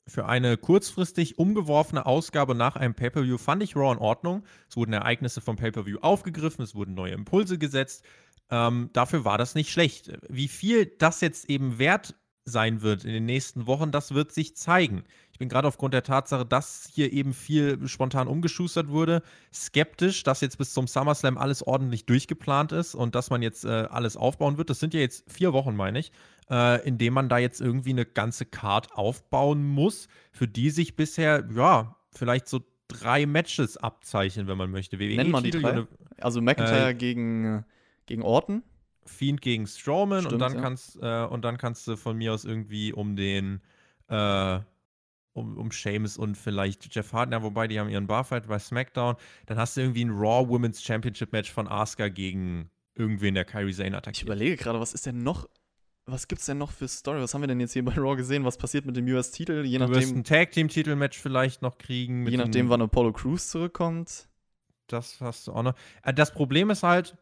Für 0.08 0.26
eine 0.26 0.58
kurzfristig 0.58 1.38
umgeworfene 1.38 2.06
Ausgabe 2.06 2.56
nach 2.56 2.76
einem 2.76 2.94
Pay-Per-View 2.94 3.38
fand 3.38 3.62
ich 3.62 3.76
Raw 3.76 3.92
in 3.92 4.00
Ordnung. 4.00 4.44
Es 4.70 4.78
wurden 4.78 4.94
Ereignisse 4.94 5.42
vom 5.42 5.58
Pay-Per-View 5.58 6.00
aufgegriffen, 6.02 6.64
es 6.64 6.76
wurden 6.76 6.94
neue 6.94 7.14
Impulse 7.14 7.58
gesetzt. 7.58 8.04
Ähm, 8.50 8.90
dafür 8.94 9.26
war 9.26 9.38
das 9.38 9.56
nicht 9.56 9.72
schlecht. 9.72 10.14
Wie 10.30 10.48
viel 10.48 10.86
das 10.86 11.22
jetzt 11.22 11.50
eben 11.50 11.78
wert 11.78 12.16
sein 12.46 12.82
wird 12.82 13.04
in 13.04 13.12
den 13.12 13.26
nächsten 13.26 13.68
Wochen, 13.68 13.92
das 13.92 14.14
wird 14.14 14.32
sich 14.32 14.56
zeigen. 14.56 15.04
Ich 15.34 15.38
bin 15.38 15.50
gerade 15.50 15.68
aufgrund 15.68 15.94
der 15.94 16.04
Tatsache, 16.04 16.46
dass 16.46 16.90
hier 16.92 17.12
eben 17.12 17.34
viel 17.34 17.86
spontan 17.90 18.30
umgeschustert 18.30 18.88
wurde, 18.88 19.22
skeptisch, 19.54 20.24
dass 20.24 20.40
jetzt 20.40 20.58
bis 20.58 20.74
zum 20.74 20.88
SummerSlam 20.88 21.38
alles 21.38 21.62
ordentlich 21.62 22.06
durchgeplant 22.06 22.72
ist 22.72 22.96
und 22.96 23.16
dass 23.16 23.30
man 23.30 23.42
jetzt 23.42 23.66
äh, 23.66 23.88
alles 23.90 24.16
aufbauen 24.16 24.58
wird. 24.58 24.70
Das 24.70 24.80
sind 24.80 24.94
ja 24.94 25.02
jetzt 25.02 25.30
vier 25.30 25.52
Wochen, 25.52 25.76
meine 25.76 26.00
ich 26.00 26.14
äh, 26.50 26.86
indem 26.88 27.14
man 27.14 27.30
da 27.30 27.38
jetzt 27.38 27.62
irgendwie 27.62 27.92
eine 27.92 28.06
ganze 28.06 28.46
Card 28.46 28.94
aufbauen 28.94 29.66
muss, 29.66 30.08
für 30.32 30.48
die 30.48 30.70
sich 30.70 30.96
bisher, 30.96 31.48
ja, 31.54 31.96
vielleicht 32.12 32.48
so 32.48 32.62
drei 32.88 33.26
Matches 33.26 33.78
abzeichnen, 33.78 34.48
wenn 34.48 34.58
man 34.58 34.72
möchte. 34.72 35.00
WWE 35.00 35.16
Nennen 35.16 35.32
wir 35.32 35.42
die 35.42 35.52
drei. 35.52 35.72
Eine, 35.72 35.88
also 36.20 36.42
McIntyre 36.42 36.90
äh, 36.90 36.94
gegen, 36.94 37.66
gegen 38.06 38.22
Orton. 38.22 38.64
Fiend 39.06 39.42
gegen 39.42 39.68
Strowman 39.68 40.22
Stimmt, 40.22 40.34
und 40.34 40.40
dann 40.40 40.54
ja. 40.56 40.62
kannst 40.62 41.00
äh, 41.02 41.26
und 41.26 41.46
dann 41.46 41.58
kannst 41.58 41.88
du 41.88 41.96
von 41.96 42.18
mir 42.18 42.34
aus 42.34 42.44
irgendwie 42.44 42.92
um 42.92 43.16
den 43.16 43.62
äh, 44.10 44.60
um, 45.34 45.58
um 45.58 45.72
Sheamus 45.72 46.18
und 46.18 46.36
vielleicht 46.36 46.94
Jeff 46.94 47.14
Harden, 47.14 47.32
ja, 47.32 47.44
wobei 47.44 47.68
die 47.68 47.80
haben 47.80 47.90
ihren 47.90 48.08
Barfight 48.08 48.48
bei 48.48 48.60
SmackDown. 48.60 49.16
Dann 49.46 49.58
hast 49.58 49.78
du 49.78 49.82
irgendwie 49.82 50.04
ein 50.04 50.10
Raw 50.10 50.50
Women's 50.50 50.82
Championship 50.82 51.32
Match 51.32 51.52
von 51.52 51.68
Asuka 51.68 52.10
gegen 52.10 52.70
irgendwen, 52.96 53.36
der 53.36 53.46
Kyrie 53.46 53.74
Zane 53.74 53.96
attackiert. 53.96 54.18
Ich 54.18 54.24
überlege 54.24 54.58
gerade, 54.58 54.80
was 54.80 54.94
ist 54.94 55.06
denn 55.06 55.24
noch 55.24 55.48
was 56.08 56.28
gibt's 56.28 56.46
denn 56.46 56.58
noch 56.58 56.72
für 56.72 56.88
Story? 56.88 57.22
Was 57.22 57.34
haben 57.34 57.42
wir 57.42 57.48
denn 57.48 57.60
jetzt 57.60 57.74
hier 57.74 57.84
bei 57.84 57.94
Raw 57.94 58.16
gesehen? 58.16 58.46
Was 58.46 58.58
passiert 58.58 58.86
mit 58.86 58.96
dem 58.96 59.06
US-Titel? 59.08 59.66
Je 59.66 59.78
nachdem. 59.78 59.94
Du 59.94 60.00
wirst 60.00 60.16
ein 60.16 60.24
Tag-Team-Titel-Match 60.24 61.20
vielleicht 61.20 61.62
noch 61.62 61.78
kriegen. 61.78 62.26
je 62.26 62.38
nachdem, 62.38 62.70
wann 62.70 62.82
Apollo 62.82 63.14
Crews 63.14 63.50
zurückkommt. 63.50 64.28
Das 64.88 65.20
hast 65.20 65.48
du 65.48 65.52
auch 65.52 65.64
noch. 65.64 65.76
Äh, 66.04 66.14
das 66.14 66.34
Problem 66.34 66.70
ist 66.70 66.84
halt, 66.84 67.18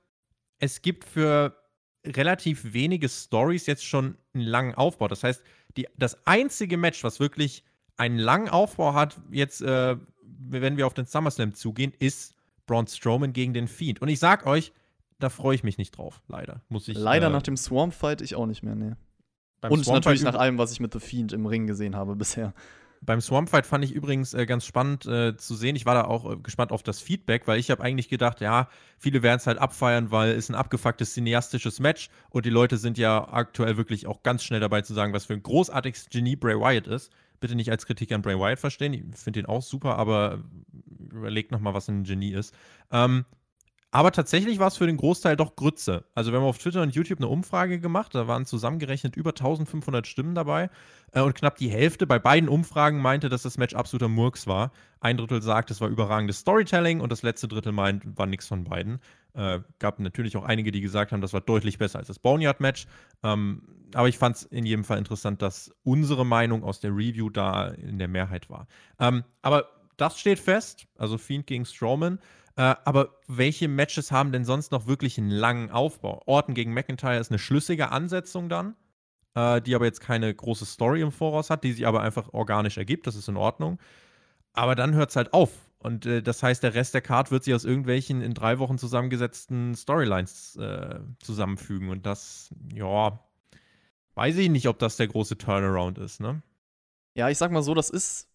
es 0.60 0.84
gibt 0.84 1.04
für 1.04 1.58
relativ 2.06 2.74
wenige 2.74 3.10
Stories 3.10 3.66
jetzt 3.66 3.84
schon 3.84 4.18
einen 4.34 4.44
langen 4.44 4.76
Aufbau. 4.76 5.08
Das 5.08 5.24
heißt, 5.24 5.44
die, 5.76 5.88
das 5.98 6.26
einzige 6.28 6.78
Match, 6.78 7.04
was 7.04 7.20
wirklich 7.20 7.64
einen 7.98 8.20
langen 8.20 8.50
Aufbau 8.50 8.94
hat, 8.94 9.20
jetzt, 9.32 9.62
äh, 9.62 9.98
wenn 10.22 10.78
wir 10.78 10.86
auf 10.86 10.94
den 10.94 11.06
SummerSlam 11.06 11.56
zugehen, 11.56 11.92
ist 11.98 12.36
Braun 12.68 12.86
Strowman 12.86 13.34
gegen 13.34 13.54
den 13.54 13.68
Fiend. 13.68 14.02
Und 14.02 14.10
ich 14.10 14.20
sag 14.20 14.46
euch, 14.46 14.72
da 15.20 15.30
freue 15.30 15.56
ich 15.56 15.64
mich 15.64 15.78
nicht 15.78 15.98
drauf, 15.98 16.22
leider. 16.28 16.62
Muss 16.70 16.88
ich, 16.88 16.98
leider 16.98 17.28
äh, 17.28 17.32
nach 17.32 17.44
dem 17.44 17.58
Swamp-Fight 17.58 18.22
ich 18.22 18.36
auch 18.36 18.46
nicht 18.46 18.64
mehr, 18.64 18.76
nee. 18.76 18.94
Und 19.70 19.88
natürlich 19.88 20.24
nach 20.24 20.36
allem, 20.36 20.58
was 20.58 20.72
ich 20.72 20.80
mit 20.80 20.94
The 20.94 21.00
Fiend 21.00 21.34
im 21.34 21.46
Ring 21.46 21.66
gesehen 21.66 21.96
habe 21.96 22.16
bisher. 22.16 22.54
Beim 23.02 23.22
Swamp 23.22 23.50
Fight 23.50 23.66
fand 23.66 23.84
ich 23.84 23.94
übrigens 23.94 24.34
äh, 24.34 24.46
ganz 24.46 24.66
spannend 24.66 25.06
äh, 25.06 25.38
zu 25.38 25.56
sehen. 25.56 25.76
Ich 25.76 25.86
war 25.86 25.94
da 25.94 26.06
auch 26.06 26.32
äh, 26.32 26.38
gespannt 26.38 26.72
auf 26.72 26.82
das 26.82 27.00
Feedback, 27.00 27.48
weil 27.48 27.60
ich 27.60 27.70
habe 27.70 27.84
eigentlich 27.84 28.10
gedacht, 28.10 28.42
ja, 28.42 28.68
viele 28.98 29.22
werden 29.22 29.38
es 29.38 29.48
halt 29.48 29.60
abfeiern, 29.60 30.12
weil 30.12 30.32
es 30.32 30.50
ein 30.50 30.56
abgefucktes 30.56 31.14
cineastisches 31.14 31.80
Match 31.80 32.10
und 32.30 32.46
die 32.46 32.50
Leute 32.50 32.78
sind 32.78 32.98
ja 32.98 33.28
aktuell 33.32 33.78
wirklich 33.78 34.08
auch 34.08 34.24
ganz 34.24 34.44
schnell 34.44 34.60
dabei 34.60 34.82
zu 34.82 34.94
sagen, 34.94 35.14
was 35.14 35.26
für 35.26 35.34
ein 35.34 35.44
großartiges 35.44 36.10
Genie 36.10 36.36
Bray 36.36 36.56
Wyatt 36.56 36.88
ist. 36.88 37.12
Bitte 37.40 37.56
nicht 37.56 37.70
als 37.70 37.86
Kritik 37.86 38.12
an 38.12 38.22
Bray 38.22 38.40
Wyatt 38.40 38.60
verstehen, 38.60 38.94
ich 38.94 39.20
finde 39.20 39.42
ihn 39.42 39.46
auch 39.46 39.62
super, 39.62 39.98
aber 39.98 40.44
überlegt 41.12 41.52
nochmal, 41.52 41.74
was 41.74 41.88
ein 41.90 42.04
Genie 42.04 42.32
ist. 42.32 42.56
Ähm, 42.92 43.26
aber 43.96 44.12
tatsächlich 44.12 44.60
war 44.60 44.68
es 44.68 44.76
für 44.76 44.88
den 44.88 44.98
Großteil 44.98 45.38
doch 45.38 45.56
Grütze. 45.56 46.04
Also 46.14 46.34
wir 46.34 46.40
haben 46.40 46.46
auf 46.46 46.58
Twitter 46.58 46.82
und 46.82 46.94
YouTube 46.94 47.20
eine 47.20 47.30
Umfrage 47.30 47.80
gemacht, 47.80 48.14
da 48.14 48.28
waren 48.28 48.46
zusammengerechnet 48.46 49.16
über 49.16 49.30
1500 49.30 50.06
Stimmen 50.06 50.36
dabei 50.36 50.70
äh, 51.14 51.22
und 51.22 51.34
knapp 51.34 51.56
die 51.56 51.70
Hälfte 51.70 52.06
bei 52.06 52.20
beiden 52.20 52.50
Umfragen 52.50 53.00
meinte, 53.02 53.30
dass 53.30 53.44
das 53.44 53.58
Match 53.58 53.74
absoluter 53.74 54.10
Murks 54.10 54.48
war. 54.48 54.74
Ein 55.00 55.16
Drittel 55.16 55.42
sagt, 55.42 55.72
es 55.72 55.80
war 55.80 55.88
überragendes 55.88 56.40
Storytelling 56.40 57.00
und 57.00 57.10
das 57.10 57.24
letzte 57.24 57.48
Drittel 57.48 57.72
meint, 57.72 58.18
war 58.18 58.26
nichts 58.26 58.48
von 58.48 58.66
beiden. 58.66 59.00
Äh, 59.34 59.62
gab 59.80 59.98
natürlich 60.02 60.36
auch 60.36 60.44
einige, 60.44 60.74
die 60.74 60.82
gesagt 60.82 61.14
haben, 61.14 61.22
das 61.22 61.32
war 61.32 61.40
deutlich 61.40 61.78
besser 61.78 62.00
als 62.00 62.10
das 62.10 62.20
Boneyard-Match. 62.20 62.88
Ähm, 63.24 63.62
aber 63.94 64.10
ich 64.10 64.18
fand 64.18 64.36
es 64.36 64.44
in 64.44 64.66
jedem 64.66 64.84
Fall 64.84 64.98
interessant, 64.98 65.42
dass 65.42 65.74
unsere 65.86 66.26
Meinung 66.26 66.66
aus 66.66 66.82
der 66.82 66.92
Review 66.92 67.30
da 67.30 67.70
in 67.70 67.98
der 67.98 68.10
Mehrheit 68.10 68.50
war. 68.50 68.68
Ähm, 69.00 69.24
aber 69.42 69.70
das 69.96 70.20
steht 70.20 70.40
fest, 70.40 70.86
also 70.98 71.18
Fiend 71.18 71.48
gegen 71.48 71.64
Strowman. 71.64 72.20
Äh, 72.58 72.76
aber 72.86 73.16
welche 73.28 73.68
Matches 73.68 74.12
haben 74.12 74.32
denn 74.32 74.46
sonst 74.46 74.72
noch 74.72 74.88
wirklich 74.88 75.18
einen 75.18 75.30
langen 75.30 75.72
Aufbau? 75.72 76.22
Orton 76.26 76.56
gegen 76.56 76.74
McIntyre 76.74 77.20
ist 77.20 77.32
eine 77.32 77.40
schlüssige 77.40 77.92
Ansetzung 77.92 78.48
dann, 78.48 78.76
äh, 79.36 79.62
die 79.62 79.76
aber 79.76 79.86
jetzt 79.86 80.00
keine 80.00 80.34
große 80.34 80.66
Story 80.66 81.02
im 81.02 81.12
Voraus 81.12 81.50
hat, 81.50 81.64
die 81.64 81.74
sich 81.74 81.86
aber 81.86 82.02
einfach 82.02 82.34
organisch 82.34 82.78
ergibt. 82.78 83.08
Das 83.08 83.16
ist 83.16 83.28
in 83.28 83.38
Ordnung. 83.38 83.80
Aber 84.54 84.76
dann 84.76 84.94
hört 84.94 85.10
es 85.10 85.16
halt 85.18 85.34
auf. 85.34 85.52
Und 85.80 86.06
äh, 86.06 86.24
das 86.24 86.42
heißt, 86.42 86.64
der 86.64 86.74
Rest 86.74 86.94
der 86.94 87.02
Card 87.02 87.30
wird 87.30 87.44
sich 87.44 87.54
aus 87.54 87.66
irgendwelchen 87.66 88.22
in 88.22 88.34
drei 88.34 88.58
Wochen 88.60 88.78
zusammengesetzten 88.78 89.76
Storylines 89.76 90.56
äh, 90.56 91.00
zusammenfügen. 91.20 91.90
Und 91.90 92.06
das, 92.06 92.50
ja, 92.74 93.20
weiß 94.16 94.38
ich 94.38 94.50
nicht, 94.50 94.68
ob 94.68 94.80
das 94.80 94.96
der 94.98 95.08
große 95.08 95.38
Turnaround 95.38 95.98
ist, 95.98 96.22
ne? 96.22 96.42
Ja, 97.16 97.30
ich 97.30 97.38
sag 97.38 97.52
mal 97.52 97.62
so, 97.64 97.74
das 97.74 97.90
ist 97.90 98.30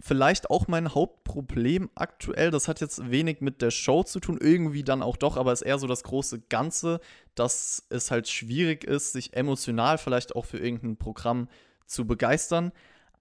vielleicht 0.00 0.50
auch 0.50 0.68
mein 0.68 0.94
Hauptproblem 0.94 1.90
aktuell. 1.94 2.50
Das 2.50 2.68
hat 2.68 2.80
jetzt 2.80 3.10
wenig 3.10 3.40
mit 3.40 3.62
der 3.62 3.70
Show 3.70 4.02
zu 4.02 4.20
tun, 4.20 4.38
irgendwie 4.40 4.84
dann 4.84 5.02
auch 5.02 5.16
doch, 5.16 5.36
aber 5.36 5.52
es 5.52 5.62
ist 5.62 5.66
eher 5.66 5.78
so 5.78 5.86
das 5.86 6.02
große 6.02 6.40
Ganze, 6.48 7.00
dass 7.34 7.86
es 7.88 8.10
halt 8.10 8.28
schwierig 8.28 8.84
ist, 8.84 9.12
sich 9.12 9.34
emotional 9.34 9.98
vielleicht 9.98 10.36
auch 10.36 10.44
für 10.44 10.58
irgendein 10.58 10.96
Programm 10.96 11.48
zu 11.86 12.06
begeistern. 12.06 12.72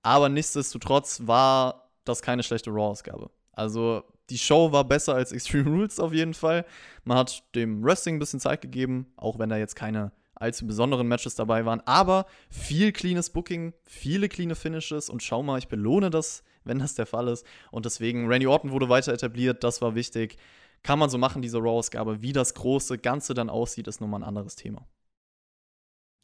Aber 0.01 0.30
nichtsdestotrotz 0.30 1.21
war 1.26 1.89
das 2.03 2.21
keine 2.21 2.43
schlechte 2.43 2.69
Raw-Ausgabe. 2.69 3.32
Also 3.53 4.03
die 4.30 4.38
Show 4.38 4.71
war 4.71 4.84
besser 4.84 5.15
als 5.15 5.32
Extreme 5.32 5.69
Rules 5.69 5.99
auf 5.99 6.13
jeden 6.13 6.34
Fall. 6.34 6.65
Man 7.03 7.17
hat 7.17 7.43
dem 7.55 7.84
Wrestling 7.84 8.15
ein 8.15 8.19
bisschen 8.19 8.39
Zeit 8.39 8.61
gegeben, 8.61 9.07
auch 9.17 9.39
wenn 9.39 9.49
da 9.49 9.57
jetzt 9.57 9.76
keine 9.76 10.11
allzu 10.36 10.67
besonderen 10.67 11.07
Matches 11.07 11.36
dabei 11.36 11.65
waren. 11.65 11.82
Aber 11.82 12.26
viel 12.49 12.91
cleanes 12.91 13.30
Booking, 13.30 13.73
viele 13.84 14.28
cleane 14.28 14.55
Finishes 14.55 15.09
und 15.09 15.23
schau 15.23 15.43
mal, 15.43 15.57
ich 15.57 15.69
belohne 15.69 16.09
das, 16.09 16.43
wenn 16.66 16.80
das 16.80 16.95
der 16.95 17.05
Fall 17.05 17.28
ist. 17.28 17.45
Und 17.72 17.86
deswegen, 17.86 18.28
Randy 18.28 18.47
Orton 18.47 18.72
wurde 18.72 18.89
weiter 18.89 19.13
etabliert, 19.13 19.63
das 19.63 19.82
war 19.82 19.95
wichtig. 19.95 20.38
Kann 20.84 20.99
man 20.99 21.09
so 21.09 21.18
machen, 21.18 21.41
diese 21.41 21.57
Raw-Ausgabe. 21.57 22.22
Wie 22.22 22.34
das 22.34 22.53
große 22.53 22.97
Ganze 22.97 23.34
dann 23.34 23.49
aussieht, 23.49 23.88
ist 23.88 24.01
nochmal 24.01 24.22
ein 24.22 24.28
anderes 24.28 24.55
Thema. 24.55 24.88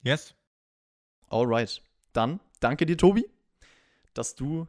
Yes. 0.04 0.36
Alright. 1.30 1.82
Dann 2.14 2.40
danke 2.60 2.86
dir, 2.86 2.98
Tobi, 2.98 3.30
dass 4.14 4.36
du 4.36 4.68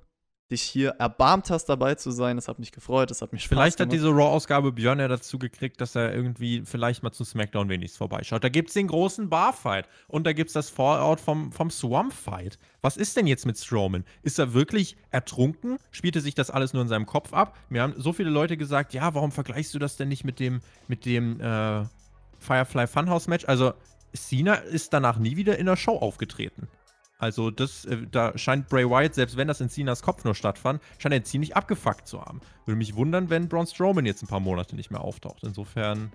dich 0.52 0.62
hier 0.62 0.90
erbarmt 0.90 1.50
hast, 1.50 1.64
dabei 1.64 1.96
zu 1.96 2.12
sein. 2.12 2.36
Das 2.36 2.46
hat 2.46 2.60
mich 2.60 2.70
gefreut, 2.70 3.10
das 3.10 3.22
hat 3.22 3.32
mich 3.32 3.42
Spaß 3.42 3.48
Vielleicht 3.48 3.78
gemacht. 3.78 3.88
hat 3.88 3.92
diese 3.92 4.08
Raw-Ausgabe 4.10 4.70
Björn 4.70 5.00
ja 5.00 5.08
dazu 5.08 5.38
gekriegt, 5.38 5.80
dass 5.80 5.96
er 5.96 6.14
irgendwie 6.14 6.62
vielleicht 6.64 7.02
mal 7.02 7.10
zu 7.10 7.24
SmackDown 7.24 7.68
wenigstens 7.68 7.98
vorbeischaut. 7.98 8.44
Da 8.44 8.48
gibt 8.48 8.68
es 8.68 8.74
den 8.74 8.86
großen 8.86 9.28
Barfight 9.28 9.88
und 10.06 10.24
da 10.26 10.32
gibt 10.32 10.48
es 10.48 10.54
das 10.54 10.70
Fallout 10.70 11.20
vom, 11.20 11.50
vom 11.50 11.70
Swamp-Fight. 11.70 12.58
Was 12.82 12.96
ist 12.96 13.16
denn 13.16 13.26
jetzt 13.26 13.46
mit 13.46 13.58
Strowman? 13.58 14.04
Ist 14.22 14.38
er 14.38 14.54
wirklich 14.54 14.96
ertrunken? 15.10 15.78
Spielte 15.90 16.20
sich 16.20 16.34
das 16.34 16.50
alles 16.50 16.72
nur 16.72 16.82
in 16.82 16.88
seinem 16.88 17.06
Kopf 17.06 17.32
ab? 17.32 17.56
Mir 17.68 17.82
haben 17.82 17.94
so 17.96 18.12
viele 18.12 18.30
Leute 18.30 18.56
gesagt, 18.56 18.92
ja, 18.92 19.14
warum 19.14 19.32
vergleichst 19.32 19.74
du 19.74 19.78
das 19.78 19.96
denn 19.96 20.08
nicht 20.08 20.24
mit 20.24 20.38
dem, 20.38 20.60
mit 20.88 21.06
dem 21.06 21.40
äh, 21.40 21.84
Firefly 22.38 22.86
Funhouse-Match? 22.86 23.46
Also, 23.46 23.72
Cena 24.14 24.54
ist 24.54 24.92
danach 24.92 25.18
nie 25.18 25.36
wieder 25.36 25.58
in 25.58 25.66
der 25.66 25.76
Show 25.76 25.96
aufgetreten. 25.96 26.68
Also 27.22 27.52
das, 27.52 27.84
äh, 27.84 27.98
da 28.10 28.36
scheint 28.36 28.68
Bray 28.68 28.84
Wyatt, 28.84 29.14
selbst 29.14 29.36
wenn 29.36 29.46
das 29.46 29.60
in 29.60 29.68
Cenas 29.68 30.02
Kopf 30.02 30.24
nur 30.24 30.34
stattfand, 30.34 30.82
scheint 30.98 31.14
er 31.14 31.22
ziemlich 31.22 31.54
abgefuckt 31.54 32.08
zu 32.08 32.20
haben. 32.20 32.40
Würde 32.66 32.76
mich 32.76 32.96
wundern, 32.96 33.30
wenn 33.30 33.48
Braun 33.48 33.68
Strowman 33.68 34.06
jetzt 34.06 34.24
ein 34.24 34.26
paar 34.26 34.40
Monate 34.40 34.74
nicht 34.74 34.90
mehr 34.90 35.02
auftaucht. 35.02 35.44
Insofern, 35.44 36.10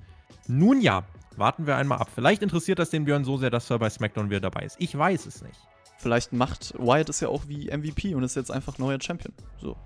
nun 0.49 0.82
ja, 0.82 1.05
warten 1.38 1.66
wir 1.66 1.78
einmal 1.78 1.99
ab. 1.99 2.10
Vielleicht 2.14 2.43
interessiert 2.43 2.78
das 2.78 2.89
den 2.89 3.05
Björn 3.05 3.24
so 3.24 3.38
sehr, 3.38 3.49
dass 3.49 3.70
er 3.70 3.80
bei 3.80 3.89
SmackDown 3.89 4.30
wieder 4.30 4.41
dabei 4.41 4.66
ist. 4.66 4.76
Ich 4.80 4.97
weiß 4.97 5.28
es 5.28 5.41
nicht. 5.41 5.58
Vielleicht 5.97 6.34
macht 6.34 6.74
Wyatt 6.78 7.08
es 7.08 7.22
ja 7.22 7.30
auch 7.30 7.47
wie 7.47 7.72
MVP 7.72 8.14
und 8.14 8.24
ist 8.24 8.36
jetzt 8.36 8.51
einfach 8.51 8.78
neuer 8.78 8.99
Champion. 8.99 9.34
So. 9.62 9.78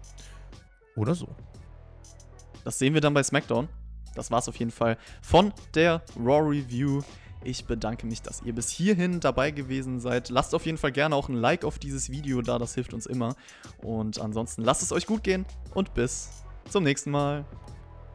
Oder 0.96 1.14
so. 1.14 1.28
Das 2.64 2.80
sehen 2.80 2.96
wir 2.96 3.02
dann 3.02 3.14
bei 3.14 3.22
SmackDown. 3.22 3.70
Das 4.16 4.32
war's 4.32 4.50
auf 4.50 4.56
jeden 4.56 4.72
Fall 4.72 4.98
von 5.22 5.54
der 5.76 6.02
Raw 6.18 6.50
Review. 6.50 7.04
Ich 7.44 7.66
bedanke 7.66 8.06
mich, 8.06 8.22
dass 8.22 8.42
ihr 8.44 8.54
bis 8.54 8.70
hierhin 8.70 9.20
dabei 9.20 9.52
gewesen 9.52 10.00
seid. 10.00 10.30
Lasst 10.30 10.54
auf 10.54 10.66
jeden 10.66 10.78
Fall 10.78 10.92
gerne 10.92 11.16
auch 11.16 11.30
ein 11.30 11.36
Like 11.36 11.66
auf 11.66 11.80
dieses 11.80 12.10
Video 12.12 12.42
da, 12.42 12.60
das 12.60 12.76
hilft 12.76 12.94
uns 12.94 13.06
immer. 13.06 13.36
Und 13.82 14.20
ansonsten 14.20 14.64
lasst 14.64 14.84
es 14.84 14.92
euch 14.92 15.08
gut 15.08 15.24
gehen 15.24 15.46
und 15.74 15.94
bis 15.94 16.44
zum 16.70 16.84
nächsten 16.84 17.12
Mal. 17.12 17.46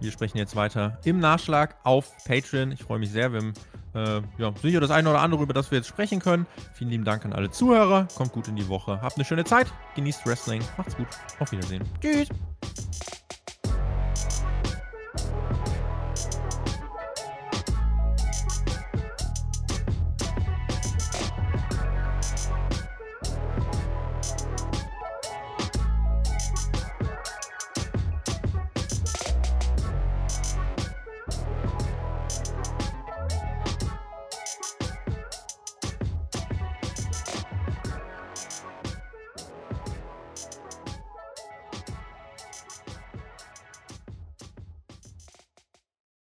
Wir 0.01 0.12
sprechen 0.12 0.39
jetzt 0.39 0.55
weiter 0.55 0.99
im 1.05 1.18
Nachschlag 1.18 1.77
auf 1.83 2.12
Patreon. 2.27 2.70
Ich 2.72 2.83
freue 2.83 2.99
mich 2.99 3.11
sehr. 3.11 3.24
Haben 3.24 3.55
äh, 3.95 4.20
ja, 4.39 4.53
sicher 4.61 4.81
das 4.81 4.91
eine 4.91 5.09
oder 5.09 5.20
andere, 5.20 5.43
über 5.43 5.55
das 5.55 5.70
wir 5.70 5.79
jetzt 5.79 5.89
sprechen 5.89 6.20
können. 6.20 6.47
Vielen 6.74 6.91
lieben 6.91 7.05
Dank 7.05 7.24
an 7.24 7.33
alle 7.33 7.51
Zuhörer. 7.51 8.07
Kommt 8.14 8.33
gut 8.33 8.47
in 8.47 8.57
die 8.57 8.68
Woche. 8.68 9.01
Habt 9.01 9.16
eine 9.16 9.24
schöne 9.24 9.45
Zeit. 9.45 9.72
Genießt 9.95 10.27
Wrestling. 10.27 10.62
Macht's 10.77 10.97
gut. 10.97 11.09
Auf 11.41 11.51
Wiedersehen. 11.51 11.83
Tschüss. 12.01 12.29